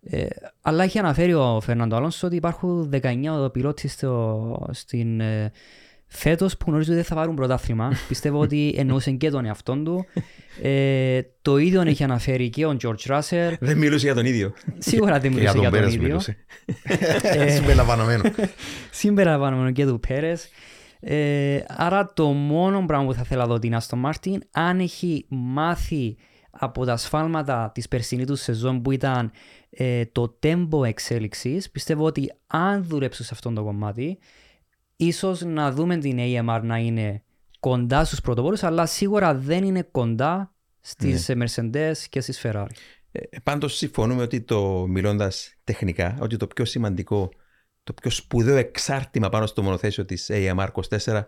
[0.03, 0.11] 1.
[0.11, 0.25] Ε,
[0.61, 5.21] αλλά έχει αναφέρει ο Φερνάντο Αλόνσο ότι υπάρχουν 19 πιλότοι στο, στην,
[6.11, 7.91] ε, φέτος που γνωρίζω ότι δεν θα πάρουν πρωτάθλημα.
[8.07, 10.05] Πιστεύω ότι εννοούσε και τον εαυτόν του.
[10.61, 13.53] Ε, το ίδιο έχει αναφέρει και ο George Russell.
[13.59, 14.53] Δεν μιλούσε για τον ίδιο.
[14.77, 16.07] Σίγουρα δεν Και μιλούσε για για τον τον Πέρες ίδιο.
[16.07, 16.37] μιλούσε.
[17.55, 18.23] Συμπεριλαμβανομένο.
[18.91, 20.49] συμπεριλαμβανομένο και του Πέρες.
[20.99, 25.25] Ε, άρα το μόνο πράγμα που θα ήθελα να δω την Αστον Μάρτιν, αν έχει
[25.29, 26.17] μάθει
[26.51, 29.31] από τα σφάλματα της περσινή του σεζόν που ήταν
[29.69, 34.17] ε, το tempo εξέλιξης, πιστεύω ότι αν δουλέψουν σε αυτό το κομμάτι,
[35.05, 37.23] ίσως να δούμε την AMR να είναι
[37.59, 42.71] κοντά στους πρωτοπόρους, αλλά σίγουρα δεν είναι κοντά στις Mercedes και στις Ferrari.
[43.11, 47.29] Ε, Πάντως συμφωνούμε ότι το μιλώντας τεχνικά, ότι το πιο σημαντικό,
[47.83, 50.67] το πιο σπουδαίο εξάρτημα πάνω στο μονοθέσιο της AMR
[51.05, 51.21] 24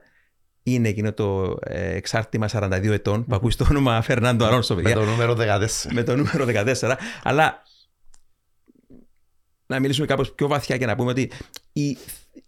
[0.63, 4.97] είναι εκείνο το ε, εξάρτημα 42 ετών που ακούει το όνομα Φερνάντο Αλόνσο, Με παιδιά,
[4.97, 5.67] το νούμερο 14.
[5.91, 6.95] με το νούμερο 14.
[7.24, 7.63] Αλλά
[9.66, 11.32] να μιλήσουμε κάπως πιο βαθιά και να πούμε ότι
[11.74, 11.97] οι,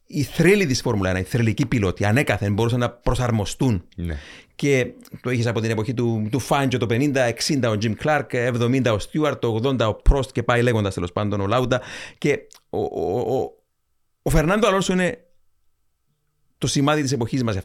[0.07, 4.17] οι θρύλοι της Φόρμουλα 1, οι θρυλικοί πιλότοι, ανέκαθεν μπορούσαν να προσαρμοστούν Ναι.
[4.55, 4.91] και
[5.21, 8.85] το είχες από την εποχή του, του Φάντζο το 50, 60 ο Jim Clark, 70
[8.85, 11.81] ο Stewart, το 80 ο Prost και πάει λέγοντας τέλος πάντων ο Λάουντα.
[12.17, 12.39] Και
[12.69, 13.51] ο, ο, ο,
[14.21, 15.19] ο Φερνάντο Αλόνσο είναι
[16.57, 17.57] το σημάδι της εποχής μας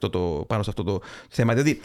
[0.46, 1.54] πάνω σε αυτό το θέμα.
[1.54, 1.80] Διότι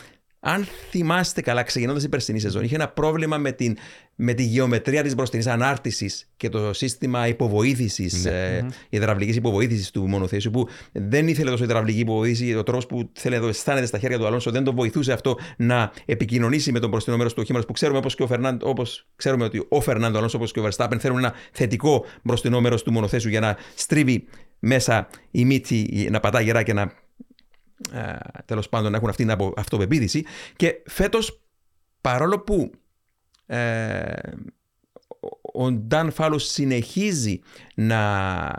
[0.48, 3.78] αν θυμάστε καλά, ξεκινώντας η περσινή σεζόν, είχε ένα πρόβλημα με, την,
[4.16, 10.52] με τη γεωμετρία της μπροστινής ανάρτησης και το σύστημα υποβοήθησης, ε, υδραυλικής υποβοήθησης του μονοθέσιου,
[10.52, 12.56] που δεν ήθελε τόσο υδραυλική υποβοήθηση.
[12.56, 15.38] Ο τρόπος που θέλει να το αισθάνεται στα χέρια του Αλόνσο δεν τον βοηθούσε αυτό
[15.58, 19.08] να επικοινωνήσει με τον μπροστινό μέρος του οχήματος, που ξέρουμε όπως και ο Φερνάντο, όπως
[19.16, 22.91] ξέρουμε ότι ο Φερνάντο Αλόνσο όπως και ο Verstappen θέλουν ένα θετικό μπροστινό μέρος του
[22.91, 24.26] μονοθέσιου για να στρίβει
[24.60, 26.91] μέσα η μύτη, να πατά γερά και να
[28.45, 30.23] τέλος πάντων να έχουν αυτή την απο- αυτοπεποίθηση.
[30.55, 31.41] Και φέτος,
[32.01, 32.71] παρόλο που
[33.45, 34.13] ε,
[35.53, 37.39] ο Νταν Φάλος συνεχίζει
[37.76, 38.01] να,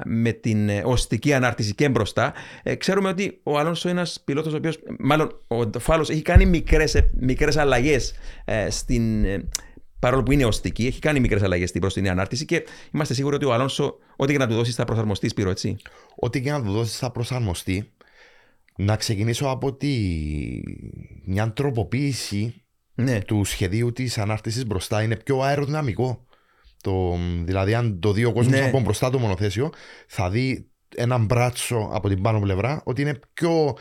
[0.04, 4.52] με την ε, οστική ανάρτηση και μπροστά, ε, ξέρουμε ότι ο Αλόνσο είναι ένας πιλότος,
[4.52, 8.14] ο οποίος, μάλλον ο Φάλος έχει κάνει μικρές μικρές αλλαγές
[8.44, 9.24] ε, στην.
[9.24, 9.48] ε,
[9.98, 13.44] Παρόλο που είναι οστική, έχει κάνει μικρές αλλαγές στην μπροστινή ανάρτηση και είμαστε σίγουροι ότι
[13.44, 15.76] ο Αλόνσο, ό,τι και να του δώσει, θα προσαρμοστεί Σπύρο, έτσι;
[16.16, 17.90] Ό,τι και να του δώσει θα προσαρμοστεί.
[18.76, 19.96] Να ξεκινήσω από τη...
[21.24, 22.62] μια τροποποίηση
[22.94, 26.24] Ναι, του σχεδίου τη ανάρτηση μπροστά είναι πιο αεροδυναμικό.
[26.82, 28.60] Το, δηλαδή, αν το δει ο κόσμο Ναι.
[28.66, 29.72] από μπροστά το μονοθέσιο,
[30.06, 33.76] θα δει έναν μπράτσο από την πάνω πλευρά ότι είναι πιο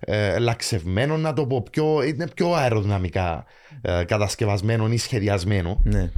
[0.00, 3.44] ε, λαξευμένο, να το πω, πιο, είναι πιο αεροδυναμικά
[3.82, 5.80] ε, κατασκευασμένο ή σχεδιασμένο.
[5.84, 6.10] ναι.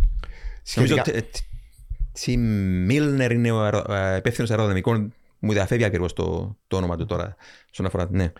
[0.75, 1.29] Νομίζω Σχετικά- ότι
[2.13, 2.37] Τσι
[2.87, 3.67] Μίλνερ είναι ο
[4.17, 5.13] υπεύθυνο αεροδυναμικών.
[5.45, 7.37] Μου διαφεύγει ακριβώς το, το όνομα του τώρα.
[7.71, 8.09] Στον αφορά.
[8.11, 8.33] Ναι.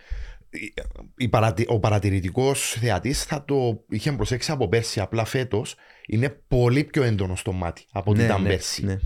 [1.17, 4.99] η παρατη- ο παρατηρητικός θεατής θα το είχε προσέξει από πέρσι.
[4.99, 5.75] Απλά φέτος
[6.07, 8.85] είναι πολύ πιο έντονο στο μάτι από ό,τι ναι, ήταν ναι, πέρσι.
[8.85, 8.97] ναι.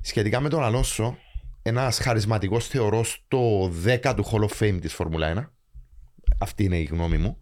[0.00, 1.18] Σχετικά με τον Αλόνσο,
[1.62, 5.50] ένας χαρισματικός θεωρώ στο 10 του Hall of Fame της Φόρμουλα 1.
[6.38, 7.38] Αυτή είναι η γνώμη μου.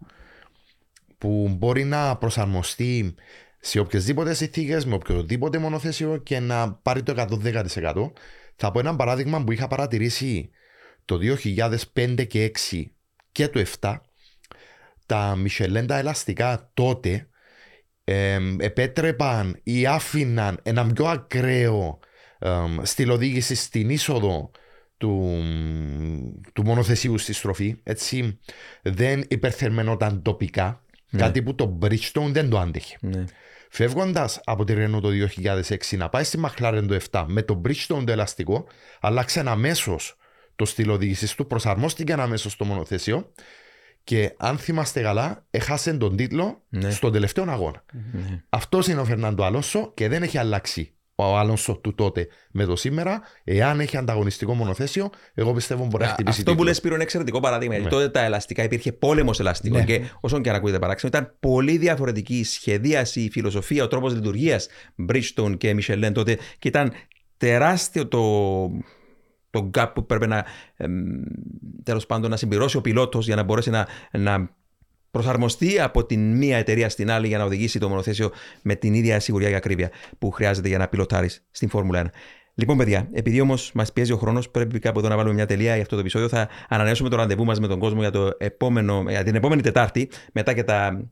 [1.17, 3.15] Που μπορεί να προσαρμοστεί
[3.59, 8.11] σε οποιασδήποτε συνθήκες, με οποιοδήποτε μονοθέσιο και να πάρει το 110%.
[8.55, 10.49] Θα πω ένα παράδειγμα που είχα παρατηρήσει
[11.05, 11.19] το
[11.93, 12.83] 2005 και 6
[13.31, 13.95] και το 7.
[15.05, 17.27] Τα Michelin τα ελαστικά τότε
[18.03, 21.99] εμ, επέτρεπαν ή άφηναν ένα πιο ακραίο
[22.39, 24.51] εμ, στυλ οδήγησης στην είσοδο
[24.97, 25.41] του,
[26.53, 27.75] του μονοθεσίου στη στροφή.
[27.83, 28.39] Έτσι
[28.81, 30.79] δεν υπερθερμενόταν τοπικά.
[31.17, 32.97] Κάτι που το Bridgestone δεν το άντεχε.
[33.01, 33.23] ναι.
[33.69, 35.09] Φεύγοντας από τη Renault το
[35.67, 38.67] 2006 να πάει στη McLaren το 7 με το Bridgestone το ελαστικό,
[38.99, 39.95] άλλαξε αμέσω
[40.55, 43.31] το στυλ οδήγησης του, προσαρμόστηκε αμέσω στο μονοθέσιο
[44.03, 46.89] και αν θυμάστε καλά, έχασε τον τίτλο Ναι.
[46.91, 47.83] στον τελευταίο αγώνα.
[48.11, 48.43] ναι.
[48.49, 52.75] Αυτός είναι ο Φερνάντο Αλόνσο και δεν έχει αλλάξει ο Αλόνσο του τότε με το
[52.75, 53.21] σήμερα.
[53.43, 56.67] Εάν έχει ανταγωνιστικό μονοθέσιο, εγώ πιστεύω μπορεί να Α, χτυπήσει Αυτό που τίτλο.
[56.67, 57.73] λες Σπύρο είναι εξαιρετικό παράδειγμα.
[57.75, 57.95] Γιατί Ναι.
[58.01, 59.77] τότε τα ελαστικά υπήρχε πόλεμος ελαστικό.
[59.77, 59.83] Ναι.
[59.83, 64.13] Και όσον και αν ακούγεται παράξενο, ήταν πολύ διαφορετική η σχεδίαση, η φιλοσοφία, ο τρόπος
[64.13, 64.67] λειτουργίας
[65.09, 66.37] Bridgestone και Michelin τότε.
[66.59, 66.91] Και ήταν
[67.37, 68.21] τεράστιο το,
[69.49, 70.45] το gap που πρέπει να,
[71.83, 74.49] τέλος πάντων, να συμπληρώσει ο πιλότος για να μπορέσει να, να
[75.15, 78.31] προσαρμοστεί από την μία εταιρεία στην άλλη για να οδηγήσει το μονοθέσιο
[78.61, 82.07] με την ίδια σιγουριά και ακρίβεια που χρειάζεται για να πιλοτάρεις στην Φόρμουλα 1.
[82.53, 85.73] Λοιπόν, παιδιά, επειδή όμως μας πιέζει ο χρόνος, πρέπει κάπου εδώ να βάλουμε μια τελεία
[85.73, 86.27] για αυτό το επεισόδιο.
[86.27, 90.09] Θα ανανεώσουμε το ραντεβού μας με τον κόσμο για, το επόμενο, για την επόμενη Τετάρτη,
[90.33, 91.09] μετά και τα,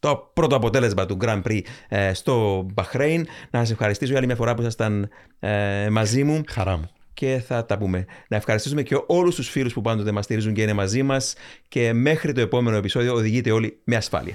[0.00, 3.26] το πρώτο αποτέλεσμα του Grand Prix ε, στο Μπαχρέιν.
[3.50, 5.08] Να σας ευχαριστήσω για άλλη μια φορά που ήσασταν
[5.40, 6.40] ε, μαζί μου.
[6.48, 8.04] Χαρά μου και θα τα πούμε.
[8.28, 11.34] Να ευχαριστήσουμε και όλους τους φίλους που πάντοτε μας στηρίζουν και είναι μαζί μας.
[11.68, 14.34] Και μέχρι το επόμενο επεισόδιο οδηγείτε όλοι με ασφάλεια.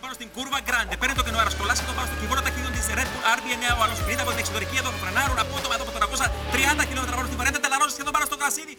[0.00, 3.08] πάνω στην κούρβα grande, παίρνει το κενό αερασκολάσει το πάνω στο κυβόρο ταχύτητων της Red
[3.12, 5.92] Bull RB9 ο άλλος 50 από την εξωτερική εδώ θα φρενάρουν απότομα εδώ από
[6.80, 8.74] 430 χιλιόμετρα πάνω στην παρέντα τελαρώσει σχεδόν πάνω στο γρασίδι.